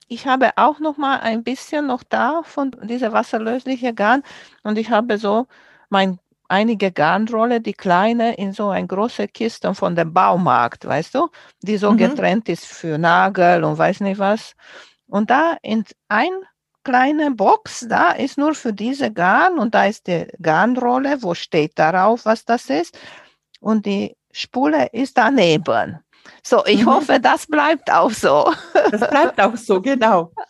Ich 0.08 0.28
habe 0.28 0.52
auch 0.58 0.80
noch 0.80 0.98
mal 0.98 1.20
ein 1.22 1.44
bisschen 1.44 1.88
noch 1.88 2.04
da 2.04 2.44
von 2.44 2.70
dieser 2.84 3.12
wasserlösliche 3.12 3.92
Garn 3.96 4.22
und 4.62 4.78
ich 4.78 4.92
habe 4.92 5.18
so 5.18 5.48
mein 5.90 6.20
einige 6.48 6.92
Garnrolle, 6.92 7.62
die 7.62 7.74
kleine, 7.74 8.36
in 8.36 8.54
so 8.54 8.70
eine 8.70 8.86
große 8.86 9.28
Kiste 9.28 9.74
von 9.74 9.96
dem 9.96 10.14
Baumarkt, 10.14 10.86
weißt 10.86 11.16
du, 11.16 11.30
die 11.62 11.78
so 11.78 11.92
mhm. 11.92 11.98
getrennt 11.98 12.48
ist 12.50 12.66
für 12.66 13.00
Nagel 13.00 13.64
und 13.64 13.78
weiß 13.78 14.02
nicht 14.02 14.20
was. 14.20 14.54
Und 15.08 15.32
da 15.32 15.58
in 15.64 15.84
ein 16.10 16.32
kleine 16.84 17.32
Box, 17.32 17.86
da 17.90 18.12
ist 18.12 18.38
nur 18.38 18.56
für 18.56 18.74
diese 18.74 19.12
Garn 19.12 19.60
und 19.60 19.74
da 19.74 19.86
ist 19.86 20.08
die 20.08 20.28
Garnrolle, 20.42 21.22
wo 21.22 21.34
steht 21.34 21.78
darauf, 21.80 22.26
was 22.26 22.46
das 22.46 22.70
ist. 22.70 22.98
Und 23.60 23.86
die 23.86 24.16
Spule 24.32 24.88
ist 24.92 25.18
daneben. 25.18 26.00
So, 26.44 26.66
ich 26.66 26.82
mhm. 26.82 26.90
hoffe, 26.90 27.20
das 27.20 27.48
bleibt 27.48 27.92
auch 27.92 28.12
so. 28.12 28.52
Das 28.92 29.10
bleibt 29.10 29.40
auch 29.40 29.56
so, 29.56 29.82
genau. 29.82 30.32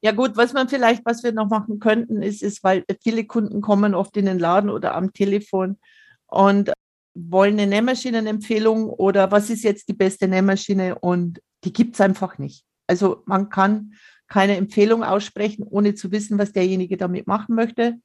Ja 0.00 0.12
gut, 0.12 0.36
was 0.36 0.52
man 0.52 0.68
vielleicht, 0.68 1.06
was 1.06 1.22
wir 1.22 1.32
noch 1.32 1.48
machen 1.48 1.78
könnten, 1.80 2.20
ist, 2.20 2.42
ist, 2.42 2.62
weil 2.62 2.84
viele 3.02 3.24
Kunden 3.24 3.62
kommen 3.62 3.94
oft 3.94 4.14
in 4.18 4.26
den 4.26 4.38
Laden 4.38 4.68
oder 4.68 4.94
am 4.94 5.14
Telefon 5.14 5.78
und 6.26 6.74
wollen 7.14 7.54
eine 7.54 7.66
Nähmaschinenempfehlung 7.66 8.90
oder 8.90 9.30
was 9.30 9.48
ist 9.48 9.64
jetzt 9.64 9.88
die 9.88 9.94
beste 9.94 10.28
Nähmaschine 10.28 10.98
und 10.98 11.40
die 11.64 11.72
gibt 11.72 11.94
es 11.94 12.02
einfach 12.02 12.36
nicht. 12.36 12.66
Also 12.86 13.22
man 13.24 13.48
kann 13.48 13.94
keine 14.28 14.56
Empfehlung 14.56 15.04
aussprechen, 15.04 15.64
ohne 15.68 15.94
zu 15.94 16.10
wissen, 16.12 16.38
was 16.38 16.52
derjenige 16.52 16.96
damit 16.96 17.26
machen 17.26 17.54
möchte. 17.54 17.96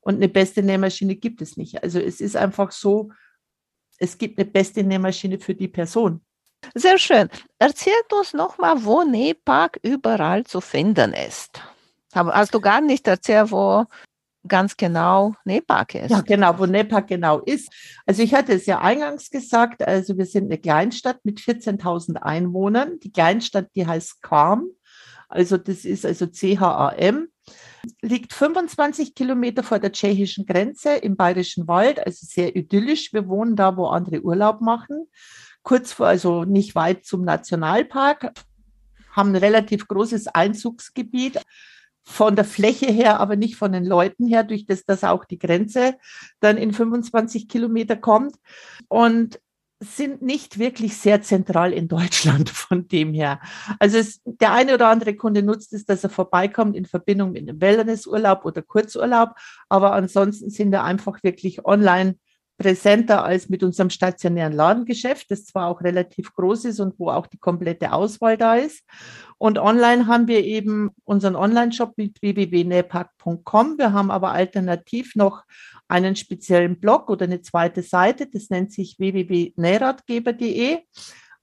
Und 0.00 0.16
eine 0.16 0.28
beste 0.28 0.62
Nähmaschine 0.62 1.16
gibt 1.16 1.42
es 1.42 1.56
nicht. 1.56 1.82
Also 1.82 1.98
es 1.98 2.20
ist 2.20 2.36
einfach 2.36 2.72
so, 2.72 3.10
es 3.98 4.18
gibt 4.18 4.38
eine 4.38 4.48
beste 4.48 4.84
Nähmaschine 4.84 5.38
für 5.38 5.54
die 5.54 5.68
Person. 5.68 6.20
Sehr 6.74 6.98
schön. 6.98 7.28
Erzählt 7.58 8.12
uns 8.12 8.32
nochmal, 8.32 8.84
wo 8.84 9.02
Nähpark 9.02 9.78
überall 9.82 10.44
zu 10.44 10.60
finden 10.60 11.12
ist. 11.12 11.60
Hast 12.14 12.54
du 12.54 12.60
gar 12.60 12.80
nicht 12.80 13.06
erzählt, 13.06 13.50
wo 13.50 13.84
ganz 14.48 14.76
genau 14.76 15.34
Nähpark 15.44 15.94
ist? 15.96 16.10
Ja, 16.10 16.20
genau, 16.20 16.58
wo 16.58 16.66
Nähpark 16.66 17.08
genau 17.08 17.40
ist. 17.40 17.68
Also 18.06 18.22
ich 18.22 18.32
hatte 18.32 18.54
es 18.54 18.66
ja 18.66 18.80
eingangs 18.80 19.30
gesagt, 19.30 19.82
also 19.82 20.16
wir 20.16 20.24
sind 20.24 20.44
eine 20.44 20.58
Kleinstadt 20.58 21.18
mit 21.24 21.40
14.000 21.40 22.16
Einwohnern. 22.16 22.98
Die 23.00 23.12
Kleinstadt, 23.12 23.68
die 23.74 23.86
heißt 23.86 24.22
Kam. 24.22 24.70
Also 25.28 25.56
das 25.56 25.84
ist 25.84 26.06
also 26.06 26.26
C-H-A-M 26.26 27.28
liegt 28.02 28.32
25 28.32 29.14
Kilometer 29.14 29.62
vor 29.62 29.78
der 29.78 29.92
tschechischen 29.92 30.46
Grenze 30.46 30.96
im 30.96 31.16
Bayerischen 31.16 31.68
Wald, 31.68 32.04
also 32.04 32.26
sehr 32.26 32.56
idyllisch. 32.56 33.12
Wir 33.12 33.28
wohnen 33.28 33.56
da, 33.56 33.76
wo 33.76 33.86
andere 33.86 34.22
Urlaub 34.22 34.60
machen. 34.60 35.06
Kurz 35.62 35.92
vor, 35.92 36.06
also 36.06 36.44
nicht 36.44 36.74
weit 36.74 37.04
zum 37.04 37.24
Nationalpark, 37.24 38.32
haben 39.10 39.30
ein 39.30 39.36
relativ 39.36 39.88
großes 39.88 40.28
Einzugsgebiet. 40.28 41.40
Von 42.08 42.36
der 42.36 42.44
Fläche 42.44 42.86
her, 42.86 43.18
aber 43.18 43.34
nicht 43.34 43.56
von 43.56 43.72
den 43.72 43.84
Leuten 43.84 44.28
her, 44.28 44.44
durch 44.44 44.64
das, 44.64 44.84
dass 44.84 45.02
auch 45.02 45.24
die 45.24 45.40
Grenze 45.40 45.96
dann 46.38 46.56
in 46.56 46.72
25 46.72 47.48
Kilometer 47.48 47.96
kommt. 47.96 48.36
Und 48.86 49.40
sind 49.86 50.22
nicht 50.22 50.58
wirklich 50.58 50.96
sehr 50.96 51.22
zentral 51.22 51.72
in 51.72 51.88
Deutschland 51.88 52.48
von 52.50 52.88
dem 52.88 53.14
her. 53.14 53.40
Also 53.78 53.98
es, 53.98 54.20
der 54.24 54.52
eine 54.52 54.74
oder 54.74 54.88
andere 54.88 55.14
Kunde 55.14 55.42
nutzt 55.42 55.72
es, 55.72 55.84
dass 55.84 56.04
er 56.04 56.10
vorbeikommt 56.10 56.76
in 56.76 56.84
Verbindung 56.84 57.32
mit 57.32 57.48
einem 57.48 57.60
Wellnessurlaub 57.60 58.44
oder 58.44 58.62
Kurzurlaub, 58.62 59.30
aber 59.68 59.92
ansonsten 59.92 60.50
sind 60.50 60.72
wir 60.72 60.84
einfach 60.84 61.22
wirklich 61.22 61.64
online 61.64 62.16
präsenter 62.58 63.24
als 63.24 63.48
mit 63.48 63.62
unserem 63.62 63.90
stationären 63.90 64.52
Ladengeschäft, 64.52 65.30
das 65.30 65.44
zwar 65.44 65.68
auch 65.68 65.82
relativ 65.82 66.32
groß 66.32 66.66
ist 66.66 66.80
und 66.80 66.98
wo 66.98 67.10
auch 67.10 67.26
die 67.26 67.38
komplette 67.38 67.92
Auswahl 67.92 68.36
da 68.36 68.56
ist. 68.56 68.82
Und 69.38 69.58
online 69.58 70.06
haben 70.06 70.28
wir 70.28 70.44
eben 70.44 70.90
unseren 71.04 71.36
Online-Shop 71.36 71.92
mit 71.96 72.22
www.nähpack.com. 72.22 73.78
Wir 73.78 73.92
haben 73.92 74.10
aber 74.10 74.32
alternativ 74.32 75.14
noch 75.14 75.42
einen 75.88 76.16
speziellen 76.16 76.80
Blog 76.80 77.10
oder 77.10 77.24
eine 77.24 77.42
zweite 77.42 77.82
Seite, 77.82 78.26
das 78.26 78.50
nennt 78.50 78.72
sich 78.72 78.98
www.nähratgeber.de. 78.98 80.78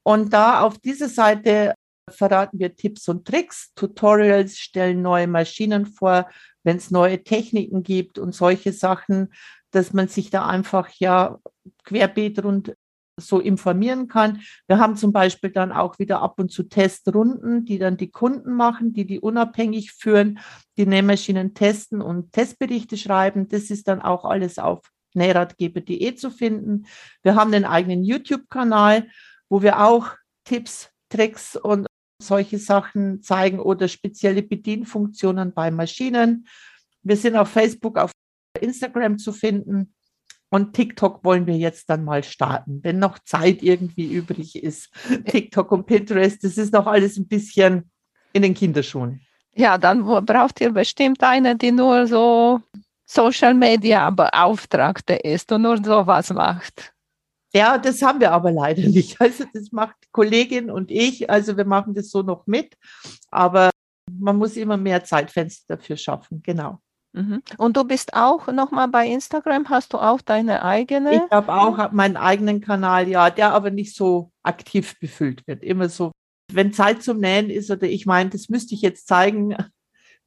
Und 0.02 0.34
da 0.34 0.62
auf 0.62 0.80
dieser 0.80 1.08
Seite 1.08 1.76
verraten 2.10 2.60
wir 2.60 2.76
Tipps 2.76 3.08
und 3.08 3.26
Tricks, 3.26 3.72
Tutorials, 3.76 4.58
stellen 4.58 5.02
neue 5.02 5.28
Maschinen 5.28 5.86
vor, 5.86 6.28
wenn 6.64 6.78
es 6.78 6.92
neue 6.92 7.24
Techniken 7.24 7.84
gibt 7.84 8.18
und 8.18 8.34
solche 8.34 8.74
Sachen 8.74 9.30
dass 9.74 9.94
man 9.94 10.08
sich 10.08 10.30
da 10.30 10.46
einfach 10.46 10.90
ja 11.00 11.40
querbeet 11.84 12.40
und 12.40 12.76
so 13.20 13.40
informieren 13.40 14.08
kann. 14.08 14.42
Wir 14.68 14.80
haben 14.80 14.96
zum 14.96 15.12
Beispiel 15.12 15.52
dann 15.52 15.72
auch 15.72 16.00
wieder 16.00 16.22
ab 16.22 16.40
und 16.40 16.50
zu 16.50 16.64
Testrunden, 16.64 17.66
die 17.66 17.78
dann 17.78 17.98
die 17.98 18.10
Kunden 18.10 18.54
machen, 18.54 18.94
die 18.94 19.06
die 19.06 19.20
unabhängig 19.20 19.92
führen, 19.92 20.40
die 20.78 20.86
Nähmaschinen 20.86 21.54
testen 21.54 22.02
und 22.02 22.32
Testberichte 22.32 22.98
schreiben. 22.98 23.48
Das 23.48 23.70
ist 23.70 23.88
dann 23.88 24.02
auch 24.02 24.26
alles 24.26 24.58
auf 24.58 24.82
nähratgeber.de 25.14 26.16
zu 26.16 26.32
finden. 26.32 26.88
Wir 27.22 27.36
haben 27.36 27.54
einen 27.54 27.66
eigenen 27.66 28.04
YouTube-Kanal, 28.04 29.08
wo 29.48 29.62
wir 29.62 29.80
auch 29.84 30.08
Tipps, 30.44 30.90
Tricks 31.10 31.56
und 31.56 31.86
solche 32.20 32.58
Sachen 32.58 33.22
zeigen 33.22 33.60
oder 33.60 33.88
spezielle 33.88 34.42
Bedienfunktionen 34.42 35.54
bei 35.54 35.70
Maschinen. 35.70 36.48
Wir 37.04 37.18
sind 37.18 37.36
auf 37.36 37.50
Facebook, 37.50 38.00
auf 38.00 38.12
Instagram 38.64 39.18
zu 39.18 39.34
finden. 39.34 39.94
Und 40.50 40.74
TikTok 40.74 41.24
wollen 41.24 41.48
wir 41.48 41.58
jetzt 41.58 41.90
dann 41.90 42.04
mal 42.04 42.24
starten, 42.24 42.80
wenn 42.84 43.00
noch 43.00 43.18
Zeit 43.20 43.64
irgendwie 43.64 44.14
übrig 44.14 44.62
ist. 44.62 44.90
TikTok 45.26 45.72
und 45.72 45.86
Pinterest, 45.86 46.44
das 46.44 46.58
ist 46.58 46.74
noch 46.74 46.86
alles 46.86 47.18
ein 47.18 47.28
bisschen 47.28 47.90
in 48.34 48.44
den 48.44 48.54
Kinderschuhen. 48.54 49.22
Ja, 49.56 49.78
dann 49.78 50.04
braucht 50.04 50.62
ihr 50.62 50.72
bestimmt 50.72 51.24
eine, 51.24 51.56
die 51.56 51.72
nur 51.72 52.08
so 52.08 52.62
Social 53.06 53.54
Media 53.54 54.10
Beauftragte 54.10 55.14
ist 55.14 55.52
und 55.52 55.64
nur 55.64 55.78
sowas 55.84 56.32
macht. 56.32 56.94
Ja, 57.54 57.78
das 57.78 58.02
haben 58.02 58.20
wir 58.20 58.32
aber 58.32 58.52
leider 58.52 58.82
nicht. 58.82 59.18
Also 59.20 59.46
das 59.54 59.72
macht 59.72 59.96
Kollegin 60.12 60.72
und 60.72 60.90
ich. 60.90 61.30
Also 61.30 61.56
wir 61.56 61.66
machen 61.66 61.94
das 61.94 62.10
so 62.10 62.24
noch 62.24 62.48
mit. 62.48 62.76
Aber 63.30 63.70
man 64.12 64.38
muss 64.38 64.58
immer 64.58 64.78
mehr 64.78 65.04
Zeitfenster 65.04 65.78
dafür 65.78 65.98
schaffen. 65.98 66.42
Genau. 66.44 66.80
Mhm. 67.14 67.44
Und 67.58 67.78
du 67.78 67.84
bist 67.84 68.14
auch 68.16 68.48
nochmal 68.48 68.88
bei 68.88 69.08
Instagram, 69.08 69.70
hast 69.70 69.94
du 69.94 70.00
auch 70.00 70.22
deine 70.22 70.64
eigene? 70.64 71.16
Ich 71.16 71.32
habe 71.32 71.54
auch 71.54 71.92
meinen 71.92 72.18
eigenen 72.18 72.60
Kanal, 72.60 73.08
ja, 73.08 73.30
der 73.30 73.54
aber 73.54 73.70
nicht 73.70 73.96
so 73.96 74.32
aktiv 74.42 75.00
befüllt 75.00 75.46
wird. 75.48 75.64
Immer 75.64 75.90
so, 75.90 76.12
wenn 76.52 76.74
Zeit 76.74 77.04
zum 77.04 77.20
Nähen 77.20 77.52
ist 77.52 77.70
oder 77.70 77.84
ich 77.84 78.08
meine, 78.08 78.32
das 78.32 78.50
müsste 78.50 78.74
ich 78.74 78.82
jetzt 78.82 79.08
zeigen, 79.08 79.56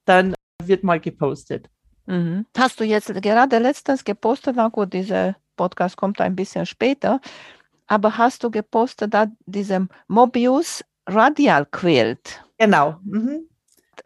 dann 0.04 0.34
wird 0.64 0.84
mal 0.84 1.00
gepostet. 1.00 1.68
Mhm. 2.06 2.46
Hast 2.56 2.78
du 2.78 2.84
jetzt 2.84 3.12
gerade 3.20 3.58
letztens 3.58 4.04
gepostet, 4.04 4.54
na 4.54 4.68
gut, 4.68 4.92
dieser 4.92 5.34
Podcast 5.56 5.96
kommt 5.96 6.20
ein 6.20 6.36
bisschen 6.36 6.66
später, 6.66 7.20
aber 7.88 8.16
hast 8.16 8.44
du 8.44 8.50
gepostet 8.50 9.12
da 9.12 9.26
diesem 9.44 9.88
Mobius 10.06 10.84
Radial 11.06 11.66
Quilt? 11.66 12.44
Genau. 12.58 12.96
Mhm 13.02 13.48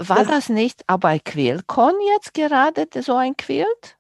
war 0.09 0.24
das, 0.24 0.48
nicht 0.48 0.82
auch 0.86 0.98
bei 0.98 1.18
Quillcon 1.18 1.94
jetzt 2.14 2.34
gerade 2.34 2.86
so 3.03 3.14
ein 3.16 3.36
Quilt? 3.36 3.98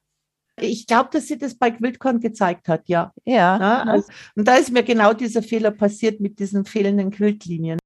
Ich 0.60 0.86
glaube, 0.86 1.08
dass 1.12 1.26
sie 1.26 1.38
das 1.38 1.54
bei 1.54 1.70
Quiltcon 1.70 2.20
gezeigt 2.20 2.68
hat, 2.68 2.88
ja. 2.88 3.12
Ja. 3.24 3.58
ja 3.58 3.82
also, 3.84 4.08
und 4.34 4.46
da 4.46 4.56
ist 4.56 4.70
mir 4.70 4.82
genau 4.82 5.12
dieser 5.12 5.42
Fehler 5.42 5.70
passiert 5.70 6.20
mit 6.20 6.38
diesen 6.38 6.64
fehlenden 6.64 7.10
Quiltlinien. 7.10 7.78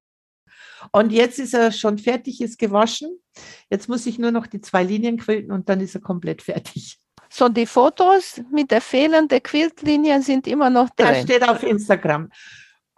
Und 0.93 1.13
jetzt 1.13 1.39
ist 1.39 1.55
er 1.55 1.73
schon 1.73 1.99
fertig, 1.99 2.41
ist 2.41 2.59
gewaschen. 2.59 3.19
Jetzt 3.71 3.89
muss 3.89 4.07
ich 4.07 4.19
nur 4.19 4.31
noch 4.31 4.47
die 4.47 4.61
zwei 4.61 4.83
Linien 4.83 5.19
quilten 5.19 5.53
und 5.53 5.69
dann 5.69 5.81
ist 5.81 5.95
er 5.95 6.01
komplett 6.01 6.43
fertig. 6.43 6.99
So, 7.31 7.49
die 7.49 7.67
Fotos 7.67 8.41
mit 8.53 8.71
der 8.71 8.81
fehlenden 8.81 9.43
Quiltlinien 9.43 10.23
sind 10.23 10.47
immer 10.47 10.71
noch 10.71 10.91
drin. 10.91 11.09
Das 11.09 11.23
steht 11.23 11.49
auf 11.49 11.63
Instagram. 11.63 12.29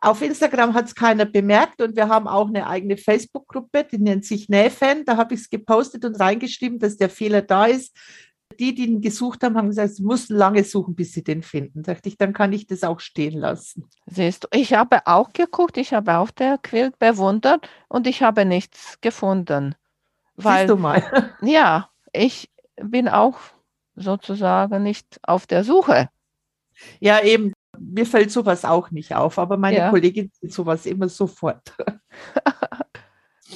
Auf 0.01 0.20
Instagram 0.22 0.74
hat 0.74 0.86
es 0.86 0.94
keiner 0.94 1.24
bemerkt 1.24 1.80
und 1.80 1.97
wir 1.97 2.09
haben 2.09 2.28
auch 2.28 2.49
eine 2.49 2.66
eigene 2.66 2.97
Facebook-Gruppe, 2.97 3.84
die 3.84 3.99
nennt 3.99 4.24
sich 4.24 4.49
Nähfan. 4.49 5.05
Da 5.05 5.16
habe 5.16 5.34
ich 5.34 5.40
es 5.40 5.51
gepostet 5.51 6.05
und 6.05 6.20
reingeschrieben, 6.20 6.78
dass 6.78 6.97
der 6.97 7.09
Fehler 7.09 7.42
da 7.42 7.66
ist. 7.66 7.97
Die, 8.61 8.74
die 8.74 8.86
ihn 8.86 9.01
gesucht 9.01 9.42
haben, 9.42 9.57
haben 9.57 9.68
gesagt, 9.68 9.97
sie 9.97 10.03
mussten 10.03 10.34
lange 10.34 10.64
suchen, 10.64 10.94
bis 10.94 11.12
sie 11.12 11.24
den 11.24 11.42
finden. 11.42 11.82
Da 11.82 11.94
dachte 11.94 12.09
ich, 12.09 12.16
dann 12.16 12.32
kann 12.32 12.53
ich 12.53 12.66
das 12.66 12.84
auch 12.84 13.01
stehen 13.01 13.38
lassen. 13.38 13.88
Siehst 14.07 14.44
du, 14.44 14.49
ich 14.53 14.72
habe 14.72 15.07
auch 15.07 15.32
geguckt, 15.32 15.76
ich 15.76 15.92
habe 15.92 16.16
auch 16.18 16.30
der 16.30 16.57
Quilt 16.59 16.99
bewundert 16.99 17.68
und 17.88 18.07
ich 18.07 18.22
habe 18.22 18.44
nichts 18.44 18.99
gefunden. 19.01 19.74
Weil, 20.36 20.61
Siehst 20.61 20.70
du 20.70 20.76
mal. 20.76 21.03
ja, 21.42 21.90
ich 22.12 22.51
bin 22.76 23.09
auch 23.09 23.38
sozusagen 23.97 24.82
nicht 24.82 25.18
auf 25.22 25.47
der 25.47 25.64
Suche. 25.64 26.09
Ja, 27.01 27.22
eben. 27.22 27.53
Mir 27.97 28.05
fällt 28.05 28.30
sowas 28.30 28.62
auch 28.66 28.90
nicht 28.90 29.14
auf, 29.14 29.38
aber 29.38 29.57
meine 29.57 29.78
Ja. 29.78 29.88
Kollegin 29.90 30.30
sieht 30.38 30.53
sowas 30.53 30.84
immer 30.84 31.09
sofort. 31.09 31.72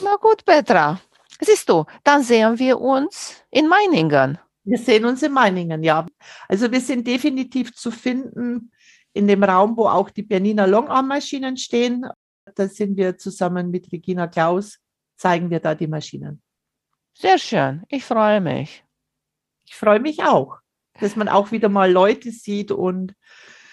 Na 0.02 0.16
gut, 0.16 0.46
Petra. 0.46 0.98
Siehst 1.42 1.68
du, 1.68 1.84
dann 2.04 2.22
sehen 2.22 2.58
wir 2.58 2.80
uns 2.80 3.44
in 3.50 3.68
Meiningen. 3.68 4.38
Wir 4.64 4.78
sehen 4.78 5.04
uns 5.04 5.22
in 5.22 5.32
Meiningen, 5.32 5.82
ja. 5.82 6.06
Also 6.48 6.72
wir 6.72 6.80
sind 6.80 7.06
definitiv 7.06 7.74
zu 7.74 7.90
finden 7.90 8.72
in 9.12 9.28
dem 9.28 9.44
Raum, 9.44 9.76
wo 9.76 9.86
auch 9.88 10.08
die 10.08 10.22
Bernina 10.22 10.64
Longarm-Maschinen 10.64 11.58
stehen. 11.58 12.06
Da 12.54 12.66
sind 12.66 12.96
wir 12.96 13.18
zusammen 13.18 13.70
mit 13.70 13.92
Regina 13.92 14.26
Klaus, 14.26 14.78
zeigen 15.16 15.50
wir 15.50 15.60
da 15.60 15.74
die 15.74 15.86
Maschinen. 15.86 16.40
Sehr 17.12 17.36
schön, 17.36 17.82
ich 17.88 18.06
freue 18.06 18.40
mich. 18.40 18.84
Ich 19.66 19.74
freue 19.74 20.00
mich 20.00 20.22
auch, 20.22 20.56
dass 20.98 21.14
man 21.14 21.28
auch 21.28 21.52
wieder 21.52 21.68
mal 21.68 21.92
Leute 21.92 22.30
sieht 22.30 22.70
und 22.70 23.14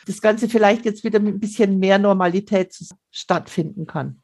das 0.07 0.21
Ganze 0.21 0.49
vielleicht 0.49 0.85
jetzt 0.85 1.03
wieder 1.03 1.19
mit 1.19 1.35
ein 1.35 1.39
bisschen 1.39 1.79
mehr 1.79 1.99
Normalität 1.99 2.75
stattfinden 3.11 3.85
kann. 3.85 4.21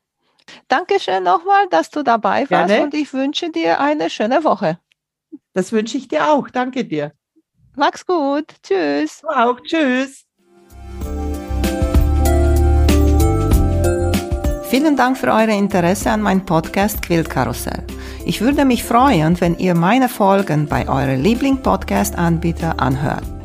Dankeschön 0.68 1.24
nochmal, 1.24 1.68
dass 1.70 1.90
du 1.90 2.04
dabei 2.04 2.50
warst 2.50 2.70
Gerne. 2.70 2.84
und 2.84 2.94
ich 2.94 3.14
wünsche 3.14 3.50
dir 3.50 3.80
eine 3.80 4.10
schöne 4.10 4.44
Woche. 4.44 4.80
Das 5.54 5.72
wünsche 5.72 5.98
ich 5.98 6.08
dir 6.08 6.32
auch. 6.32 6.50
Danke 6.50 6.86
dir. 6.86 7.14
Mach's 7.76 8.06
gut. 8.06 8.54
Tschüss. 8.62 9.22
Du 9.22 9.28
auch. 9.28 9.60
Tschüss. 9.62 10.26
Vielen 14.70 14.98
Dank 14.98 15.18
für 15.18 15.28
euer 15.28 15.50
Interesse 15.50 16.10
an 16.10 16.22
meinem 16.22 16.46
Podcast 16.46 17.02
Quiltkarussell. 17.04 17.86
Ich 18.26 18.42
würde 18.42 18.66
mich 18.66 18.84
freuen, 18.84 19.40
wenn 19.40 19.58
ihr 19.60 19.76
meine 19.76 20.10
Folgen 20.10 20.68
bei 20.68 20.88
eurem 20.88 21.22
Liebling-Podcast-Anbieter 21.22 22.80
anhört. 22.80 23.24